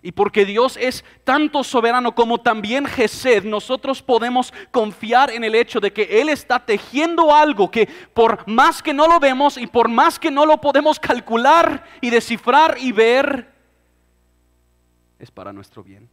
Y 0.00 0.12
porque 0.12 0.46
Dios 0.46 0.78
es 0.80 1.04
tanto 1.22 1.62
soberano 1.62 2.14
como 2.14 2.38
también 2.38 2.86
Gesed, 2.86 3.44
nosotros 3.44 4.02
podemos 4.02 4.54
confiar 4.70 5.30
en 5.30 5.44
el 5.44 5.54
hecho 5.54 5.80
de 5.80 5.92
que 5.92 6.20
Él 6.22 6.30
está 6.30 6.60
tejiendo 6.60 7.32
algo 7.32 7.70
que 7.70 7.86
por 8.14 8.48
más 8.48 8.82
que 8.82 8.94
no 8.94 9.06
lo 9.06 9.20
vemos 9.20 9.58
y 9.58 9.66
por 9.66 9.88
más 9.88 10.18
que 10.18 10.30
no 10.30 10.46
lo 10.46 10.62
podemos 10.62 10.98
calcular 10.98 11.84
y 12.00 12.08
descifrar 12.08 12.78
y 12.80 12.90
ver, 12.90 13.51
es 15.22 15.30
para 15.30 15.52
nuestro 15.52 15.82
bien. 15.84 16.10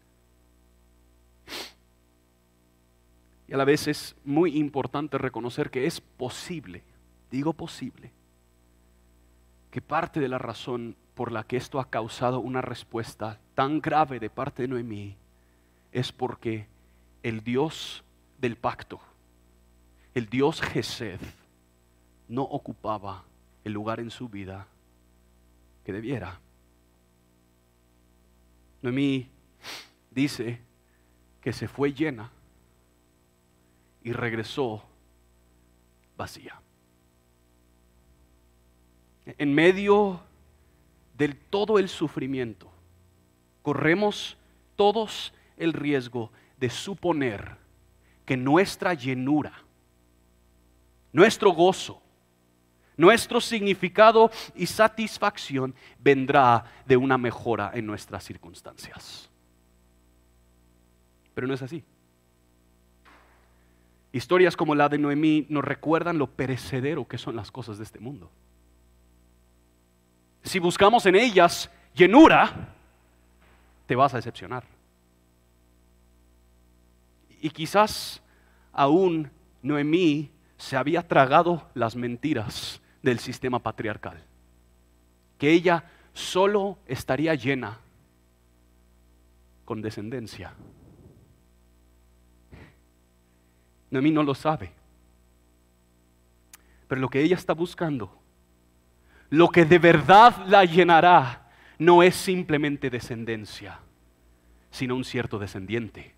Y 3.47 3.53
a 3.53 3.57
la 3.57 3.65
vez 3.65 3.87
es 3.87 4.15
muy 4.23 4.55
importante 4.57 5.17
reconocer 5.17 5.71
que 5.71 5.87
es 5.87 5.99
posible, 5.99 6.83
digo 7.31 7.53
posible, 7.53 8.11
que 9.71 9.81
parte 9.81 10.19
de 10.19 10.27
la 10.27 10.37
razón 10.37 10.95
por 11.15 11.31
la 11.31 11.43
que 11.43 11.57
esto 11.57 11.79
ha 11.79 11.89
causado 11.89 12.39
una 12.39 12.61
respuesta 12.61 13.39
tan 13.55 13.81
grave 13.81 14.19
de 14.19 14.29
parte 14.29 14.61
de 14.61 14.67
Noemí 14.67 15.17
es 15.91 16.11
porque 16.11 16.67
el 17.23 17.43
Dios 17.43 18.03
del 18.37 18.55
pacto, 18.55 18.99
el 20.13 20.27
Dios 20.27 20.61
Gesed, 20.61 21.19
no 22.27 22.43
ocupaba 22.43 23.23
el 23.63 23.73
lugar 23.73 23.99
en 23.99 24.11
su 24.11 24.29
vida 24.29 24.67
que 25.83 25.91
debiera. 25.91 26.39
Noemí 28.81 29.29
dice 30.11 30.59
que 31.41 31.53
se 31.53 31.67
fue 31.67 31.93
llena 31.93 32.31
y 34.03 34.11
regresó 34.11 34.83
vacía. 36.17 36.61
En 39.25 39.53
medio 39.53 40.21
del 41.15 41.35
todo 41.35 41.77
el 41.77 41.89
sufrimiento, 41.89 42.71
corremos 43.61 44.37
todos 44.75 45.33
el 45.57 45.73
riesgo 45.73 46.31
de 46.57 46.69
suponer 46.69 47.57
que 48.25 48.37
nuestra 48.37 48.93
llenura, 48.93 49.53
nuestro 51.11 51.51
gozo, 51.51 52.01
nuestro 52.99 53.39
significado 53.39 54.29
y 54.55 54.65
satisfacción 54.65 55.73
vendrá 55.99 56.65
de 56.85 56.97
una 56.97 57.17
mejora 57.17 57.71
en 57.73 57.85
nuestras 57.85 58.25
circunstancias. 58.25 59.29
Pero 61.33 61.47
no 61.47 61.53
es 61.53 61.61
así. 61.61 61.81
Historias 64.11 64.57
como 64.57 64.75
la 64.75 64.89
de 64.89 64.97
Noemí 64.97 65.45
nos 65.47 65.63
recuerdan 65.63 66.17
lo 66.17 66.27
perecedero 66.27 67.07
que 67.07 67.17
son 67.17 67.37
las 67.37 67.51
cosas 67.51 67.77
de 67.77 67.85
este 67.85 67.99
mundo. 67.99 68.29
Si 70.43 70.59
buscamos 70.59 71.05
en 71.05 71.15
ellas 71.15 71.71
llenura, 71.93 72.75
te 73.85 73.95
vas 73.95 74.13
a 74.13 74.17
decepcionar. 74.17 74.65
Y 77.39 77.49
quizás 77.51 78.21
aún 78.73 79.31
Noemí 79.61 80.31
se 80.57 80.75
había 80.75 81.07
tragado 81.07 81.69
las 81.73 81.95
mentiras 81.95 82.81
del 83.01 83.19
sistema 83.19 83.59
patriarcal. 83.59 84.23
Que 85.37 85.51
ella 85.51 85.83
solo 86.13 86.77
estaría 86.85 87.33
llena 87.35 87.77
con 89.65 89.81
descendencia. 89.81 90.53
Noemí 93.91 94.11
no 94.11 94.23
lo 94.23 94.35
sabe. 94.35 94.71
Pero 96.87 97.01
lo 97.01 97.09
que 97.09 97.21
ella 97.21 97.35
está 97.35 97.53
buscando, 97.53 98.19
lo 99.29 99.49
que 99.49 99.65
de 99.65 99.79
verdad 99.79 100.45
la 100.47 100.65
llenará, 100.65 101.49
no 101.77 102.03
es 102.03 102.15
simplemente 102.15 102.89
descendencia, 102.89 103.79
sino 104.71 104.95
un 104.95 105.05
cierto 105.05 105.39
descendiente. 105.39 106.13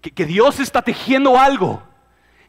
Que, 0.00 0.10
que 0.10 0.26
Dios 0.26 0.60
está 0.60 0.82
tejiendo 0.82 1.38
algo 1.38 1.82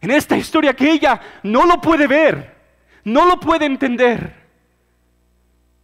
en 0.01 0.11
esta 0.11 0.35
historia 0.35 0.75
que 0.75 0.91
ella 0.91 1.21
no 1.43 1.65
lo 1.65 1.79
puede 1.79 2.07
ver 2.07 2.60
no 3.03 3.25
lo 3.25 3.39
puede 3.39 3.65
entender. 3.65 4.41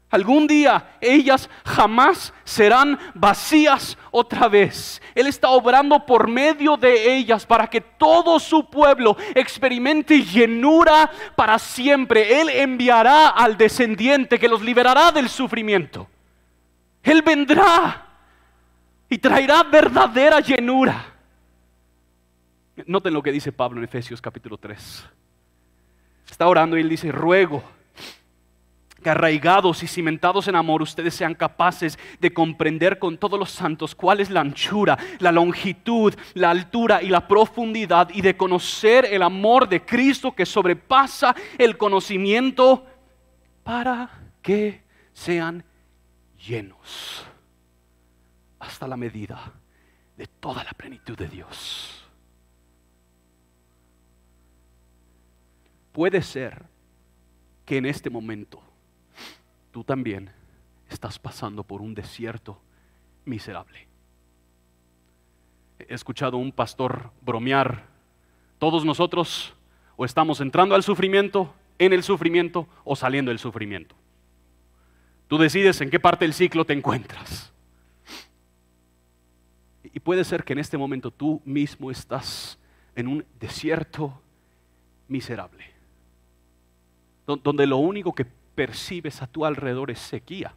Algún 0.10 0.48
día 0.48 0.98
ellas 1.02 1.50
jamás 1.66 2.34
serán 2.46 2.98
vacías 3.14 3.98
otra 4.12 4.48
vez. 4.48 5.02
Él 5.14 5.28
está 5.28 5.50
obrando 5.50 6.06
por 6.06 6.30
medio 6.30 6.78
de 6.78 7.18
ellas 7.18 7.46
para 7.46 7.68
que 7.68 7.82
todo 7.82 8.40
su 8.40 8.70
pueblo 8.70 9.18
experimente 9.36 10.22
llenura 10.24 11.12
para 11.36 11.60
siempre. 11.60 12.40
Él 12.40 12.50
enviará 12.50 13.30
al 13.30 13.58
descendiente 13.58 14.40
que 14.40 14.48
los 14.48 14.62
liberará 14.62 15.12
del 15.12 15.28
sufrimiento. 15.28 16.08
Él 17.04 17.22
vendrá 17.22 18.08
y 19.10 19.18
traerá 19.18 19.64
verdadera 19.64 20.40
llenura. 20.40 21.14
Noten 22.86 23.14
lo 23.14 23.22
que 23.22 23.34
dice 23.34 23.52
Pablo 23.52 23.80
en 23.80 23.84
Efesios 23.84 24.22
capítulo 24.22 24.58
3 24.58 25.10
está 26.30 26.48
orando 26.48 26.78
y 26.78 26.82
él 26.82 26.90
dice, 26.90 27.12
ruego 27.12 27.64
que 29.04 29.10
arraigados 29.10 29.84
y 29.84 29.88
cimentados 29.88 30.48
en 30.48 30.56
amor 30.56 30.82
ustedes 30.82 31.14
sean 31.14 31.36
capaces 31.36 32.00
de 32.20 32.34
comprender 32.34 33.00
con 33.00 33.18
todos 33.18 33.40
los 33.40 33.52
santos 33.52 33.96
cuál 33.96 34.20
es 34.20 34.30
la 34.30 34.42
anchura, 34.42 34.98
la 35.20 35.32
longitud, 35.32 36.14
la 36.34 36.50
altura 36.50 37.02
y 37.02 37.10
la 37.10 37.28
profundidad 37.28 38.10
y 38.14 38.22
de 38.22 38.36
conocer 38.36 39.06
el 39.06 39.22
amor 39.22 39.70
de 39.70 39.86
Cristo 39.86 40.34
que 40.34 40.46
sobrepasa 40.46 41.36
el 41.58 41.78
conocimiento 41.78 42.86
para 43.64 44.10
que 44.42 44.84
sean 45.14 45.64
llenos 46.48 47.26
hasta 48.60 48.88
la 48.88 48.98
medida 48.98 49.54
de 50.16 50.28
toda 50.28 50.64
la 50.64 50.72
plenitud 50.72 51.18
de 51.18 51.28
Dios. 51.28 52.07
Puede 55.98 56.22
ser 56.22 56.64
que 57.66 57.78
en 57.78 57.88
este 57.88 58.12
momento 58.12 58.62
tú 59.72 59.84
también 59.84 60.30
estás 60.88 61.18
pasando 61.18 61.64
por 61.64 61.82
un 61.82 61.96
desierto 61.96 62.62
miserable. 63.26 63.88
He 65.80 65.96
escuchado 65.96 66.38
a 66.38 66.40
un 66.40 66.52
pastor 66.52 67.10
bromear, 67.24 67.88
todos 68.60 68.86
nosotros 68.86 69.56
o 69.96 70.06
estamos 70.06 70.40
entrando 70.40 70.76
al 70.76 70.84
sufrimiento, 70.84 71.52
en 71.80 71.94
el 71.94 72.04
sufrimiento 72.04 72.68
o 72.84 72.96
saliendo 72.96 73.30
del 73.30 73.40
sufrimiento. 73.40 73.96
Tú 75.28 75.40
decides 75.40 75.82
en 75.82 75.90
qué 75.90 76.00
parte 76.00 76.26
del 76.26 76.36
ciclo 76.36 76.64
te 76.64 76.74
encuentras. 76.74 77.52
Y 79.82 80.00
puede 80.00 80.24
ser 80.24 80.44
que 80.44 80.54
en 80.54 80.60
este 80.60 80.78
momento 80.78 81.10
tú 81.10 81.42
mismo 81.44 81.90
estás 81.90 82.60
en 82.96 83.08
un 83.08 83.26
desierto 83.40 84.22
miserable, 85.08 85.77
donde 87.28 87.68
lo 87.68 87.78
único 87.78 88.14
que 88.14 88.26
percibes 88.26 89.22
a 89.22 89.28
tu 89.28 89.46
alrededor 89.46 89.92
es 89.92 90.00
sequía. 90.00 90.56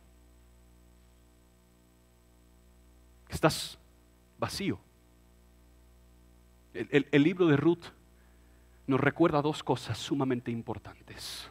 Estás 3.29 3.79
vacío. 4.39 4.79
El, 6.73 7.23
libro 7.23 7.47
de 7.47 7.57
Ruth 7.57 7.85
nos 8.87 9.01
recuerda 9.01 9.43
dos 9.43 9.63
cosas 9.63 9.99
sumamente 9.99 10.51
importantes. 10.53 11.51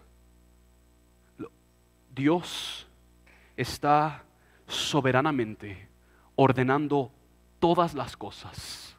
Dios 2.16 2.88
está 3.58 4.24
soberanamente 4.68 5.90
ordenando 6.36 7.12
todas 7.60 7.94
las 7.94 8.16
cosas 8.16 8.96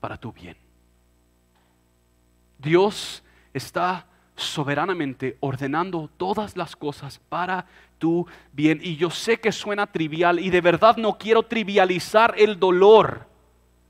para 0.00 0.16
tu 0.16 0.32
bien. 0.32 0.56
Dios 2.58 3.22
está 3.52 4.06
soberanamente 4.36 5.36
ordenando 5.40 6.10
todas 6.16 6.56
las 6.56 6.74
cosas 6.76 7.20
para 7.28 7.66
tu 7.98 8.26
bien. 8.52 8.80
Y 8.82 8.96
yo 8.96 9.10
sé 9.10 9.38
que 9.38 9.52
suena 9.52 9.86
trivial 9.86 10.38
y 10.40 10.50
de 10.50 10.60
verdad 10.60 10.96
no 10.96 11.16
quiero 11.18 11.42
trivializar 11.42 12.34
el 12.36 12.58
dolor. 12.58 13.28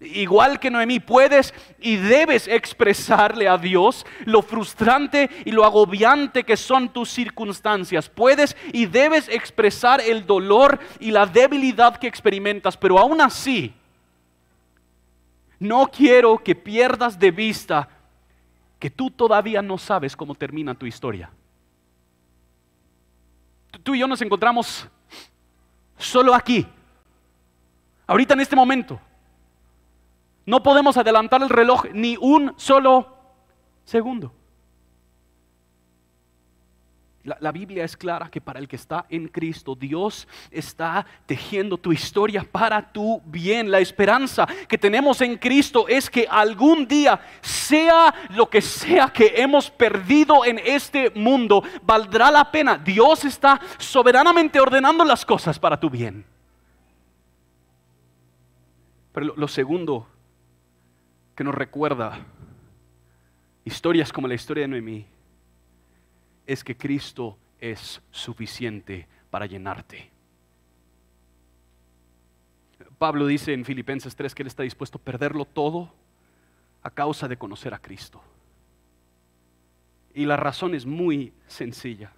Igual 0.00 0.60
que 0.60 0.70
Noemí, 0.70 1.00
puedes 1.00 1.54
y 1.80 1.96
debes 1.96 2.46
expresarle 2.48 3.48
a 3.48 3.56
Dios 3.56 4.04
lo 4.26 4.42
frustrante 4.42 5.30
y 5.44 5.50
lo 5.50 5.64
agobiante 5.64 6.44
que 6.44 6.56
son 6.56 6.92
tus 6.92 7.08
circunstancias. 7.10 8.10
Puedes 8.10 8.56
y 8.72 8.86
debes 8.86 9.28
expresar 9.28 10.00
el 10.00 10.26
dolor 10.26 10.78
y 11.00 11.10
la 11.10 11.26
debilidad 11.26 11.96
que 11.96 12.06
experimentas, 12.06 12.76
pero 12.76 12.98
aún 12.98 13.20
así, 13.20 13.72
no 15.58 15.86
quiero 15.86 16.38
que 16.38 16.54
pierdas 16.54 17.18
de 17.18 17.30
vista 17.30 17.88
que 18.84 18.90
tú 18.90 19.10
todavía 19.10 19.62
no 19.62 19.78
sabes 19.78 20.14
cómo 20.14 20.34
termina 20.34 20.74
tu 20.74 20.84
historia. 20.84 21.30
Tú 23.82 23.94
y 23.94 24.00
yo 24.00 24.06
nos 24.06 24.20
encontramos 24.20 24.86
solo 25.96 26.34
aquí, 26.34 26.66
ahorita 28.06 28.34
en 28.34 28.40
este 28.40 28.54
momento. 28.54 29.00
No 30.44 30.62
podemos 30.62 30.98
adelantar 30.98 31.42
el 31.42 31.48
reloj 31.48 31.86
ni 31.94 32.18
un 32.20 32.52
solo 32.58 33.16
segundo. 33.86 34.34
La, 37.24 37.52
Biblia 37.52 37.84
es 37.84 37.96
clara 37.96 38.28
que 38.28 38.42
para 38.42 38.58
el 38.58 38.68
que 38.68 38.76
está 38.76 39.06
en 39.08 39.28
Cristo, 39.28 39.74
Dios 39.74 40.28
está 40.50 41.06
tejiendo 41.24 41.78
tu 41.78 41.90
historia 41.90 42.44
para 42.44 42.92
tu 42.92 43.22
bien. 43.24 43.70
La 43.70 43.78
esperanza 43.78 44.46
que 44.68 44.76
tenemos 44.76 45.22
en 45.22 45.38
Cristo 45.38 45.88
es 45.88 46.10
que 46.10 46.26
algún 46.30 46.86
día, 46.86 47.18
sea 47.40 48.14
lo 48.28 48.50
que 48.50 48.60
sea 48.60 49.08
que 49.08 49.32
hemos 49.36 49.70
perdido 49.70 50.44
en 50.44 50.58
este 50.58 51.10
mundo, 51.14 51.64
valdrá 51.82 52.30
la 52.30 52.50
pena. 52.50 52.76
Dios 52.76 53.24
está 53.24 53.58
soberanamente 53.78 54.60
ordenando 54.60 55.02
las 55.02 55.24
cosas 55.24 55.58
para 55.58 55.80
tu 55.80 55.88
bien. 55.88 56.26
Pero 59.12 59.32
lo, 59.34 59.48
segundo 59.48 60.06
que 61.34 61.42
nos 61.42 61.54
recuerda 61.54 62.18
historias 63.64 64.12
como 64.12 64.28
la 64.28 64.34
historia 64.34 64.64
de 64.64 64.68
Noemí 64.68 65.13
es 66.46 66.64
que 66.64 66.76
Cristo 66.76 67.38
es 67.58 68.02
suficiente 68.10 69.06
para 69.30 69.46
llenarte. 69.46 70.10
Pablo 72.98 73.26
dice 73.26 73.52
en 73.52 73.64
Filipenses 73.64 74.14
3 74.14 74.34
que 74.34 74.42
él 74.42 74.46
está 74.46 74.62
dispuesto 74.62 74.98
a 74.98 75.02
perderlo 75.02 75.44
todo 75.44 75.92
a 76.82 76.90
causa 76.90 77.28
de 77.28 77.36
conocer 77.36 77.74
a 77.74 77.78
Cristo. 77.78 78.22
Y 80.14 80.26
la 80.26 80.36
razón 80.36 80.74
es 80.74 80.86
muy 80.86 81.32
sencilla. 81.46 82.12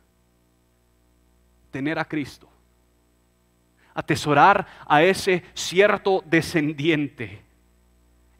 Tener 1.70 1.99
a 1.99 2.05
Cristo. 2.05 2.49
Atesorar 3.95 4.66
a 4.87 5.03
ese 5.03 5.45
cierto 5.55 6.22
descendiente 6.27 7.43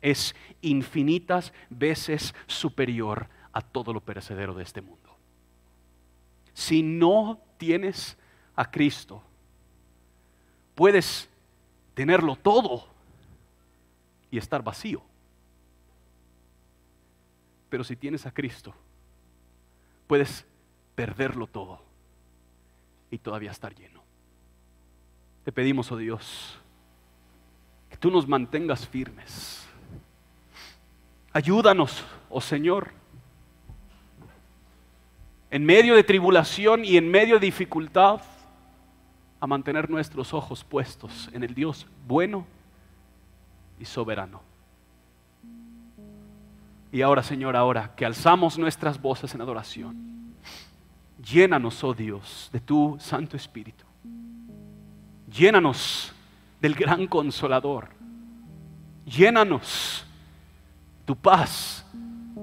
es 0.03 0.35
infinitas 0.61 1.53
veces 1.71 2.35
superior 2.47 3.29
a 3.53 3.63
todo 3.63 3.95
lo 3.95 4.01
perecedero 4.03 4.53
de 4.55 4.63
este 4.63 4.83
mundo. 4.83 4.96
Si 6.57 6.83
no 6.83 7.39
tienes 7.59 8.17
a 8.55 8.71
Cristo, 8.71 9.23
puedes 10.75 11.29
tenerlo 11.93 12.35
todo 12.35 12.87
y 14.31 14.39
estar 14.39 14.65
vacío. 14.65 15.03
Pero 17.69 17.85
si 17.85 17.95
tienes 17.95 18.25
a 18.25 18.31
Cristo, 18.31 18.75
puedes 20.07 20.47
perderlo 20.95 21.47
todo 21.47 21.83
y 23.11 23.19
todavía 23.19 23.51
estar 23.51 23.75
lleno. 23.75 24.03
Te 25.45 25.53
pedimos, 25.53 25.93
oh 25.93 25.99
Dios, 25.99 26.59
que 27.91 27.99
tú 27.99 28.11
nos 28.11 28.27
mantengas 28.27 28.89
firmes. 28.89 29.69
Ayúdanos, 31.35 32.03
oh 32.31 32.41
Señor 32.41 32.95
en 35.51 35.65
medio 35.65 35.95
de 35.95 36.03
tribulación 36.03 36.85
y 36.85 36.97
en 36.97 37.11
medio 37.11 37.35
de 37.35 37.47
dificultad, 37.47 38.21
a 39.39 39.47
mantener 39.47 39.89
nuestros 39.91 40.33
ojos 40.33 40.65
puestos 40.65 41.29
en 41.33 41.43
el 41.43 41.55
Dios 41.55 41.87
bueno 42.07 42.47
y 43.79 43.85
soberano. 43.85 44.41
Y 46.91 47.03
ahora, 47.03 47.23
Señor, 47.23 47.55
ahora 47.57 47.95
que 47.95 48.07
alzamos 48.07 48.59
nuestras 48.59 49.01
voces 49.01 49.35
en 49.35 49.43
adoración, 49.43 50.35
llénanos, 51.23 51.85
oh 51.85 51.93
Dios, 51.93 52.49
de 52.53 52.61
tu 52.61 52.97
Santo 52.99 53.37
Espíritu. 53.37 53.85
Llénanos 55.31 56.15
del 56.61 56.75
gran 56.75 57.07
consolador. 57.07 57.91
Llénanos 59.05 60.07
tu 61.05 61.15
paz, 61.15 61.87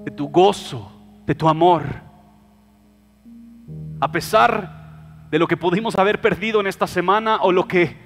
de 0.04 0.10
tu 0.10 0.28
gozo, 0.28 0.90
de 1.26 1.34
tu 1.34 1.48
amor 1.48 2.13
a 4.04 4.12
pesar 4.12 5.28
de 5.30 5.38
lo 5.38 5.48
que 5.48 5.56
pudimos 5.56 5.96
haber 5.96 6.20
perdido 6.20 6.60
en 6.60 6.66
esta 6.66 6.86
semana 6.86 7.38
o 7.40 7.50
lo 7.50 7.66
que 7.66 7.96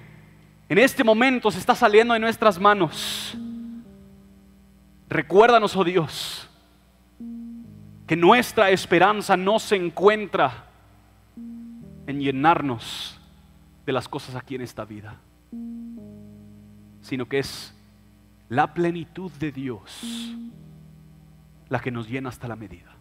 en 0.68 0.78
este 0.78 1.02
momento 1.02 1.50
se 1.50 1.58
está 1.58 1.74
saliendo 1.74 2.14
de 2.14 2.20
nuestras 2.20 2.60
manos, 2.60 3.36
recuérdanos, 5.08 5.74
oh 5.74 5.82
Dios, 5.82 6.48
que 8.06 8.14
nuestra 8.14 8.70
esperanza 8.70 9.36
no 9.36 9.58
se 9.58 9.74
encuentra 9.74 10.66
en 12.06 12.20
llenarnos 12.20 13.20
de 13.84 13.92
las 13.92 14.06
cosas 14.06 14.36
aquí 14.36 14.54
en 14.54 14.60
esta 14.60 14.84
vida, 14.84 15.16
sino 17.00 17.26
que 17.26 17.40
es 17.40 17.74
la 18.48 18.72
plenitud 18.72 19.32
de 19.32 19.50
Dios 19.50 20.32
la 21.68 21.80
que 21.80 21.90
nos 21.90 22.08
llena 22.08 22.28
hasta 22.28 22.46
la 22.46 22.54
medida. 22.54 22.94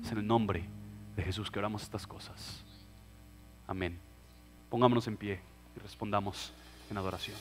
Es 0.00 0.12
en 0.12 0.18
el 0.18 0.26
nombre 0.28 0.79
de 1.20 1.26
Jesús 1.26 1.50
que 1.50 1.58
oramos 1.58 1.82
estas 1.82 2.06
cosas. 2.06 2.64
Amén. 3.66 4.00
Pongámonos 4.70 5.06
en 5.06 5.18
pie 5.18 5.40
y 5.76 5.80
respondamos 5.80 6.52
en 6.90 6.96
adoración. 6.96 7.36